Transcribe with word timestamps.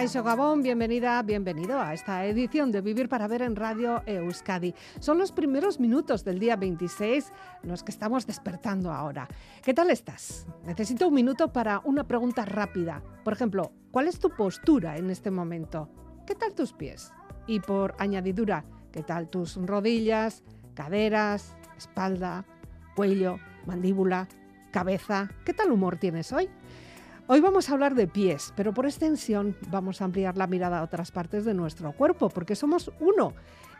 Caixo 0.00 0.22
Gabón, 0.22 0.62
bienvenida, 0.62 1.22
bienvenido 1.22 1.78
a 1.78 1.92
esta 1.92 2.24
edición 2.24 2.72
de 2.72 2.80
Vivir 2.80 3.10
para 3.10 3.28
Ver 3.28 3.42
en 3.42 3.54
Radio 3.54 4.02
Euskadi. 4.06 4.74
Son 4.98 5.18
los 5.18 5.30
primeros 5.30 5.78
minutos 5.78 6.24
del 6.24 6.38
día 6.38 6.56
26, 6.56 7.30
los 7.64 7.82
que 7.82 7.90
estamos 7.90 8.26
despertando 8.26 8.92
ahora. 8.92 9.28
¿Qué 9.62 9.74
tal 9.74 9.90
estás? 9.90 10.46
Necesito 10.64 11.06
un 11.06 11.12
minuto 11.12 11.52
para 11.52 11.82
una 11.84 12.04
pregunta 12.04 12.46
rápida. 12.46 13.02
Por 13.22 13.34
ejemplo, 13.34 13.72
¿cuál 13.90 14.08
es 14.08 14.18
tu 14.18 14.30
postura 14.30 14.96
en 14.96 15.10
este 15.10 15.30
momento? 15.30 15.90
¿Qué 16.26 16.34
tal 16.34 16.54
tus 16.54 16.72
pies? 16.72 17.12
Y 17.46 17.60
por 17.60 17.94
añadidura, 17.98 18.64
¿qué 18.92 19.02
tal 19.02 19.28
tus 19.28 19.56
rodillas, 19.56 20.42
caderas, 20.72 21.54
espalda, 21.76 22.46
cuello, 22.96 23.38
mandíbula, 23.66 24.28
cabeza? 24.70 25.28
¿Qué 25.44 25.52
tal 25.52 25.70
humor 25.70 25.98
tienes 25.98 26.32
hoy? 26.32 26.48
Hoy 27.32 27.38
vamos 27.38 27.70
a 27.70 27.74
hablar 27.74 27.94
de 27.94 28.08
pies, 28.08 28.52
pero 28.56 28.74
por 28.74 28.86
extensión 28.86 29.56
vamos 29.68 30.00
a 30.00 30.04
ampliar 30.04 30.36
la 30.36 30.48
mirada 30.48 30.80
a 30.80 30.82
otras 30.82 31.12
partes 31.12 31.44
de 31.44 31.54
nuestro 31.54 31.92
cuerpo, 31.92 32.28
porque 32.28 32.56
somos 32.56 32.90
uno 32.98 33.34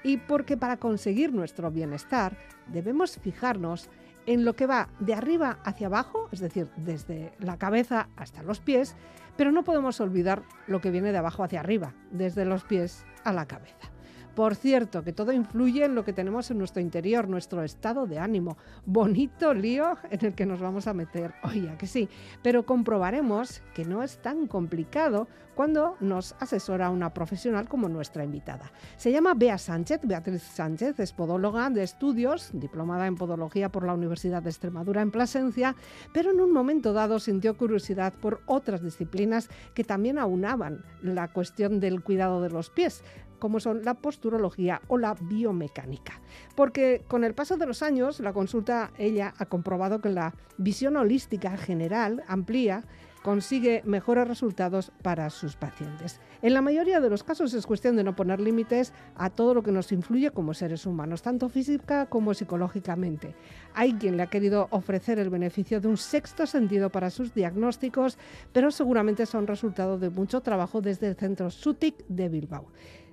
y 0.04 0.18
porque 0.18 0.56
para 0.56 0.76
conseguir 0.76 1.34
nuestro 1.34 1.68
bienestar 1.72 2.38
debemos 2.68 3.18
fijarnos 3.18 3.90
en 4.26 4.44
lo 4.44 4.54
que 4.54 4.68
va 4.68 4.88
de 5.00 5.14
arriba 5.14 5.58
hacia 5.64 5.88
abajo, 5.88 6.28
es 6.30 6.38
decir, 6.38 6.68
desde 6.76 7.32
la 7.40 7.58
cabeza 7.58 8.08
hasta 8.14 8.44
los 8.44 8.60
pies, 8.60 8.94
pero 9.36 9.50
no 9.50 9.64
podemos 9.64 10.00
olvidar 10.00 10.44
lo 10.68 10.80
que 10.80 10.92
viene 10.92 11.10
de 11.10 11.18
abajo 11.18 11.42
hacia 11.42 11.58
arriba, 11.58 11.92
desde 12.12 12.44
los 12.44 12.62
pies 12.62 13.04
a 13.24 13.32
la 13.32 13.46
cabeza. 13.46 13.89
Por 14.34 14.54
cierto, 14.54 15.02
que 15.02 15.12
todo 15.12 15.32
influye 15.32 15.84
en 15.84 15.94
lo 15.94 16.04
que 16.04 16.12
tenemos 16.12 16.50
en 16.50 16.58
nuestro 16.58 16.80
interior, 16.80 17.28
nuestro 17.28 17.62
estado 17.62 18.06
de 18.06 18.18
ánimo. 18.18 18.56
Bonito 18.86 19.52
lío 19.52 19.96
en 20.10 20.24
el 20.24 20.34
que 20.34 20.46
nos 20.46 20.60
vamos 20.60 20.86
a 20.86 20.94
meter 20.94 21.34
hoy, 21.42 21.68
que 21.78 21.86
sí. 21.86 22.08
Pero 22.42 22.64
comprobaremos 22.64 23.62
que 23.74 23.84
no 23.84 24.02
es 24.02 24.18
tan 24.18 24.46
complicado 24.46 25.26
cuando 25.54 25.96
nos 26.00 26.34
asesora 26.38 26.90
una 26.90 27.12
profesional 27.12 27.68
como 27.68 27.88
nuestra 27.88 28.24
invitada. 28.24 28.72
Se 28.96 29.12
llama 29.12 29.34
Bea 29.34 29.58
Sánchez, 29.58 30.00
Beatriz 30.04 30.42
Sánchez, 30.42 30.98
es 31.00 31.12
podóloga 31.12 31.68
de 31.68 31.82
estudios, 31.82 32.50
diplomada 32.52 33.06
en 33.06 33.16
podología 33.16 33.68
por 33.68 33.84
la 33.84 33.92
Universidad 33.92 34.42
de 34.42 34.48
Extremadura 34.50 35.02
en 35.02 35.10
Plasencia, 35.10 35.76
pero 36.14 36.30
en 36.30 36.40
un 36.40 36.52
momento 36.52 36.92
dado 36.92 37.18
sintió 37.18 37.58
curiosidad 37.58 38.14
por 38.14 38.40
otras 38.46 38.82
disciplinas 38.82 39.50
que 39.74 39.84
también 39.84 40.18
aunaban 40.18 40.82
la 41.02 41.28
cuestión 41.28 41.78
del 41.78 42.02
cuidado 42.02 42.40
de 42.40 42.48
los 42.48 42.70
pies 42.70 43.02
como 43.40 43.58
son 43.58 43.84
la 43.84 43.94
posturología 43.94 44.80
o 44.86 44.98
la 44.98 45.14
biomecánica. 45.14 46.20
Porque 46.54 47.02
con 47.08 47.24
el 47.24 47.34
paso 47.34 47.56
de 47.56 47.66
los 47.66 47.82
años, 47.82 48.20
la 48.20 48.32
consulta, 48.32 48.92
ella 48.96 49.34
ha 49.38 49.46
comprobado 49.46 50.00
que 50.00 50.10
la 50.10 50.34
visión 50.58 50.96
holística 50.96 51.56
general 51.56 52.22
amplía 52.28 52.84
consigue 53.22 53.82
mejores 53.84 54.26
resultados 54.26 54.92
para 55.02 55.28
sus 55.30 55.56
pacientes. 55.56 56.20
En 56.42 56.54
la 56.54 56.62
mayoría 56.62 57.00
de 57.00 57.10
los 57.10 57.22
casos 57.22 57.52
es 57.52 57.66
cuestión 57.66 57.96
de 57.96 58.04
no 58.04 58.16
poner 58.16 58.40
límites 58.40 58.92
a 59.14 59.28
todo 59.28 59.52
lo 59.52 59.62
que 59.62 59.72
nos 59.72 59.92
influye 59.92 60.30
como 60.30 60.54
seres 60.54 60.86
humanos, 60.86 61.22
tanto 61.22 61.48
física 61.48 62.06
como 62.06 62.32
psicológicamente. 62.32 63.34
Hay 63.74 63.94
quien 63.94 64.16
le 64.16 64.22
ha 64.22 64.30
querido 64.30 64.68
ofrecer 64.70 65.18
el 65.18 65.28
beneficio 65.28 65.80
de 65.80 65.88
un 65.88 65.98
sexto 65.98 66.46
sentido 66.46 66.90
para 66.90 67.10
sus 67.10 67.34
diagnósticos, 67.34 68.16
pero 68.52 68.70
seguramente 68.70 69.26
son 69.26 69.46
resultado 69.46 69.98
de 69.98 70.08
mucho 70.08 70.40
trabajo 70.40 70.80
desde 70.80 71.08
el 71.08 71.16
centro 71.16 71.50
SUTIC 71.50 72.06
de 72.08 72.28
Bilbao. 72.28 72.68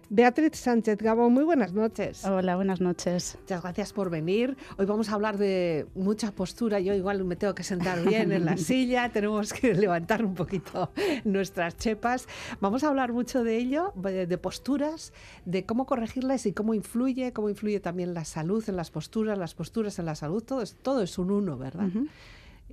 Beatriz 0.10 0.56
Sánchez 0.56 1.00
Gabo, 1.00 1.30
muy 1.30 1.44
buenas 1.44 1.74
noches. 1.74 2.24
Hola, 2.24 2.56
buenas 2.56 2.80
noches. 2.80 3.38
Muchas 3.42 3.62
gracias 3.62 3.92
por 3.92 4.10
venir. 4.10 4.56
Hoy 4.78 4.86
vamos 4.86 5.10
a 5.10 5.16
hablar 5.16 5.38
de 5.38 5.86
mucha 5.96 6.32
postura. 6.32 6.80
Yo 6.80 6.94
igual 6.94 7.26
me 7.26 7.36
tengo 7.36 7.54
que 7.54 7.64
sentar 7.64 8.02
bien 8.06 8.32
en 8.32 8.46
la 8.46 8.56
silla, 8.58 9.10
tenemos 9.10 9.52
que 9.52 9.74
levantar 9.74 10.24
un 10.24 10.34
poquito 10.34 10.92
nuestras 11.26 11.76
chepas. 11.76 12.28
Vamos 12.62 12.86
a 12.86 12.88
hablar 12.88 13.12
mucho 13.12 13.44
de 13.44 13.58
ello, 13.58 13.92
de 13.96 14.38
posturas, 14.38 15.12
de 15.44 15.66
cómo 15.66 15.86
corregirlas 15.86 16.46
y 16.46 16.54
cómo 16.54 16.74
influye, 16.74 17.34
cómo 17.34 17.50
influye 17.50 17.82
también 17.82 18.14
la 18.14 18.24
salud 18.24 18.64
en 18.70 18.78
las 18.78 18.92
posturas, 18.92 19.38
las 19.38 19.56
posturas 19.56 20.00
en 20.00 20.06
la 20.06 20.16
salud. 20.16 20.42
Todo 20.42 20.62
es, 20.62 20.76
todo 20.76 21.02
es 21.02 21.18
un 21.18 21.32
uno, 21.32 21.58
¿verdad? 21.58 21.90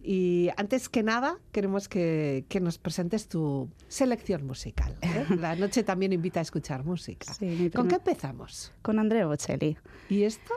Y 0.06 0.50
antes 0.58 0.90
que 0.90 1.02
nada, 1.02 1.38
queremos 1.50 1.88
que, 1.88 2.44
que 2.50 2.60
nos 2.60 2.76
presentes 2.76 3.26
tu 3.26 3.70
selección 3.88 4.46
musical. 4.46 4.94
¿eh? 5.00 5.24
La 5.40 5.56
noche 5.56 5.82
también 5.82 6.12
invita 6.12 6.40
a 6.40 6.42
escuchar 6.42 6.84
música. 6.84 7.32
¿Con 7.74 7.88
qué 7.88 7.94
empezamos? 7.94 8.70
Con 8.82 8.98
Andrea 8.98 9.26
Bocelli. 9.26 9.78
¿Y 10.10 10.24
esto? 10.24 10.52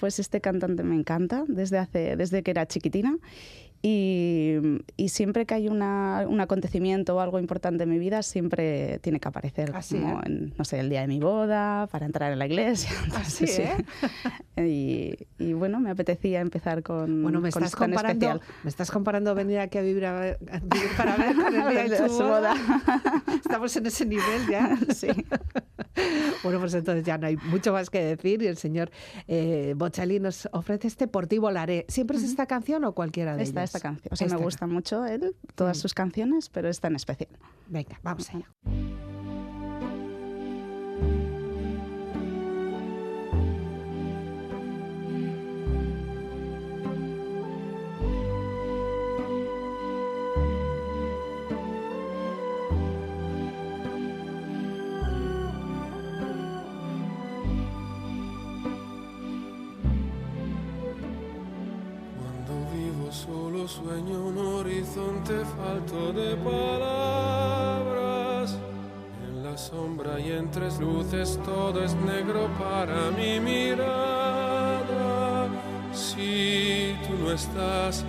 Pues 0.00 0.18
este 0.18 0.40
cantante 0.40 0.82
me 0.82 0.96
encanta 0.96 1.44
desde, 1.46 1.78
hace, 1.78 2.16
desde 2.16 2.42
que 2.42 2.50
era 2.50 2.66
chiquitina 2.66 3.18
y, 3.80 4.56
y, 4.96 5.08
siempre 5.10 5.46
que 5.46 5.54
hay 5.54 5.68
una, 5.68 6.24
un 6.28 6.40
acontecimiento 6.40 7.14
o 7.14 7.20
algo 7.20 7.38
importante 7.38 7.84
en 7.84 7.90
mi 7.90 7.98
vida, 7.98 8.24
siempre 8.24 8.98
tiene 9.00 9.20
que 9.20 9.28
aparecer. 9.28 9.70
Así, 9.74 9.98
como 9.98 10.18
¿eh? 10.18 10.24
en, 10.26 10.54
no 10.58 10.64
sé, 10.64 10.80
el 10.80 10.90
día 10.90 11.02
de 11.02 11.06
mi 11.06 11.20
boda, 11.20 11.86
para 11.86 12.04
entrar 12.04 12.32
en 12.32 12.40
la 12.40 12.46
iglesia. 12.46 12.90
Así, 13.14 13.46
sí. 13.46 13.62
¿eh? 13.62 13.76
y, 15.38 15.44
y, 15.44 15.52
bueno, 15.52 15.78
me 15.78 15.90
apetecía 15.90 16.40
empezar 16.40 16.82
con, 16.82 17.22
bueno, 17.22 17.40
me 17.40 17.52
con 17.52 17.62
estás 17.62 17.76
comparando, 17.76 18.26
especial. 18.26 18.54
Me 18.64 18.70
estás 18.70 18.90
comparando 18.90 19.34
venir 19.36 19.60
aquí 19.60 19.78
a 19.78 19.82
vivir, 19.82 20.06
a 20.06 20.18
ver, 20.18 20.38
a 20.50 20.58
vivir 20.58 20.90
para 20.96 21.16
ver 21.16 21.36
con 21.36 21.54
el 21.54 21.68
día 21.68 21.84
de 21.88 21.96
tu 21.98 22.08
su 22.08 22.24
boda. 22.24 22.54
Estamos 23.32 23.76
en 23.76 23.86
ese 23.86 24.06
nivel 24.06 24.48
ya. 24.50 24.76
Sí. 24.92 25.08
Bueno, 26.42 26.60
pues 26.60 26.74
entonces 26.74 27.04
ya 27.04 27.18
no 27.18 27.26
hay 27.26 27.36
mucho 27.36 27.72
más 27.72 27.90
que 27.90 28.02
decir 28.02 28.42
y 28.42 28.46
el 28.46 28.56
señor 28.56 28.90
eh, 29.26 29.74
Bocelli 29.76 30.20
nos 30.20 30.48
ofrece 30.52 30.86
este 30.86 31.08
Por 31.08 31.26
ti 31.26 31.38
volaré. 31.38 31.84
¿Siempre 31.88 32.16
es 32.16 32.22
esta 32.22 32.46
canción 32.46 32.84
o 32.84 32.92
cualquiera 32.92 33.36
de 33.36 33.42
Esta, 33.42 33.60
ellas? 33.60 33.67
Esta 33.68 33.80
canción. 33.80 34.12
O 34.12 34.16
sea, 34.16 34.26
Esta 34.26 34.38
me 34.38 34.44
gusta 34.44 34.66
mucho 34.66 35.04
él, 35.06 35.34
todas 35.54 35.78
Mm. 35.78 35.80
sus 35.80 35.94
canciones, 35.94 36.48
pero 36.48 36.68
esta 36.68 36.88
en 36.88 36.96
especial. 36.96 37.30
Venga, 37.68 37.98
vamos 38.02 38.28
allá. 38.30 39.07
Horizonte 65.28 65.44
falto 65.56 66.12
de 66.12 66.36
palabras. 66.36 67.78
En 69.26 69.42
la 69.44 69.56
sombra 69.56 70.20
y 70.20 70.30
en 70.32 70.50
tres 70.50 70.78
luces 70.80 71.38
todo 71.44 71.84
es 71.84 71.94
negro 71.94 72.48
para 72.58 73.10
mi 73.10 73.38
mirada. 73.40 74.86
Si 75.92 76.94
tú 77.06 77.14
no 77.24 77.32
estás 77.32 78.04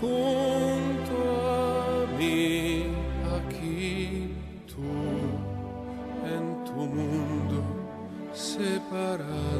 junto 0.00 1.16
a 1.48 2.06
mí, 2.18 2.84
aquí 3.36 4.34
tú 4.66 4.82
en 6.24 6.64
tu 6.64 6.72
mundo 6.72 7.62
separado 8.32 9.59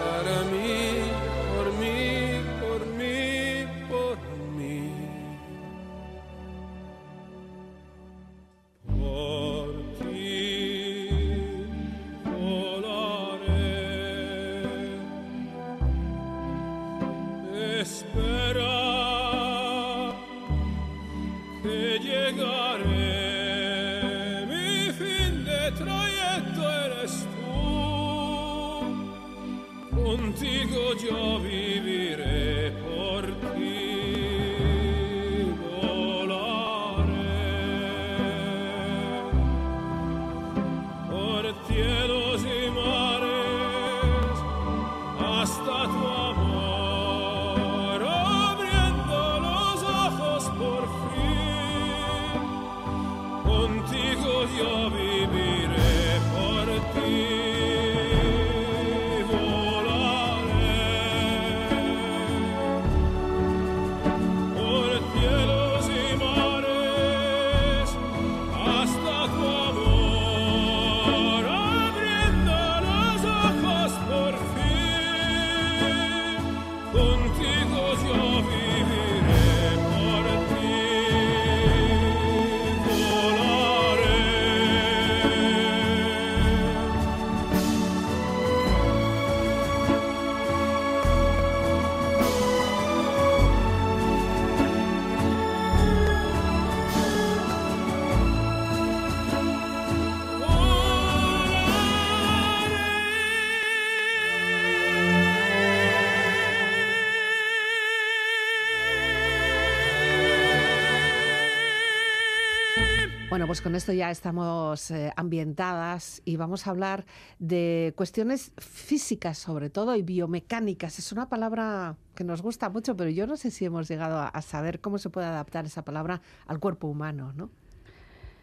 Bueno, 113.41 113.47
pues 113.47 113.63
con 113.63 113.73
esto 113.73 113.91
ya 113.91 114.11
estamos 114.11 114.91
eh, 114.91 115.11
ambientadas 115.15 116.21
y 116.25 116.35
vamos 116.35 116.67
a 116.67 116.69
hablar 116.69 117.07
de 117.39 117.91
cuestiones 117.97 118.51
físicas 118.59 119.39
sobre 119.39 119.71
todo 119.71 119.95
y 119.95 120.03
biomecánicas. 120.03 120.99
Es 120.99 121.11
una 121.11 121.27
palabra 121.27 121.97
que 122.13 122.23
nos 122.23 122.43
gusta 122.43 122.69
mucho, 122.69 122.95
pero 122.95 123.09
yo 123.09 123.25
no 123.25 123.37
sé 123.37 123.49
si 123.49 123.65
hemos 123.65 123.87
llegado 123.87 124.19
a, 124.19 124.27
a 124.27 124.43
saber 124.43 124.79
cómo 124.79 124.99
se 124.99 125.09
puede 125.09 125.25
adaptar 125.25 125.65
esa 125.65 125.83
palabra 125.83 126.21
al 126.45 126.59
cuerpo 126.59 126.85
humano, 126.87 127.33
¿no? 127.33 127.49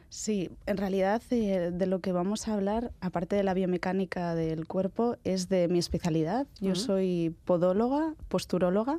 Sí, 0.09 0.50
en 0.67 0.79
realidad 0.79 1.23
eh, 1.31 1.71
de 1.73 1.87
lo 1.87 2.00
que 2.00 2.11
vamos 2.11 2.49
a 2.49 2.55
hablar, 2.55 2.91
aparte 3.00 3.37
de 3.37 3.45
la 3.45 3.55
biomecánica 3.55 4.35
del 4.35 4.67
cuerpo, 4.67 5.17
es 5.23 5.49
de 5.49 5.69
mi 5.69 5.79
especialidad. 5.79 6.49
Yo 6.61 6.73
Ujú. 6.73 6.81
soy 6.81 7.37
podóloga, 7.45 8.15
posturóloga, 8.27 8.99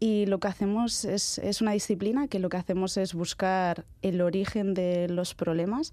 y 0.00 0.26
lo 0.26 0.40
que 0.40 0.48
hacemos 0.48 1.04
es, 1.04 1.38
es 1.38 1.60
una 1.60 1.72
disciplina 1.72 2.26
que 2.26 2.38
lo 2.38 2.48
que 2.48 2.56
hacemos 2.56 2.96
es 2.96 3.14
buscar 3.14 3.84
el 4.02 4.20
origen 4.22 4.74
de 4.74 5.08
los 5.08 5.34
problemas. 5.34 5.92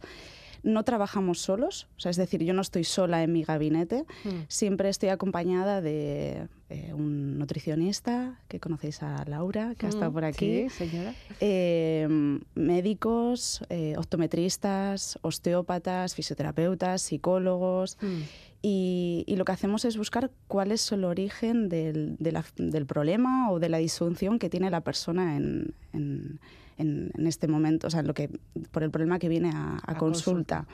No 0.64 0.84
trabajamos 0.84 1.40
solos, 1.40 1.88
o 1.98 2.00
sea, 2.00 2.10
es 2.10 2.18
decir, 2.18 2.44
yo 2.44 2.54
no 2.54 2.62
estoy 2.62 2.84
sola 2.84 3.22
en 3.24 3.32
mi 3.32 3.44
gabinete, 3.44 4.06
siempre 4.48 4.90
estoy 4.90 5.10
acompañada 5.10 5.82
de 5.82 6.48
eh, 6.70 6.94
un 6.94 7.38
nutricionista, 7.38 8.40
que 8.48 8.60
conocéis 8.60 9.04
a 9.04 9.24
Laura, 9.28 9.76
que 9.78 9.86
ha 9.86 9.90
estado 9.90 10.10
Mm, 10.10 10.14
por 10.14 10.26
aquí, 10.26 10.68
Sí, 10.70 10.90
señora. 10.90 11.14
eh, 11.40 12.08
médicos, 12.56 13.62
eh, 13.70 13.94
optometristas, 13.98 15.20
osteópatas, 15.22 16.16
fisioterapeutas, 16.16 17.02
psicólogos. 17.04 17.98
Mm. 18.02 18.22
Y, 18.70 19.24
y 19.28 19.38
lo 19.38 19.46
que 19.46 19.54
hacemos 19.54 19.86
es 19.86 19.96
buscar 19.98 20.30
cuál 20.50 20.74
es 20.74 20.92
el 20.92 21.06
origen 21.06 21.70
del, 21.70 22.18
de 22.20 22.34
la- 22.34 22.44
del 22.58 22.86
problema 22.86 23.50
o 23.50 23.60
de 23.60 23.70
la 23.70 23.78
disfunción 23.78 24.40
que 24.40 24.50
tiene 24.50 24.70
la 24.70 24.82
persona 24.82 25.38
en, 25.38 25.74
en- 25.94 26.40
en- 26.78 27.12
en 27.18 27.28
este 27.28 27.48
momento, 27.48 27.88
o 27.88 27.90
sea, 27.90 28.02
en 28.02 28.08
lo 28.08 28.14
que, 28.14 28.30
por 28.72 28.84
el 28.84 28.92
problema 28.92 29.20
que 29.20 29.30
viene 29.30 29.52
a, 29.54 29.78
a 29.82 29.92
A 29.94 29.98
consulta. 29.98 30.68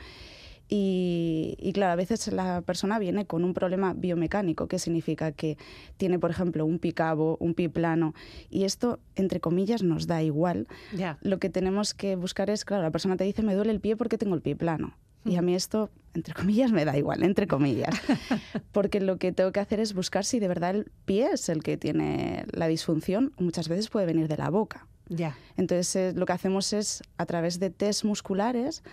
Y, 0.70 1.56
y 1.60 1.72
claro, 1.74 1.92
a 1.94 1.96
veces 1.96 2.32
la 2.32 2.62
persona 2.62 2.98
viene 2.98 3.26
con 3.28 3.44
un 3.44 3.54
problema 3.54 3.94
biomecánico, 3.94 4.68
que 4.68 4.80
significa 4.80 5.32
que 5.32 5.58
tiene, 5.98 6.18
por 6.18 6.32
ejemplo, 6.32 6.66
un 6.66 6.80
picabo, 6.80 7.38
un 7.40 7.54
pie 7.54 7.70
plano, 7.70 8.16
y 8.50 8.64
esto, 8.64 9.00
entre 9.16 9.40
comillas, 9.40 9.84
nos 9.84 10.08
da 10.08 10.24
igual. 10.24 10.68
Ya. 10.96 11.20
Lo 11.22 11.38
que 11.38 11.50
tenemos 11.50 11.94
que 11.94 12.16
buscar 12.16 12.50
es, 12.50 12.66
claro, 12.66 12.82
la 12.82 12.92
persona 12.92 13.18
te 13.18 13.24
dice, 13.24 13.44
me 13.44 13.54
duele 13.54 13.72
el 13.72 13.82
pie 13.82 13.96
porque 13.96 14.18
tengo 14.18 14.34
el 14.34 14.42
pie 14.42 14.56
plano. 14.56 14.96
Y 15.26 15.38
a 15.38 15.42
mí 15.42 15.56
esto, 15.56 15.90
entre 16.14 16.34
comillas, 16.34 16.72
me 16.72 16.86
da 16.86 16.98
igual, 16.98 17.24
entre 17.24 17.48
comillas. 17.48 17.96
Porque 18.72 19.00
lo 19.00 19.18
que 19.18 19.32
tengo 19.32 19.52
que 19.52 19.60
hacer 19.60 19.80
es 19.80 19.94
buscar 19.94 20.26
si 20.26 20.40
de 20.40 20.48
verdad 20.48 20.72
el 20.72 20.92
pie 21.06 21.30
es 21.34 21.50
el 21.50 21.64
que 21.64 21.78
tiene 21.78 22.46
la 22.52 22.68
disfunción. 22.68 23.34
Muchas 23.38 23.70
veces 23.70 23.90
puede 23.90 24.06
venir 24.06 24.28
de 24.28 24.38
la 24.38 24.50
boca. 24.50 24.88
Ya. 25.08 25.38
Entonces, 25.58 25.96
eh, 25.96 26.14
lo 26.16 26.26
que 26.26 26.34
hacemos 26.34 26.74
es, 26.74 27.04
a 27.18 27.26
través 27.26 27.60
de 27.60 27.70
test 27.70 28.04
musculares, 28.04 28.84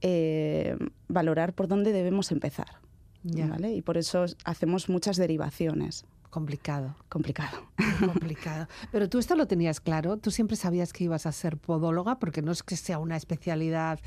eh, 0.00 0.76
valorar 1.08 1.54
por 1.54 1.68
dónde 1.68 1.92
debemos 1.92 2.30
empezar. 2.32 2.80
Ya. 3.22 3.46
¿vale? 3.46 3.72
Y 3.74 3.82
por 3.82 3.96
eso 3.98 4.24
hacemos 4.44 4.88
muchas 4.88 5.16
derivaciones. 5.16 6.04
Complicado. 6.30 6.94
Complicado. 7.08 7.66
complicado. 7.98 8.68
Pero 8.92 9.08
tú 9.08 9.18
esto 9.18 9.34
lo 9.34 9.46
tenías 9.46 9.80
claro, 9.80 10.16
tú 10.16 10.30
siempre 10.30 10.56
sabías 10.56 10.92
que 10.92 11.04
ibas 11.04 11.26
a 11.26 11.32
ser 11.32 11.56
podóloga, 11.56 12.18
porque 12.18 12.40
no 12.40 12.52
es 12.52 12.62
que 12.62 12.76
sea 12.76 12.98
una 12.98 13.16
especialidad 13.16 13.98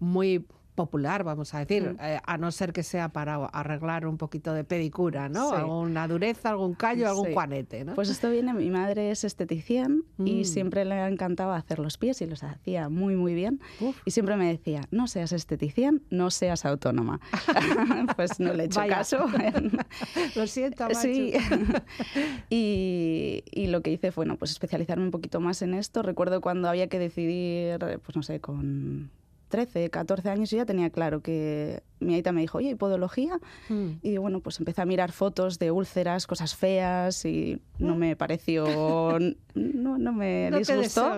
muy 0.00 0.46
popular, 0.84 1.24
vamos 1.24 1.52
a 1.54 1.58
decir, 1.58 1.82
Mm. 1.92 1.96
eh, 2.00 2.20
a 2.24 2.38
no 2.38 2.50
ser 2.52 2.72
que 2.72 2.82
sea 2.82 3.08
para 3.10 3.34
arreglar 3.46 4.06
un 4.06 4.16
poquito 4.16 4.54
de 4.54 4.64
pedicura, 4.64 5.28
¿no? 5.28 5.50
Sí. 5.50 5.56
Alguna 5.56 6.08
dureza, 6.08 6.50
algún 6.50 6.74
callo, 6.74 7.08
algún 7.08 7.26
Sí. 7.26 7.32
juanete, 7.34 7.84
¿no? 7.84 7.94
Pues 7.94 8.08
esto 8.08 8.30
viene, 8.30 8.54
mi 8.54 8.70
madre 8.70 9.10
es 9.10 9.24
esteticien 9.24 10.04
Mm. 10.16 10.26
y 10.26 10.44
siempre 10.44 10.84
le 10.84 10.94
ha 10.94 11.08
encantado 11.08 11.52
hacer 11.52 11.78
los 11.78 11.98
pies 11.98 12.20
y 12.22 12.26
los 12.26 12.42
hacía 12.42 12.88
muy, 12.88 13.14
muy 13.16 13.34
bien. 13.34 13.60
Uf. 13.80 13.96
Y 14.06 14.10
siempre 14.12 14.36
me 14.36 14.46
decía, 14.48 14.80
no 14.90 15.06
seas 15.06 15.32
esteticien, 15.32 16.02
no 16.10 16.30
seas 16.30 16.64
autónoma. 16.64 17.20
pues 18.16 18.40
no 18.40 18.52
le 18.54 18.62
he 18.62 18.66
hecho 18.66 18.80
Vaya. 18.80 18.96
caso. 18.96 19.26
Lo 20.36 20.46
siento, 20.46 20.84
Machu. 20.84 21.00
Sí. 21.00 21.32
y, 22.50 23.42
y 23.50 23.66
lo 23.68 23.82
que 23.82 23.90
hice 23.92 24.12
fue, 24.12 24.20
bueno, 24.24 24.36
pues 24.38 24.50
especializarme 24.50 25.04
un 25.04 25.10
poquito 25.10 25.40
más 25.40 25.62
en 25.62 25.74
esto. 25.74 26.02
Recuerdo 26.02 26.40
cuando 26.40 26.68
había 26.68 26.88
que 26.88 26.98
decidir, 26.98 27.78
pues 28.04 28.16
no 28.16 28.22
sé, 28.22 28.40
con 28.40 29.10
13, 29.50 29.90
14 29.90 30.30
años, 30.30 30.50
yo 30.50 30.56
ya 30.56 30.64
tenía 30.64 30.88
claro 30.90 31.20
que 31.20 31.82
mi 31.98 32.14
aita 32.14 32.32
me 32.32 32.40
dijo, 32.40 32.56
oye, 32.58 32.70
¿y 32.70 32.74
podología? 32.76 33.38
Mm. 33.68 33.88
Y 34.00 34.16
bueno, 34.16 34.40
pues 34.40 34.58
empecé 34.58 34.80
a 34.80 34.86
mirar 34.86 35.12
fotos 35.12 35.58
de 35.58 35.70
úlceras, 35.70 36.26
cosas 36.26 36.54
feas 36.56 37.26
y 37.26 37.60
no 37.78 37.94
me 37.96 38.16
pareció, 38.16 38.64
no, 39.54 39.98
no 39.98 40.12
me 40.14 40.50
No 40.50 40.58
disgustó. 40.58 41.10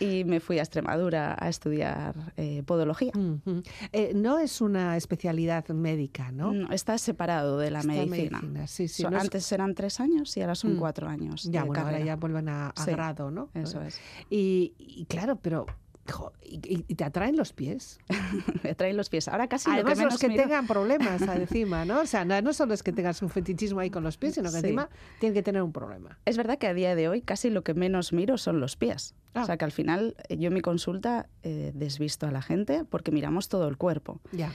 Y 0.00 0.24
me 0.24 0.40
fui 0.40 0.58
a 0.58 0.62
Extremadura 0.62 1.36
a 1.38 1.48
estudiar 1.48 2.32
eh, 2.36 2.64
podología. 2.66 3.12
Eh, 3.92 4.12
no 4.14 4.38
es 4.40 4.60
una 4.60 4.96
especialidad 4.96 5.68
médica, 5.68 6.32
¿no? 6.32 6.52
No, 6.52 6.72
está 6.72 6.98
separado 6.98 7.58
de 7.58 7.70
la 7.70 7.80
Está 7.80 7.92
medicina. 7.92 8.38
medicina, 8.40 8.66
sí, 8.66 8.88
sí, 8.88 9.02
Son- 9.02 9.12
no 9.12 9.18
es- 9.18 9.24
antes 9.24 9.52
eran 9.52 9.74
tres 9.76 10.00
años 10.00 10.36
y 10.36 10.40
ahora 10.40 10.54
son 10.56 10.74
Mm. 10.74 10.78
cuatro 10.78 11.06
años. 11.08 11.44
Ya, 11.44 11.60
de 11.62 11.66
bueno, 11.68 11.84
ahora 11.84 12.00
ya 12.00 12.16
vuelven 12.16 12.48
a, 12.48 12.70
a 12.70 12.84
Sí, 12.84 12.90
grado, 12.90 13.30
¿no? 13.30 13.50
Eso 13.54 13.80
es. 13.82 14.00
Y, 14.30 14.72
y 14.78 15.04
claro, 15.04 15.36
pero 15.36 15.66
¿Y, 16.44 16.94
te 16.94 17.04
atraen 17.04 17.36
los 17.36 17.52
pies? 17.52 17.98
Me 18.64 18.70
atraen 18.70 18.96
los 18.96 19.08
pies. 19.08 19.28
Ahora 19.28 19.48
casi 19.48 19.68
lo 19.70 19.74
Además, 19.76 19.92
que 19.94 19.98
menos 19.98 20.12
los 20.14 20.20
que 20.20 20.28
miro- 20.28 20.42
tengan 20.42 20.66
problemas 20.66 21.22
encima, 21.36 21.84
¿no? 21.84 22.00
O 22.00 22.06
sea, 22.06 22.24
no, 22.24 22.40
no 22.42 22.52
solo 22.52 22.74
es 22.74 22.82
que 22.82 22.92
tengas 22.92 23.22
un 23.22 23.30
fetichismo 23.30 23.80
ahí 23.80 23.90
con 23.90 24.02
los 24.02 24.16
pies, 24.16 24.34
sino 24.34 24.50
que 24.50 24.58
Sí. 24.60 24.66
encima 24.66 24.88
tienen 25.20 25.34
que 25.34 25.42
tener 25.42 25.62
un 25.62 25.72
problema. 25.72 26.18
Es 26.24 26.36
verdad 26.36 26.58
que 26.58 26.66
a 26.66 26.74
día 26.74 26.94
de 26.94 27.08
hoy 27.08 27.22
casi 27.22 27.50
lo 27.50 27.62
que 27.62 27.74
menos 27.74 28.12
miro 28.12 28.36
son 28.36 28.60
los 28.60 28.76
pies. 28.76 29.14
Ah. 29.34 29.42
O 29.42 29.46
sea 29.46 29.56
que 29.56 29.64
al 29.64 29.72
final 29.72 30.16
eh, 30.28 30.36
yo 30.36 30.48
en 30.48 30.54
mi 30.54 30.60
consulta 30.60 31.28
eh, 31.42 31.70
desvisto 31.74 32.26
a 32.26 32.30
la 32.32 32.42
gente 32.42 32.84
porque 32.84 33.12
miramos 33.12 33.48
todo 33.48 33.68
el 33.68 33.76
cuerpo. 33.76 34.20
Ya. 34.32 34.52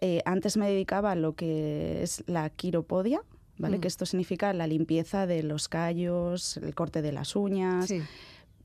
Eh, 0.00 0.20
antes 0.26 0.56
me 0.56 0.68
dedicaba 0.68 1.12
a 1.12 1.14
lo 1.16 1.34
que 1.34 2.02
es 2.02 2.22
la 2.26 2.50
quiropodia, 2.50 3.22
¿vale? 3.56 3.78
Mm. 3.78 3.80
Que 3.80 3.88
esto 3.88 4.04
significa 4.06 4.52
la 4.52 4.66
limpieza 4.66 5.26
de 5.26 5.42
los 5.42 5.68
callos, 5.68 6.56
el 6.58 6.74
corte 6.74 7.02
de 7.02 7.12
las 7.12 7.34
uñas. 7.36 7.86
Sí. 7.86 8.02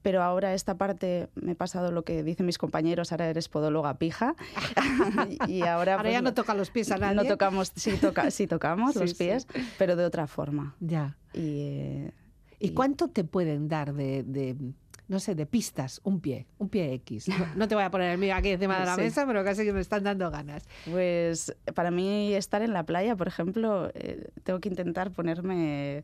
Pero 0.04 0.22
ahora 0.22 0.54
esta 0.54 0.76
parte 0.78 1.30
me 1.34 1.54
he 1.54 1.56
pasado 1.56 1.92
lo 1.92 2.04
que 2.04 2.22
dicen 2.24 2.46
mis 2.46 2.58
compañeros, 2.60 3.12
ahora 3.12 3.28
eres 3.30 3.50
podóloga 3.50 3.96
pija. 3.98 4.36
y 5.48 5.62
ahora, 5.62 5.94
Ahora 5.94 6.04
pues, 6.04 6.14
ya 6.14 6.22
no 6.22 6.34
toca 6.34 6.54
los 6.54 6.70
pies 6.70 6.92
a 6.92 6.98
nadie. 6.98 7.16
no 7.16 7.26
tocamos, 7.26 7.72
sí, 7.76 7.94
toca, 7.98 8.30
sí 8.30 8.46
tocamos 8.46 8.94
Sí, 8.94 9.00
los 9.00 9.10
sí. 9.12 9.16
pies, 9.24 9.48
pero 9.80 9.96
de 9.96 10.06
otra 10.06 10.28
forma. 10.28 10.76
Ya. 10.80 11.18
Y, 11.34 11.40
eh, 11.62 12.12
¿Y 12.60 12.68
Y- 12.68 12.74
cuánto 12.74 13.08
te 13.08 13.24
pueden 13.24 13.68
dar 13.70 13.94
de, 13.94 14.24
de, 14.24 14.56
no 15.08 15.20
sé, 15.20 15.36
de 15.36 15.46
pistas 15.46 16.00
un 16.04 16.20
pie, 16.20 16.48
un 16.58 16.68
pie 16.70 16.94
X? 16.96 17.28
No, 17.30 17.36
no 17.56 17.68
te 17.68 17.76
voy 17.76 17.84
a 17.86 17.90
poner 17.92 18.12
el 18.12 18.18
mío 18.18 18.36
aquí 18.36 18.50
encima 18.50 18.80
de 18.80 18.86
la 18.86 18.96
Sí. 18.96 19.02
mesa, 19.02 19.26
pero 19.26 19.44
casi 19.44 19.64
que 19.64 19.74
me 19.74 19.80
están 19.82 20.04
dando 20.04 20.30
ganas. 20.32 20.64
Pues 20.90 21.56
para 21.76 21.92
mí 21.92 22.34
estar 22.34 22.62
en 22.62 22.74
la 22.74 22.84
playa, 22.84 23.16
por 23.16 23.28
ejemplo, 23.30 23.90
eh, 23.94 24.30
tengo 24.44 24.60
que 24.60 24.70
intentar 24.70 25.12
ponerme, 25.12 26.04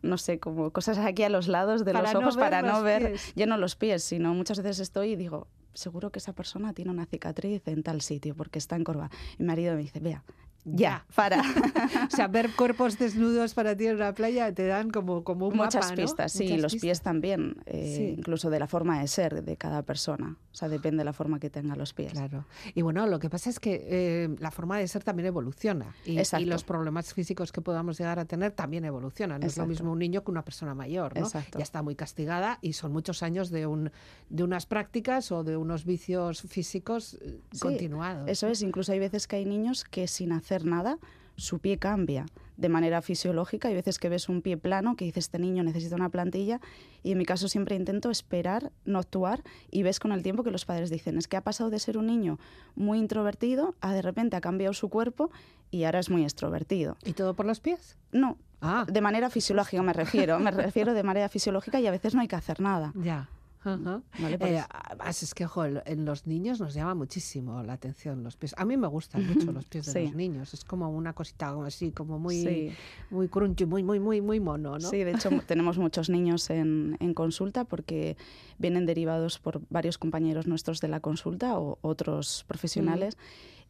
no 0.00 0.18
sé, 0.18 0.38
como 0.38 0.70
cosas 0.70 0.98
aquí 0.98 1.22
a 1.22 1.28
los 1.28 1.48
lados 1.48 1.84
de 1.84 1.92
Para 1.92 2.12
los 2.12 2.22
ojos 2.22 2.36
para 2.36 2.62
no 2.62 2.82
ver, 2.82 3.10
pies. 3.10 3.32
ya 3.34 3.46
no 3.46 3.56
los 3.56 3.76
pies, 3.76 4.02
sino 4.02 4.34
muchas 4.34 4.58
veces 4.58 4.80
estoy 4.80 5.10
y 5.12 5.16
digo, 5.16 5.48
seguro 5.74 6.10
que 6.10 6.18
esa 6.18 6.32
persona 6.32 6.72
tiene 6.72 6.90
una 6.90 7.06
cicatriz 7.06 7.66
en 7.68 7.82
tal 7.82 8.00
sitio 8.00 8.34
porque 8.34 8.58
está 8.58 8.76
encorvada. 8.76 9.10
Y 9.38 9.42
mi 9.42 9.48
marido 9.48 9.74
me 9.74 9.82
dice, 9.82 10.00
vea, 10.00 10.24
ya, 10.64 11.04
para. 11.14 11.42
O 12.12 12.14
sea, 12.14 12.28
ver 12.28 12.50
cuerpos 12.56 12.98
desnudos 12.98 13.54
para 13.54 13.76
ti 13.76 13.86
en 13.86 13.96
una 13.96 14.12
playa 14.14 14.52
te 14.52 14.66
dan 14.66 14.90
como, 14.90 15.24
como 15.24 15.48
un 15.48 15.56
Muchas 15.56 15.86
mapa, 15.86 15.96
¿no? 15.96 16.02
pistas, 16.02 16.32
sí, 16.32 16.44
Muchas 16.44 16.60
los 16.62 16.72
pistas. 16.72 16.86
pies 16.86 17.00
también, 17.02 17.56
eh, 17.66 17.94
Sí. 17.96 18.14
incluso 18.18 18.50
de 18.50 18.58
la 18.58 18.66
forma 18.66 19.00
de 19.00 19.08
ser 19.08 19.42
de 19.44 19.56
cada 19.56 19.82
persona. 19.82 20.36
O 20.52 20.54
sea, 20.54 20.68
depende 20.68 20.98
de 20.98 21.04
la 21.04 21.12
forma 21.14 21.38
que 21.40 21.48
tengan 21.48 21.78
los 21.78 21.94
pies. 21.94 22.12
Claro. 22.12 22.44
Y 22.74 22.82
bueno, 22.82 23.06
lo 23.06 23.18
que 23.18 23.30
pasa 23.30 23.48
es 23.50 23.58
que 23.60 23.86
eh, 23.88 24.36
la 24.38 24.50
forma 24.50 24.78
de 24.78 24.86
ser 24.88 25.02
también 25.04 25.26
evoluciona. 25.26 25.94
Y, 26.04 26.12
y 26.12 26.18
Exacto. 26.18 26.46
los 26.46 26.64
problemas 26.64 27.14
físicos 27.14 27.50
que 27.52 27.60
podamos 27.62 27.98
llegar 27.98 28.18
a 28.18 28.24
tener 28.26 28.52
también 28.52 28.84
evolucionan. 28.84 29.40
No 29.40 29.46
es 29.46 29.56
lo 29.56 29.62
Exacto. 29.64 29.68
mismo 29.70 29.92
un 29.92 29.98
niño 29.98 30.22
que 30.22 30.30
una 30.30 30.44
persona 30.44 30.74
mayor, 30.74 31.14
¿no? 31.18 31.24
Exacto. 31.26 31.58
Ya 31.58 31.62
está 31.62 31.82
muy 31.82 31.94
castigada 31.94 32.58
y 32.60 32.74
son 32.74 32.92
muchos 32.92 33.22
años 33.22 33.50
de, 33.50 33.66
un, 33.66 33.90
de 34.28 34.44
unas 34.44 34.66
prácticas 34.66 35.32
o 35.32 35.44
de 35.44 35.56
unos 35.56 35.84
vicios 35.86 36.42
físicos 36.42 37.14
eh, 37.22 37.40
Sí, 37.52 37.58
continuados. 37.60 38.28
Eso 38.28 38.48
es, 38.48 38.60
incluso 38.62 38.92
hay 38.92 38.98
veces 38.98 39.26
que 39.26 39.36
hay 39.36 39.44
niños 39.46 39.84
que 39.84 40.06
sin 40.06 40.32
hacer 40.32 40.51
nada 40.64 40.98
su 41.36 41.58
pie 41.60 41.78
cambia 41.78 42.26
de 42.58 42.68
manera 42.68 43.00
fisiológica. 43.00 43.68
Hay 43.68 43.74
veces 43.74 43.98
que 43.98 44.10
ves 44.10 44.28
un 44.28 44.42
pie 44.42 44.58
plano 44.58 44.94
que 44.96 45.06
dices, 45.06 45.24
este 45.24 45.38
niño 45.38 45.62
necesita 45.64 45.96
una 45.96 46.10
plantilla. 46.10 46.60
Y 47.02 47.12
en 47.12 47.18
mi 47.18 47.24
caso 47.24 47.48
siempre 47.48 47.74
intento 47.74 48.10
esperar, 48.10 48.70
no 48.84 48.98
actuar. 48.98 49.42
Y 49.70 49.82
ves 49.82 49.98
con 49.98 50.12
el 50.12 50.22
tiempo 50.22 50.44
que 50.44 50.50
los 50.50 50.66
padres 50.66 50.90
dicen, 50.90 51.16
es 51.16 51.26
que 51.28 51.36
ha 51.38 51.40
pasado 51.40 51.70
de 51.70 51.78
ser 51.78 51.96
un 51.96 52.06
niño 52.06 52.38
muy 52.76 52.98
introvertido 52.98 53.74
a 53.80 53.94
de 53.94 54.02
repente 54.02 54.36
ha 54.36 54.40
cambiado 54.42 54.74
su 54.74 54.90
cuerpo 54.90 55.30
y 55.70 55.84
ahora 55.84 56.00
es 56.00 56.10
muy 56.10 56.22
extrovertido. 56.22 56.96
¿Y 57.04 57.14
todo 57.14 57.34
por 57.34 57.46
los 57.46 57.60
pies? 57.60 57.96
No, 58.12 58.36
Ah, 58.64 58.86
de 58.88 59.00
manera 59.00 59.28
fisiológica 59.28 59.82
me 59.82 59.92
refiero. 59.92 60.38
Me 60.38 60.52
refiero 60.52 60.94
de 60.94 61.02
manera 61.02 61.28
fisiológica 61.28 61.80
y 61.80 61.86
a 61.88 61.90
veces 61.90 62.14
no 62.14 62.20
hay 62.20 62.28
que 62.28 62.36
hacer 62.36 62.60
nada. 62.60 62.92
ya. 62.94 63.28
Porque- 63.62 64.38
Eh, 64.40 64.62
además, 64.70 65.22
es 65.22 65.34
que, 65.34 65.44
ojo, 65.44 65.64
en 65.64 66.04
los 66.04 66.26
niños 66.26 66.60
nos 66.60 66.74
llama 66.74 66.94
muchísimo 66.94 67.62
la 67.62 67.74
atención 67.74 68.22
los 68.24 68.36
pies. 68.36 68.54
A 68.58 68.64
mí 68.64 68.76
me 68.76 68.88
gustan 68.88 69.26
mucho 69.26 69.52
los 69.52 69.64
pies 69.66 69.86
de 69.86 69.92
Sí. 69.92 70.06
los 70.06 70.14
niños. 70.14 70.52
Es 70.54 70.64
como 70.64 70.90
una 70.90 71.12
cosita 71.12 71.52
como 71.52 71.64
así, 71.64 71.92
como 71.92 72.18
muy, 72.18 72.42
Sí. 72.42 72.72
muy 73.10 73.28
crunchy, 73.28 73.64
muy, 73.66 73.82
muy, 73.82 74.00
muy, 74.00 74.20
muy 74.20 74.40
mono, 74.40 74.72
¿no? 74.78 74.80
Sí, 74.90 74.98
de 75.04 75.12
hecho 75.12 75.30
tenemos 75.46 75.78
muchos 75.78 76.08
niños 76.10 76.50
en, 76.50 76.96
en 77.00 77.14
consulta 77.14 77.64
porque 77.64 78.16
vienen 78.58 78.84
derivados 78.86 79.38
por 79.38 79.60
varios 79.70 79.98
compañeros 79.98 80.46
nuestros 80.46 80.80
de 80.80 80.88
la 80.88 81.00
consulta 81.00 81.58
o 81.58 81.78
otros 81.82 82.44
profesionales. 82.48 83.16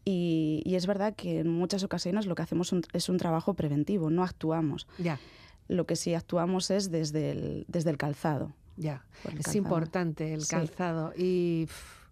Y, 0.04 0.62
y 0.64 0.74
es 0.74 0.86
verdad 0.86 1.14
que 1.14 1.38
en 1.40 1.48
muchas 1.48 1.84
ocasiones 1.84 2.26
lo 2.26 2.34
que 2.34 2.42
hacemos 2.42 2.72
un- 2.72 2.82
es 2.92 3.08
un 3.08 3.18
trabajo 3.18 3.54
preventivo, 3.54 4.10
no 4.10 4.24
actuamos. 4.24 4.86
Ya, 4.98 5.18
Lo 5.68 5.86
que 5.86 5.94
sí 5.96 6.12
actuamos 6.12 6.70
es 6.72 6.90
desde 6.90 7.30
el, 7.30 7.64
desde 7.68 7.90
el 7.90 7.96
calzado. 7.96 8.52
Ya. 8.76 9.04
Es 9.24 9.32
calzado. 9.34 9.58
importante 9.58 10.34
el 10.34 10.42
Sí. 10.42 10.50
calzado. 10.50 11.12
Y 11.16 11.66
pff, 11.66 12.02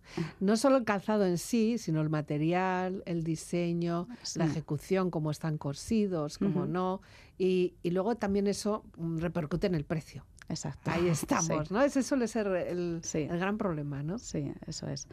no 0.41 0.57
solo 0.57 0.77
el 0.79 0.85
calzado 0.85 1.25
en 1.27 1.39
sí, 1.39 1.79
sino 1.79 2.01
el 2.01 2.11
material, 2.11 3.03
el 3.07 3.23
diseño, 3.23 4.09
la 4.35 4.47
ejecución, 4.47 5.11
cómo 5.11 5.31
están 5.31 5.57
cosidos, 5.59 6.39
cómo 6.39 6.67
no. 6.67 7.01
Y, 7.39 7.75
y 7.83 7.91
luego 7.91 8.17
también 8.17 8.47
eso 8.47 8.85
mm, 8.97 9.19
repercute 9.19 9.67
en 9.69 9.75
el 9.75 9.85
precio. 9.85 10.25
Exacto. 10.49 10.91
Ahí 10.91 11.07
estamos, 11.09 11.69
Sí. 11.69 11.73
¿no? 11.75 11.81
Ese 11.83 12.03
suele 12.03 12.27
ser 12.27 12.49
el, 12.49 13.01
Sí. 13.05 13.19
el 13.31 13.39
gran 13.39 13.57
problema, 13.57 14.03
¿no? 14.03 14.19
Sí, 14.19 14.53
eso 14.67 14.89
es. 14.89 15.07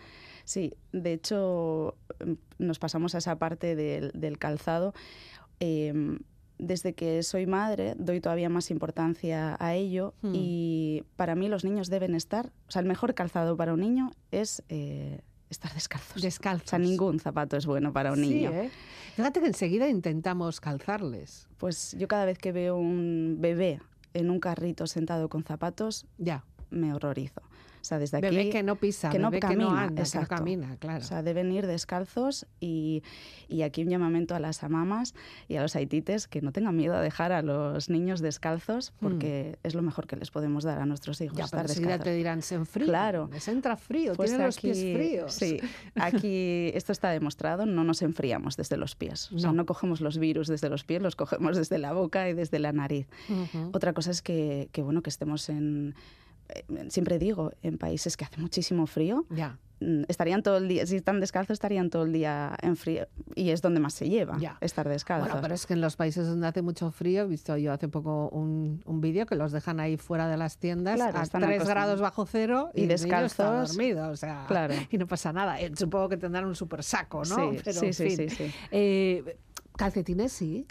Sí, 0.45 0.73
de 0.91 1.13
hecho, 1.13 1.95
em, 2.19 2.37
nos 2.57 2.79
pasamos 2.79 3.13
a 3.13 3.19
esa 3.19 3.37
parte 3.37 3.75
del, 3.75 4.11
del 4.15 4.39
calzado. 4.39 4.93
Em, 5.59 6.19
desde 6.59 6.93
que 6.93 7.21
soy 7.23 7.45
madre, 7.45 7.93
doy 7.97 8.19
todavía 8.21 8.49
más 8.49 8.71
importancia 8.71 9.55
a 9.59 9.75
ello 9.75 10.13
Hmm. 10.21 10.31
y 10.33 11.03
para 11.15 11.35
mí 11.35 11.47
los 11.49 11.63
niños 11.63 11.89
deben 11.89 12.15
estar, 12.15 12.51
o 12.67 12.71
sea, 12.71 12.81
el 12.81 12.87
mejor 12.87 13.13
calzado 13.13 13.55
para 13.57 13.73
un 13.73 13.79
niño 13.81 14.11
es 14.31 14.63
eh, 14.69 15.21
estar 15.49 15.73
descalzos. 15.73 16.21
Descalzos. 16.21 16.67
O 16.67 16.69
sea, 16.69 16.79
ningún 16.79 17.19
zapato 17.19 17.57
es 17.57 17.65
bueno 17.65 17.93
para 17.93 18.11
un 18.11 18.17
Sí, 18.19 18.29
niño. 18.29 18.51
¿eh? 18.51 18.69
Fíjate 19.15 19.39
que 19.39 19.47
enseguida 19.47 19.87
intentamos 19.87 20.59
calzarles. 20.59 21.47
Pues 21.57 21.95
yo 21.97 22.07
cada 22.07 22.25
vez 22.25 22.37
que 22.37 22.51
veo 22.51 22.75
un 22.77 23.37
bebé 23.39 23.79
en 24.13 24.29
un 24.29 24.39
carrito 24.39 24.87
sentado 24.87 25.29
con 25.29 25.43
zapatos, 25.43 26.05
Ya. 26.17 26.43
me 26.69 26.93
horrorizo. 26.93 27.41
Sea, 27.87 27.99
desde 27.99 28.17
aquí... 28.17 28.35
Bebé 28.35 28.49
que 28.49 28.63
no 28.63 28.75
pisa, 28.75 29.09
que 29.09 29.17
no 29.17 29.31
bebé 29.31 29.47
que 29.47 29.55
no 29.55 29.67
camina, 29.67 29.81
anda, 29.83 29.95
que 29.95 30.01
exacto. 30.01 30.33
no 30.33 30.37
camina, 30.39 30.75
claro. 30.77 30.99
O 30.99 31.07
sea, 31.07 31.23
deben 31.23 31.51
ir 31.53 31.65
descalzos 31.67 32.45
y, 32.59 33.01
y 33.47 33.61
aquí 33.61 33.83
un 33.83 33.89
llamamiento 33.89 34.35
a 34.35 34.39
las 34.39 34.61
amamas 34.63 35.13
y 35.47 35.55
a 35.55 35.61
los 35.61 35.75
haitites 35.75 36.27
que 36.27 36.41
no 36.41 36.51
tengan 36.51 36.75
miedo 36.75 36.95
a 36.95 37.01
dejar 37.01 37.31
a 37.31 37.41
los 37.41 37.89
niños 37.89 38.19
descalzos 38.19 38.91
porque 38.99 39.57
es 39.63 39.73
lo 39.73 39.81
mejor 39.81 40.05
que 40.07 40.17
les 40.17 40.31
podemos 40.31 40.65
dar 40.65 40.79
a 40.79 40.85
nuestros 40.85 41.21
hijos, 41.21 41.37
ya, 41.37 41.45
pero 41.45 41.45
estar 41.45 41.61
enseguida 41.69 41.91
descalzos. 41.93 42.11
te 42.11 42.17
dirán, 42.17 42.41
se 42.41 42.55
enfría. 42.55 42.85
Claro. 42.87 43.29
Les 43.31 43.47
entra 43.47 43.77
frío, 43.77 44.13
Pues 44.15 44.31
tienen 44.31 44.47
los 44.47 44.59
pies 44.59 44.77
fríos. 44.79 45.33
Sí, 45.33 45.59
aquí 45.95 46.71
esto 46.73 46.91
está 46.91 47.09
demostrado, 47.11 47.65
no 47.65 47.83
nos 47.83 48.01
enfriamos 48.01 48.57
desde 48.57 48.77
los 48.77 48.95
pies. 48.95 49.31
O 49.31 49.39
sea, 49.39 49.51
No. 49.51 49.65
cogemos 49.65 50.01
los 50.01 50.17
virus 50.17 50.47
desde 50.47 50.69
los 50.69 50.83
pies, 50.83 51.01
los 51.01 51.15
cogemos 51.15 51.57
desde 51.57 51.77
la 51.77 51.93
boca 51.93 52.29
y 52.29 52.33
desde 52.33 52.59
la 52.59 52.71
nariz. 52.73 53.07
Ujú. 53.29 53.69
Otra 53.73 53.93
cosa 53.93 54.11
es 54.11 54.21
que, 54.21 54.69
que, 54.71 54.81
bueno, 54.81 55.01
que 55.01 55.09
estemos 55.09 55.49
en... 55.49 55.95
eh, 56.49 56.63
Siempre 56.89 57.19
digo, 57.19 57.51
en 57.61 57.77
países 57.77 58.17
que 58.17 58.25
hace 58.25 58.39
muchísimo 58.39 58.87
frío, 58.87 59.25
Ya, 59.29 59.57
mm, 59.79 60.03
estarían 60.07 60.41
todo 60.43 60.57
el 60.57 60.67
día, 60.67 60.85
si 60.85 60.95
están 60.95 61.19
descalzos, 61.19 61.53
estarían 61.55 61.89
todo 61.89 62.03
el 62.03 62.13
día 62.13 62.55
en 62.61 62.75
frío. 62.75 63.07
Y 63.35 63.49
es 63.51 63.61
donde 63.61 63.79
más 63.79 63.93
se 63.93 64.09
lleva, 64.09 64.37
Ya. 64.39 64.57
estar 64.61 64.87
descalzos. 64.89 65.27
Bueno, 65.29 65.41
pero 65.41 65.53
es 65.55 65.65
que 65.65 65.73
en 65.73 65.81
los 65.81 65.95
países 65.95 66.25
donde 66.27 66.47
hace 66.47 66.61
mucho 66.61 66.91
frío, 66.91 67.23
he 67.23 67.27
visto 67.27 67.55
yo 67.57 67.71
hace 67.73 67.87
poco 67.87 68.29
un, 68.29 68.81
un 68.85 69.01
vídeo 69.01 69.25
que 69.25 69.35
los 69.35 69.51
dejan 69.51 69.79
ahí 69.79 69.97
fuera 69.97 70.27
de 70.27 70.37
las 70.37 70.57
tiendas 70.57 70.95
Claro, 70.95 71.19
a 71.19 71.23
están 71.23 71.41
3 71.41 71.55
acostados. 71.57 71.69
grados 71.75 72.01
bajo 72.01 72.25
cero 72.25 72.69
Y 72.73 72.81
está 72.83 72.93
descalzos. 72.93 73.69
dormido, 73.75 74.09
o 74.09 74.15
sea, 74.15 74.45
Claro. 74.47 74.73
y 74.89 74.97
no 74.97 75.05
pasa 75.07 75.31
nada. 75.33 75.59
Eh, 75.61 75.71
Supongo 75.75 76.09
que 76.09 76.17
tendrán 76.17 76.45
un 76.45 76.55
super 76.55 76.83
saco, 76.83 77.23
¿no? 77.25 77.35
Sí, 77.51 77.59
Pero, 77.63 77.79
sí, 77.79 77.85
en 77.87 77.93
sí, 77.93 78.09
fin. 78.09 78.29
sí, 78.29 78.35
sí. 78.35 78.51
Eh, 78.71 79.37
calcetines 79.75 80.31
sí. 80.31 80.65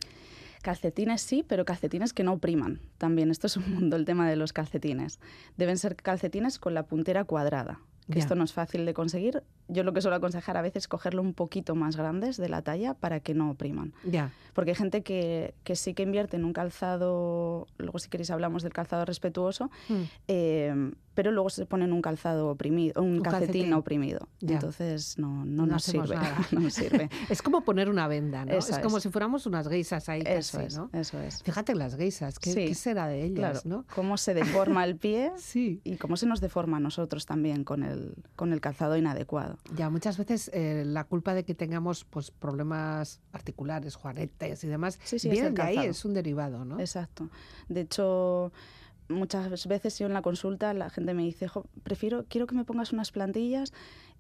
Calcetines 0.66 1.22
sí, 1.22 1.44
pero 1.46 1.64
calcetines 1.64 2.12
que 2.12 2.24
no 2.24 2.32
opriman. 2.32 2.80
También, 2.98 3.30
esto 3.30 3.46
es 3.46 3.56
un 3.56 3.72
mundo, 3.72 3.94
el 3.94 4.04
tema 4.04 4.28
de 4.28 4.34
los 4.34 4.52
calcetines. 4.52 5.20
Deben 5.56 5.78
ser 5.78 5.94
calcetines 5.94 6.58
con 6.58 6.74
la 6.74 6.86
puntera 6.86 7.22
cuadrada. 7.22 7.78
Que 8.10 8.18
esto 8.20 8.34
no 8.36 8.44
es 8.44 8.52
fácil 8.52 8.86
de 8.86 8.94
conseguir. 8.94 9.42
Yo 9.68 9.82
lo 9.82 9.92
que 9.92 10.00
suelo 10.00 10.16
aconsejar 10.16 10.56
a 10.56 10.62
veces 10.62 10.84
es 10.84 10.88
cogerlo 10.88 11.22
un 11.22 11.34
poquito 11.34 11.74
más 11.74 11.96
grandes 11.96 12.36
de 12.36 12.48
la 12.48 12.62
talla 12.62 12.94
para 12.94 13.18
que 13.18 13.34
no 13.34 13.50
opriman. 13.50 13.94
Ya. 14.04 14.30
Porque 14.54 14.70
hay 14.70 14.76
gente 14.76 15.02
que, 15.02 15.54
que 15.64 15.74
sí 15.74 15.92
que 15.92 16.04
invierte 16.04 16.36
en 16.36 16.44
un 16.44 16.52
calzado, 16.52 17.66
luego 17.78 17.98
si 17.98 18.08
queréis 18.08 18.30
hablamos 18.30 18.62
del 18.62 18.72
calzado 18.72 19.04
respetuoso, 19.04 19.70
Mm. 19.88 20.02
eh, 20.28 20.92
pero 21.14 21.30
luego 21.32 21.48
se 21.48 21.64
ponen 21.64 21.92
un 21.94 22.02
calzado 22.02 22.50
oprimido, 22.50 23.02
un, 23.02 23.16
Un 23.16 23.20
calcetín, 23.22 23.46
calcetín. 23.46 23.72
oprimido. 23.72 24.28
Ya. 24.40 24.54
Entonces 24.54 25.18
no, 25.18 25.44
no, 25.46 25.64
No 25.66 25.72
nos 25.72 25.82
sirve. 25.84 26.14
nada. 26.14 26.36
no 26.52 26.60
nos 26.60 26.74
sirve. 26.74 27.08
Es 27.30 27.40
como 27.42 27.62
poner 27.62 27.88
una 27.88 28.06
venda, 28.06 28.44
¿no? 28.44 28.52
Eso 28.52 28.72
es 28.72 28.78
como 28.80 29.00
si 29.00 29.08
fuéramos 29.08 29.46
unas 29.46 29.66
geisas 29.68 30.08
ahí 30.10 30.22
Eso 30.26 30.58
casi, 30.58 30.66
es, 30.68 30.76
¿no? 30.78 30.90
eso 30.92 31.18
es. 31.20 31.42
Fíjate 31.42 31.74
las 31.74 31.96
geisas, 31.96 32.38
¿qué, 32.38 32.52
Sí. 32.52 32.66
qué 32.66 32.74
será 32.74 33.08
de 33.08 33.24
ellas, 33.24 33.62
Claro, 33.62 33.78
no? 33.78 33.84
cómo 33.94 34.16
se 34.18 34.34
deforma 34.34 34.84
el 34.84 34.96
pie 34.96 35.32
Sí. 35.38 35.80
y 35.84 35.96
cómo 35.96 36.16
se 36.16 36.26
nos 36.26 36.40
deforma 36.40 36.76
a 36.76 36.80
nosotros 36.80 37.24
también 37.26 37.64
con 37.64 37.82
el, 37.82 37.95
con 38.36 38.52
el 38.52 38.60
calzado 38.60 38.96
inadecuado. 38.96 39.58
Ya, 39.76 39.90
muchas 39.90 40.18
veces 40.18 40.50
eh, 40.54 40.84
la 40.86 41.04
culpa 41.04 41.34
de 41.34 41.44
que 41.44 41.54
tengamos 41.54 42.04
pues 42.04 42.30
problemas 42.30 43.20
articulares, 43.32 43.94
juanetes 43.94 44.64
y 44.64 44.68
demás, 44.68 44.98
Sí, 45.04 45.18
sí, 45.18 45.28
viene 45.28 45.48
el 45.48 45.54
de 45.54 45.62
ahí, 45.62 45.78
es 45.78 46.04
un 46.04 46.14
derivado, 46.14 46.64
¿no? 46.64 46.78
Exacto. 46.80 47.28
De 47.68 47.82
hecho, 47.82 48.52
muchas 49.08 49.66
veces 49.66 49.98
yo 49.98 50.06
en 50.06 50.14
la 50.14 50.22
consulta 50.22 50.74
la 50.74 50.90
gente 50.90 51.14
me 51.14 51.22
dice, 51.22 51.48
"Jo, 51.48 51.64
prefiero, 51.82 52.24
quiero 52.28 52.46
que 52.46 52.54
me 52.54 52.64
pongas 52.64 52.92
unas 52.92 53.12
plantillas 53.12 53.72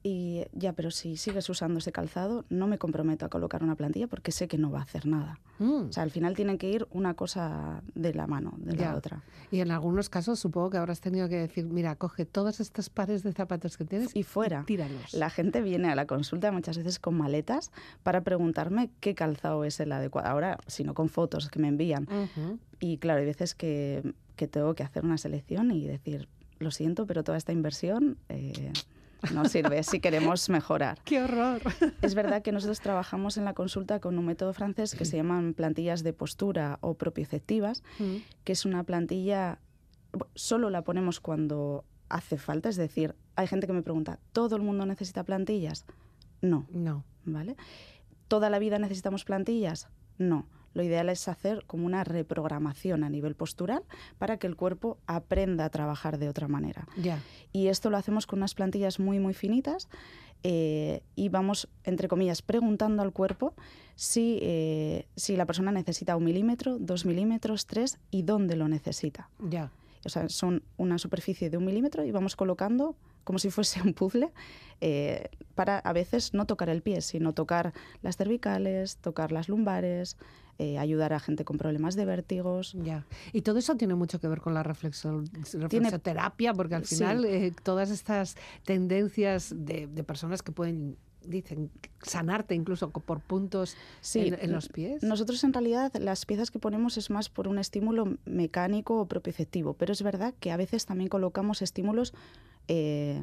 y 0.08 0.44
ya, 0.52 0.72
pero 0.72 0.92
si 0.92 1.16
sigues 1.16 1.48
usando 1.50 1.80
ese 1.80 1.90
calzado, 1.90 2.44
no 2.48 2.68
me 2.68 2.78
comprometo 2.78 3.26
a 3.26 3.28
colocar 3.28 3.64
una 3.64 3.74
plantilla 3.74 4.06
porque 4.06 4.30
sé 4.30 4.46
que 4.46 4.56
no 4.56 4.70
va 4.70 4.78
a 4.78 4.82
hacer 4.82 5.04
nada. 5.04 5.40
Mm. 5.58 5.88
O 5.88 5.92
sea, 5.92 6.04
al 6.04 6.12
final 6.12 6.36
tienen 6.36 6.58
que 6.58 6.70
ir 6.70 6.86
una 6.92 7.14
cosa 7.14 7.82
de 7.96 8.14
la 8.14 8.28
mano 8.28 8.54
de 8.58 8.76
Ya. 8.76 8.92
la 8.92 8.98
otra. 8.98 9.24
Y 9.50 9.58
en 9.58 9.72
algunos 9.72 10.08
casos 10.08 10.38
supongo 10.38 10.70
que 10.70 10.76
habrás 10.76 11.00
tenido 11.00 11.28
que 11.28 11.34
decir, 11.34 11.64
mira, 11.66 11.96
coge 11.96 12.24
todos 12.24 12.60
estos 12.60 12.88
pares 12.88 13.24
de 13.24 13.32
zapatos 13.32 13.76
que 13.76 13.84
tienes 13.84 14.14
Y 14.14 14.22
fuera. 14.22 14.62
tíralos. 14.64 15.12
La 15.12 15.28
gente 15.28 15.60
viene 15.60 15.88
a 15.90 15.96
la 15.96 16.06
consulta 16.06 16.52
muchas 16.52 16.76
veces 16.78 17.00
con 17.00 17.16
maletas 17.16 17.72
para 18.04 18.20
preguntarme 18.20 18.90
qué 19.00 19.16
calzado 19.16 19.64
es 19.64 19.80
el 19.80 19.90
adecuado. 19.90 20.28
Ahora, 20.28 20.58
sino 20.68 20.94
con 20.94 21.08
fotos 21.08 21.48
que 21.50 21.58
me 21.58 21.66
envían. 21.66 22.04
Ujú. 22.04 22.60
Y 22.78 22.98
claro, 22.98 23.18
hay 23.20 23.26
veces 23.26 23.56
que, 23.56 24.12
que 24.36 24.46
tengo 24.46 24.74
que 24.76 24.84
hacer 24.84 25.04
una 25.04 25.18
selección 25.18 25.72
y 25.72 25.84
decir, 25.84 26.28
lo 26.60 26.70
siento, 26.70 27.06
pero 27.06 27.24
toda 27.24 27.38
esta 27.38 27.52
inversión 27.52 28.18
eh, 28.28 28.72
no 29.32 29.44
sirve 29.46 29.82
si 29.82 30.00
queremos 30.00 30.48
mejorar. 30.48 30.98
¡Qué 31.04 31.22
horror! 31.22 31.62
Es 32.02 32.14
verdad 32.14 32.42
que 32.42 32.52
nosotros 32.52 32.80
trabajamos 32.80 33.36
en 33.36 33.44
la 33.44 33.54
consulta 33.54 34.00
con 34.00 34.18
un 34.18 34.26
método 34.26 34.52
francés 34.52 34.94
que 34.94 35.04
se 35.04 35.16
llaman 35.16 35.54
plantillas 35.54 36.02
de 36.02 36.12
postura 36.12 36.78
o 36.80 36.94
propioceptivas, 36.94 37.82
Mm. 37.98 38.16
que 38.44 38.52
es 38.52 38.64
una 38.64 38.84
plantilla, 38.84 39.58
solo 40.34 40.70
la 40.70 40.82
ponemos 40.82 41.20
cuando 41.20 41.84
hace 42.08 42.38
falta, 42.38 42.68
es 42.68 42.76
decir, 42.76 43.14
hay 43.34 43.46
gente 43.46 43.66
que 43.66 43.72
me 43.72 43.82
pregunta, 43.82 44.18
¿todo 44.32 44.56
el 44.56 44.62
mundo 44.62 44.86
necesita 44.86 45.24
plantillas? 45.24 45.84
No, 46.40 46.66
No. 46.70 47.04
¿vale? 47.24 47.56
¿Toda 48.28 48.50
la 48.50 48.58
vida 48.58 48.78
necesitamos 48.78 49.24
plantillas? 49.24 49.88
No. 50.18 50.46
Lo 50.76 50.82
ideal 50.82 51.08
es 51.08 51.26
hacer 51.26 51.64
como 51.66 51.86
una 51.86 52.04
reprogramación 52.04 53.02
a 53.02 53.08
nivel 53.08 53.34
postural 53.34 53.82
para 54.18 54.36
que 54.36 54.46
el 54.46 54.56
cuerpo 54.56 54.98
aprenda 55.06 55.64
a 55.64 55.70
trabajar 55.70 56.18
de 56.18 56.28
otra 56.28 56.48
manera. 56.48 56.86
Y 57.50 57.68
esto 57.68 57.88
lo 57.88 57.96
hacemos 57.96 58.26
con 58.26 58.40
unas 58.40 58.54
plantillas 58.54 59.00
muy, 59.00 59.18
muy 59.18 59.32
finitas 59.32 59.88
eh, 60.42 61.00
y 61.14 61.30
vamos, 61.30 61.70
entre 61.84 62.08
comillas, 62.08 62.42
preguntando 62.42 63.02
al 63.02 63.14
cuerpo 63.14 63.54
si, 63.94 64.38
eh, 64.42 65.06
si 65.16 65.34
la 65.34 65.46
persona 65.46 65.72
necesita 65.72 66.14
un 66.14 66.24
milímetro, 66.24 66.76
dos 66.78 67.06
milímetros, 67.06 67.64
tres 67.64 67.98
y 68.10 68.20
dónde 68.20 68.56
lo 68.56 68.68
necesita. 68.68 69.30
Ya. 69.40 69.70
O 70.04 70.08
sea, 70.08 70.28
son 70.28 70.62
una 70.76 70.98
superficie 70.98 71.50
de 71.50 71.56
un 71.56 71.64
milímetro 71.64 72.04
y 72.04 72.10
vamos 72.10 72.36
colocando 72.36 72.96
como 73.24 73.38
si 73.40 73.50
fuese 73.50 73.82
un 73.82 73.92
puzzle 73.92 74.30
eh, 74.80 75.28
para 75.56 75.78
a 75.80 75.92
veces 75.92 76.32
no 76.34 76.46
tocar 76.46 76.68
el 76.68 76.80
pie, 76.82 77.00
sino 77.00 77.32
tocar 77.32 77.72
las 78.02 78.16
cervicales, 78.16 78.98
tocar 78.98 79.32
las 79.32 79.48
lumbares, 79.48 80.16
eh, 80.58 80.78
ayudar 80.78 81.12
a 81.12 81.18
gente 81.18 81.44
con 81.44 81.58
problemas 81.58 81.96
de 81.96 82.04
vértigos. 82.04 82.74
Ya. 82.84 83.04
Y 83.32 83.42
todo 83.42 83.58
eso 83.58 83.74
tiene 83.76 83.94
mucho 83.96 84.20
que 84.20 84.28
ver 84.28 84.40
con 84.40 84.54
la 84.54 84.62
reflexo- 84.62 85.28
reflexoterapia, 85.54 86.54
porque 86.54 86.76
al 86.76 86.84
Sí. 86.84 86.94
final 86.96 87.24
eh, 87.24 87.52
todas 87.64 87.90
estas 87.90 88.36
tendencias 88.64 89.52
de, 89.56 89.86
de 89.88 90.04
personas 90.04 90.42
que 90.42 90.52
pueden, 90.52 90.96
dicen, 91.26 91.70
sanarte 92.02 92.54
incluso 92.54 92.90
por 92.90 93.20
puntos 93.20 93.76
Sí, 94.00 94.20
en, 94.28 94.34
en 94.40 94.52
los 94.52 94.68
pies. 94.68 95.02
Nosotros 95.02 95.42
en 95.44 95.52
realidad 95.52 95.92
las 95.98 96.24
piezas 96.26 96.50
que 96.50 96.58
ponemos 96.58 96.96
es 96.96 97.10
más 97.10 97.28
por 97.28 97.48
un 97.48 97.58
estímulo 97.58 98.16
mecánico 98.24 99.00
o 99.00 99.06
propioceptivo, 99.06 99.74
pero 99.74 99.92
es 99.92 100.02
verdad 100.02 100.34
que 100.40 100.50
a 100.52 100.56
veces 100.56 100.86
también 100.86 101.08
colocamos 101.08 101.62
estímulos 101.62 102.14
eh, 102.68 103.22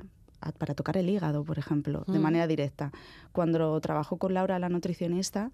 para 0.58 0.74
tocar 0.76 0.98
el 0.98 1.10
hígado, 1.10 1.44
por 1.46 1.58
ejemplo, 1.58 2.04
de 2.08 2.20
Mm. 2.20 2.22
manera 2.22 2.48
directa. 2.48 2.92
Cuando 3.32 3.80
trabajo 3.80 4.18
con 4.18 4.34
Laura, 4.34 4.60
la 4.60 4.68
nutricionista, 4.70 5.52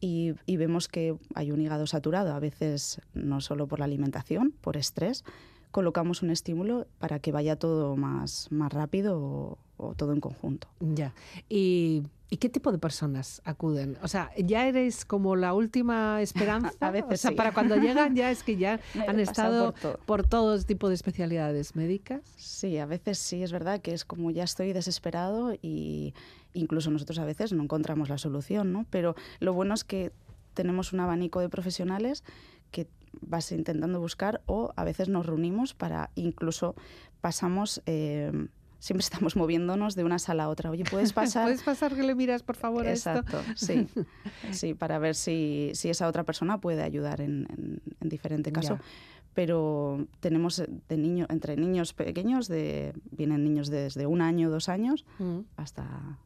y, 0.00 0.32
y 0.46 0.56
vemos 0.56 0.88
que 0.88 1.14
hay 1.34 1.52
un 1.52 1.60
hígado 1.60 1.86
saturado, 1.86 2.32
a 2.32 2.38
veces 2.40 3.02
no 3.12 3.42
solo 3.42 3.66
por 3.66 3.80
la 3.80 3.84
alimentación, 3.84 4.54
por 4.62 4.78
estrés, 4.78 5.24
colocamos 5.70 6.22
un 6.22 6.30
estímulo 6.30 6.86
para 6.98 7.18
que 7.20 7.32
vaya 7.32 7.56
todo 7.56 7.96
más, 7.96 8.48
más 8.50 8.72
rápido 8.72 9.18
o- 9.20 9.58
o 9.76 9.94
todo 9.94 10.12
en 10.12 10.20
conjunto. 10.20 10.68
Ya. 10.80 11.14
¿Y, 11.48 12.02
y 12.28 12.36
qué 12.36 12.48
tipo 12.50 12.70
de 12.70 12.76
personas 12.78 13.40
acuden? 13.46 13.96
O 14.02 14.08
sea, 14.08 14.30
¿ya 14.36 14.66
eres 14.66 15.06
como 15.06 15.36
la 15.36 15.54
última 15.54 16.20
esperanza? 16.20 16.72
A 16.80 16.90
veces 16.90 17.12
o 17.12 17.16
sea, 17.16 17.30
sí. 17.30 17.36
para 17.36 17.52
cuando 17.54 17.76
llegan 17.76 18.14
ya 18.14 18.30
es 18.30 18.42
que 18.42 18.56
ya 18.58 18.78
han 19.08 19.18
estado 19.20 19.72
por 19.72 19.80
todo. 19.80 19.98
por 20.04 20.26
todo 20.26 20.62
tipo 20.62 20.88
de 20.90 20.94
especialidades 20.96 21.76
médicas. 21.76 22.20
Sí, 22.36 22.76
a 22.76 22.84
veces 22.84 23.18
sí 23.18 23.42
es 23.42 23.52
verdad 23.52 23.80
que 23.80 23.94
es 23.94 24.04
como 24.04 24.30
ya 24.30 24.44
estoy 24.44 24.72
desesperado 24.74 25.54
y 25.62 26.12
incluso 26.52 26.90
nosotros 26.90 27.18
a 27.18 27.24
veces 27.24 27.52
no 27.54 27.62
encontramos 27.62 28.10
la 28.10 28.18
solución, 28.18 28.72
¿no? 28.72 28.84
Pero 28.90 29.14
lo 29.38 29.54
bueno 29.54 29.72
es 29.72 29.84
que 29.84 30.12
tenemos 30.52 30.92
un 30.92 31.00
abanico 31.00 31.40
de 31.40 31.48
profesionales 31.48 32.22
vas 33.20 33.50
intentando 33.52 34.00
buscar 34.00 34.42
o 34.46 34.72
a 34.76 34.84
veces 34.84 35.08
nos 35.08 35.26
reunimos 35.26 35.74
para 35.74 36.10
incluso 36.14 36.74
pasamos 37.20 37.82
eh, 37.86 38.30
siempre 38.78 39.02
estamos 39.04 39.36
moviéndonos 39.36 39.94
de 39.94 40.04
una 40.04 40.18
sala 40.18 40.44
a 40.44 40.48
otra. 40.48 40.70
Oye, 40.70 40.84
¿puedes 40.84 41.12
pasar? 41.20 41.44
¿Puedes 41.44 41.62
pasar 41.62 41.94
que 41.94 42.02
le 42.02 42.14
miras, 42.14 42.42
por 42.42 42.56
favor, 42.56 42.86
a 42.86 42.92
esto? 42.92 43.10
Exacto, 43.10 43.42
sí. 43.56 43.86
Sí, 44.52 44.74
para 44.74 44.98
ver 44.98 45.14
si, 45.14 45.70
si 45.74 45.90
esa 45.90 46.08
otra 46.08 46.24
persona 46.24 46.60
puede 46.60 46.82
ayudar 46.82 47.20
en, 47.20 47.46
en- 47.50 47.82
en 48.00 48.08
diferente 48.08 48.52
caso. 48.52 48.76
Ya. 48.76 48.80
Pero 49.34 50.06
tenemos 50.18 50.56
de 50.88 50.96
niño, 50.96 51.26
entre 51.28 51.56
niños 51.56 51.92
pequeños, 51.92 52.48
de, 52.48 52.92
vienen 53.12 53.44
niños 53.44 53.68
desde 53.70 54.06
un 54.06 54.22
año, 54.22 54.50
dos 54.50 54.68
años, 54.68 55.04
Mm, 55.18 55.40
hasta 55.56 56.18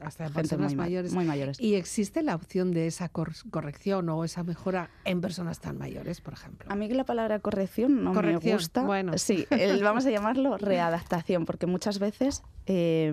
Hasta 0.00 0.28
personas 0.28 0.72
muy, 0.72 0.76
mayores. 0.84 1.12
muy 1.14 1.24
mayores. 1.24 1.58
¿Y 1.60 1.74
existe 1.76 2.22
la 2.22 2.34
opción 2.34 2.70
de 2.72 2.86
esa 2.86 3.08
cor- 3.08 3.32
corrección 3.50 4.08
o 4.10 4.24
esa 4.24 4.42
mejora 4.44 4.90
en 5.04 5.20
personas 5.20 5.60
tan 5.60 5.78
mayores, 5.78 6.20
por 6.20 6.34
ejemplo? 6.34 6.70
A 6.70 6.76
mí 6.76 6.88
que 6.88 6.94
la 6.94 7.04
palabra 7.04 7.38
corrección 7.38 8.04
no 8.04 8.12
Corrección, 8.12 8.42
me 8.44 8.52
gusta. 8.58 8.82
bueno. 8.84 9.16
Sí, 9.18 9.46
el- 9.50 9.82
vamos 9.82 10.04
a 10.06 10.10
llamarlo 10.10 10.58
readaptación, 10.58 11.46
porque 11.46 11.66
muchas 11.66 11.98
veces 11.98 12.42
eh, 12.66 13.10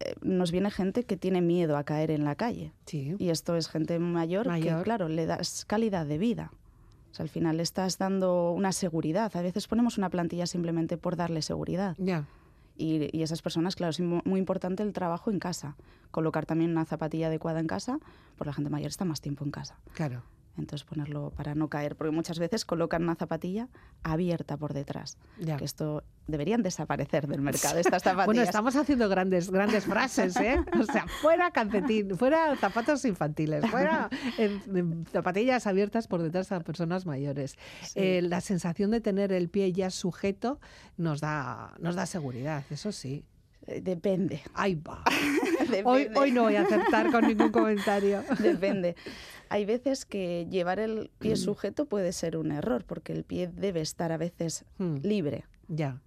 eh, 0.00 0.14
nos 0.22 0.50
viene 0.50 0.70
gente 0.70 1.04
que 1.04 1.16
tiene 1.16 1.40
miedo 1.40 1.76
a 1.76 1.84
caer 1.84 2.10
en 2.10 2.24
la 2.24 2.34
calle. 2.34 2.72
Sí. 2.86 3.14
Y 3.18 3.30
esto 3.30 3.56
es 3.56 3.68
gente 3.68 3.98
mayor, 3.98 4.46
Mayor. 4.48 4.78
que, 4.78 4.84
claro, 4.84 5.08
le 5.08 5.24
das 5.26 5.64
calidad 5.66 6.04
de 6.06 6.18
vida. 6.18 6.50
O 7.12 7.14
sea, 7.14 7.22
al 7.22 7.28
final 7.28 7.58
le 7.58 7.62
estás 7.62 7.96
dando 7.98 8.50
una 8.50 8.72
seguridad. 8.72 9.30
A 9.36 9.40
veces 9.42 9.68
ponemos 9.68 9.98
una 9.98 10.10
plantilla 10.10 10.46
simplemente 10.46 10.96
por 10.96 11.14
darle 11.14 11.42
seguridad. 11.42 11.94
Ya. 11.98 12.26
Y, 12.76 13.22
esas 13.22 13.40
personas, 13.42 13.76
claro, 13.76 13.90
es 13.90 14.00
mu- 14.00 14.22
muy 14.24 14.38
importante 14.40 14.82
el 14.82 14.92
trabajo 14.92 15.30
en 15.30 15.38
casa. 15.38 15.76
Colocar 16.10 16.44
también 16.46 16.70
una 16.72 16.84
zapatilla 16.84 17.28
adecuada 17.28 17.60
en 17.60 17.66
casa, 17.66 17.98
porque 18.36 18.48
la 18.50 18.54
gente 18.54 18.70
mayor 18.70 18.88
está 18.88 19.04
más 19.04 19.20
tiempo 19.20 19.44
en 19.44 19.50
casa. 19.50 19.78
Claro. 19.94 20.22
Entonces 20.56 20.84
ponerlo 20.84 21.30
para 21.30 21.54
no 21.54 21.68
caer, 21.68 21.96
porque 21.96 22.12
muchas 22.12 22.38
veces 22.38 22.64
colocan 22.64 23.02
una 23.02 23.16
zapatilla 23.16 23.68
abierta 24.02 24.56
por 24.56 24.72
detrás. 24.72 25.18
Ya. 25.38 25.56
Que 25.56 25.64
esto 25.64 26.04
deberían 26.26 26.62
desaparecer 26.62 27.26
del 27.26 27.40
mercado, 27.40 27.78
estas 27.78 28.02
zapatillas. 28.02 28.26
Bueno, 28.26 28.42
estamos 28.42 28.76
haciendo 28.76 29.08
grandes, 29.08 29.50
grandes 29.50 29.84
frases, 29.84 30.36
¿eh? 30.36 30.58
O 30.80 30.84
sea, 30.84 31.06
fuera 31.20 31.50
calcetín, 31.50 32.16
fuera 32.16 32.56
zapatos 32.56 33.04
infantiles, 33.04 33.66
fuera 33.68 34.08
eh, 34.38 34.60
zapatillas 35.12 35.66
abiertas 35.66 36.06
por 36.06 36.22
detrás 36.22 36.52
a 36.52 36.60
personas 36.60 37.04
mayores. 37.04 37.56
Sí. 37.82 38.00
Eh, 38.00 38.22
la 38.22 38.40
sensación 38.40 38.90
de 38.90 39.00
tener 39.00 39.32
el 39.32 39.48
pie 39.48 39.72
ya 39.72 39.90
sujeto 39.90 40.60
nos 40.96 41.20
da, 41.20 41.74
nos 41.80 41.94
da 41.94 42.06
seguridad, 42.06 42.64
eso 42.70 42.92
sí. 42.92 43.24
Eh, 43.66 43.80
Depende. 43.80 44.42
Ahí 44.54 44.74
va. 44.74 45.02
Depende. 45.60 45.82
Hoy, 45.84 46.08
hoy 46.16 46.30
no 46.32 46.42
voy 46.42 46.56
a 46.56 46.62
acertar 46.62 47.10
con 47.10 47.26
ningún 47.26 47.50
comentario. 47.50 48.22
Depende. 48.38 48.94
Hay 49.48 49.64
veces 49.64 50.04
que 50.04 50.46
llevar 50.50 50.78
el 50.78 51.10
Mm. 51.14 51.18
pie 51.18 51.36
sujeto 51.36 51.86
puede 51.86 52.12
ser 52.12 52.36
un 52.36 52.50
error, 52.52 52.84
porque 52.84 53.12
el 53.12 53.24
pie 53.24 53.48
debe 53.48 53.80
estar 53.80 54.12
a 54.12 54.16
veces 54.16 54.64
Hmm, 54.78 54.96
libre. 55.02 55.44
ya. 55.68 56.00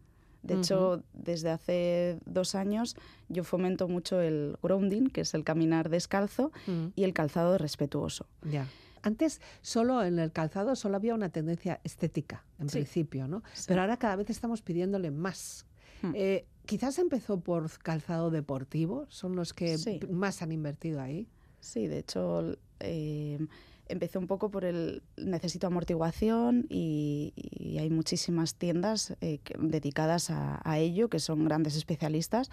De 0.43 0.53
hecho, 0.53 1.03
desde 1.13 1.49
hace 1.49 2.19
dos 2.25 2.55
años 2.55 2.95
yo 3.27 3.43
fomento 3.43 3.89
mucho 3.89 4.21
el 4.21 4.55
grounding, 4.63 5.07
que 5.09 5.21
es 5.21 5.33
el 5.33 5.43
caminar 5.43 5.89
descalzo, 5.89 6.51
Mm, 6.67 6.87
y 6.95 7.03
el 7.03 7.13
calzado 7.13 7.57
respetuoso. 7.57 8.27
ya. 8.43 8.65
Antes 9.03 9.41
solo 9.61 10.03
en 10.03 10.19
el 10.19 10.31
calzado 10.31 10.75
solo 10.75 10.95
había 10.97 11.15
una 11.15 11.29
tendencia 11.29 11.79
estética, 11.83 12.45
en 12.59 12.69
Sí. 12.69 12.77
principio, 12.79 13.27
¿no? 13.27 13.43
Sí. 13.53 13.65
Pero 13.67 13.81
ahora 13.81 13.97
cada 13.97 14.15
vez 14.15 14.29
estamos 14.29 14.61
pidiéndole 14.61 15.11
más. 15.11 15.65
Hmm. 16.01 16.11
Eh, 16.15 16.45
quizás 16.67 16.99
empezó 16.99 17.39
por 17.39 17.71
calzado 17.79 18.29
deportivo, 18.29 19.05
son 19.09 19.35
los 19.35 19.53
que 19.55 19.77
Sí. 19.79 19.99
más 20.11 20.41
han 20.43 20.51
invertido 20.51 21.01
ahí. 21.01 21.27
Sí, 21.59 21.87
de 21.87 21.97
hecho, 21.99 22.55
eh, 22.79 23.39
empecé 23.87 24.19
un 24.19 24.27
poco 24.27 24.51
por 24.51 24.63
el 24.65 25.01
necesito 25.17 25.65
amortiguación 25.65 26.67
y, 26.69 27.33
y 27.35 27.79
hay 27.79 27.89
muchísimas 27.89 28.53
tiendas 28.55 29.15
eh, 29.21 29.39
dedicadas 29.59 30.29
a, 30.29 30.61
a 30.63 30.77
ello, 30.77 31.09
que 31.09 31.19
son 31.19 31.43
grandes 31.45 31.75
especialistas. 31.75 32.51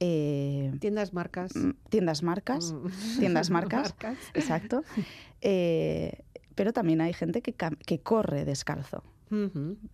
Eh, 0.00 0.72
Tiendas 0.80 1.12
marcas. 1.12 1.54
mm, 1.54 1.70
tiendas 1.90 2.22
marcas, 2.22 2.72
Mm. 2.72 2.86
tiendas 3.20 3.50
marcas, 3.50 3.90
Marcas. 3.90 4.18
exacto. 4.34 4.82
Eh, 5.44 6.22
pero 6.54 6.72
también 6.72 7.00
hay 7.00 7.12
gente 7.12 7.42
que 7.42 7.98
corre 8.00 8.44
descalzo. 8.44 9.02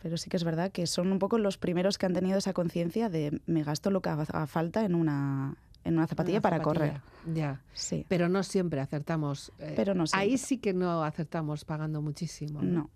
Pero 0.02 0.16
sí 0.16 0.28
que 0.30 0.36
es 0.36 0.44
verdad 0.44 0.72
que 0.72 0.86
son 0.86 1.12
un 1.12 1.18
poco 1.18 1.38
los 1.38 1.58
primeros 1.58 1.96
que 1.98 2.06
han 2.06 2.12
tenido 2.14 2.38
esa 2.38 2.52
conciencia 2.52 3.08
de 3.08 3.40
me 3.46 3.62
gasto 3.62 3.90
lo 3.90 4.02
que 4.02 4.08
haga 4.10 4.46
falta 4.46 4.84
en 4.84 4.94
una, 4.94 5.54
en 5.84 5.96
una 5.96 6.06
zapatilla 6.08 6.38
Una 6.38 6.42
para 6.42 6.60
correr. 6.62 7.00
Ya. 7.32 7.62
Sí. 7.72 8.04
Pero 8.08 8.28
no 8.28 8.42
siempre 8.42 8.80
acertamos. 8.80 9.52
eh, 9.60 9.74
Pero 9.76 9.94
no 9.94 10.04
Ahí 10.12 10.30
siempre. 10.36 10.38
sí 10.38 10.58
que 10.58 10.74
no 10.74 11.04
acertamos 11.04 11.64
pagando 11.64 12.02
muchísimo. 12.02 12.62
No. 12.62 12.90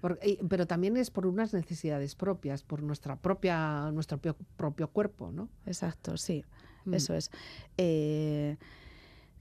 Por- 0.00 0.18
y- 0.22 0.36
pero 0.48 0.66
también 0.66 0.96
es 0.98 1.10
por 1.10 1.26
unas 1.26 1.54
necesidades 1.54 2.14
propias, 2.14 2.62
por 2.62 2.82
nuestra 2.82 3.16
propia, 3.16 3.90
nuestro 3.92 4.18
pio- 4.20 4.36
propio 4.56 4.88
cuerpo, 4.88 5.32
¿no? 5.32 5.48
Exacto, 5.64 6.16
sí. 6.18 6.44
Mm. 6.84 6.94
Eso 6.94 7.14
es. 7.14 7.30
Eh, 7.78 8.56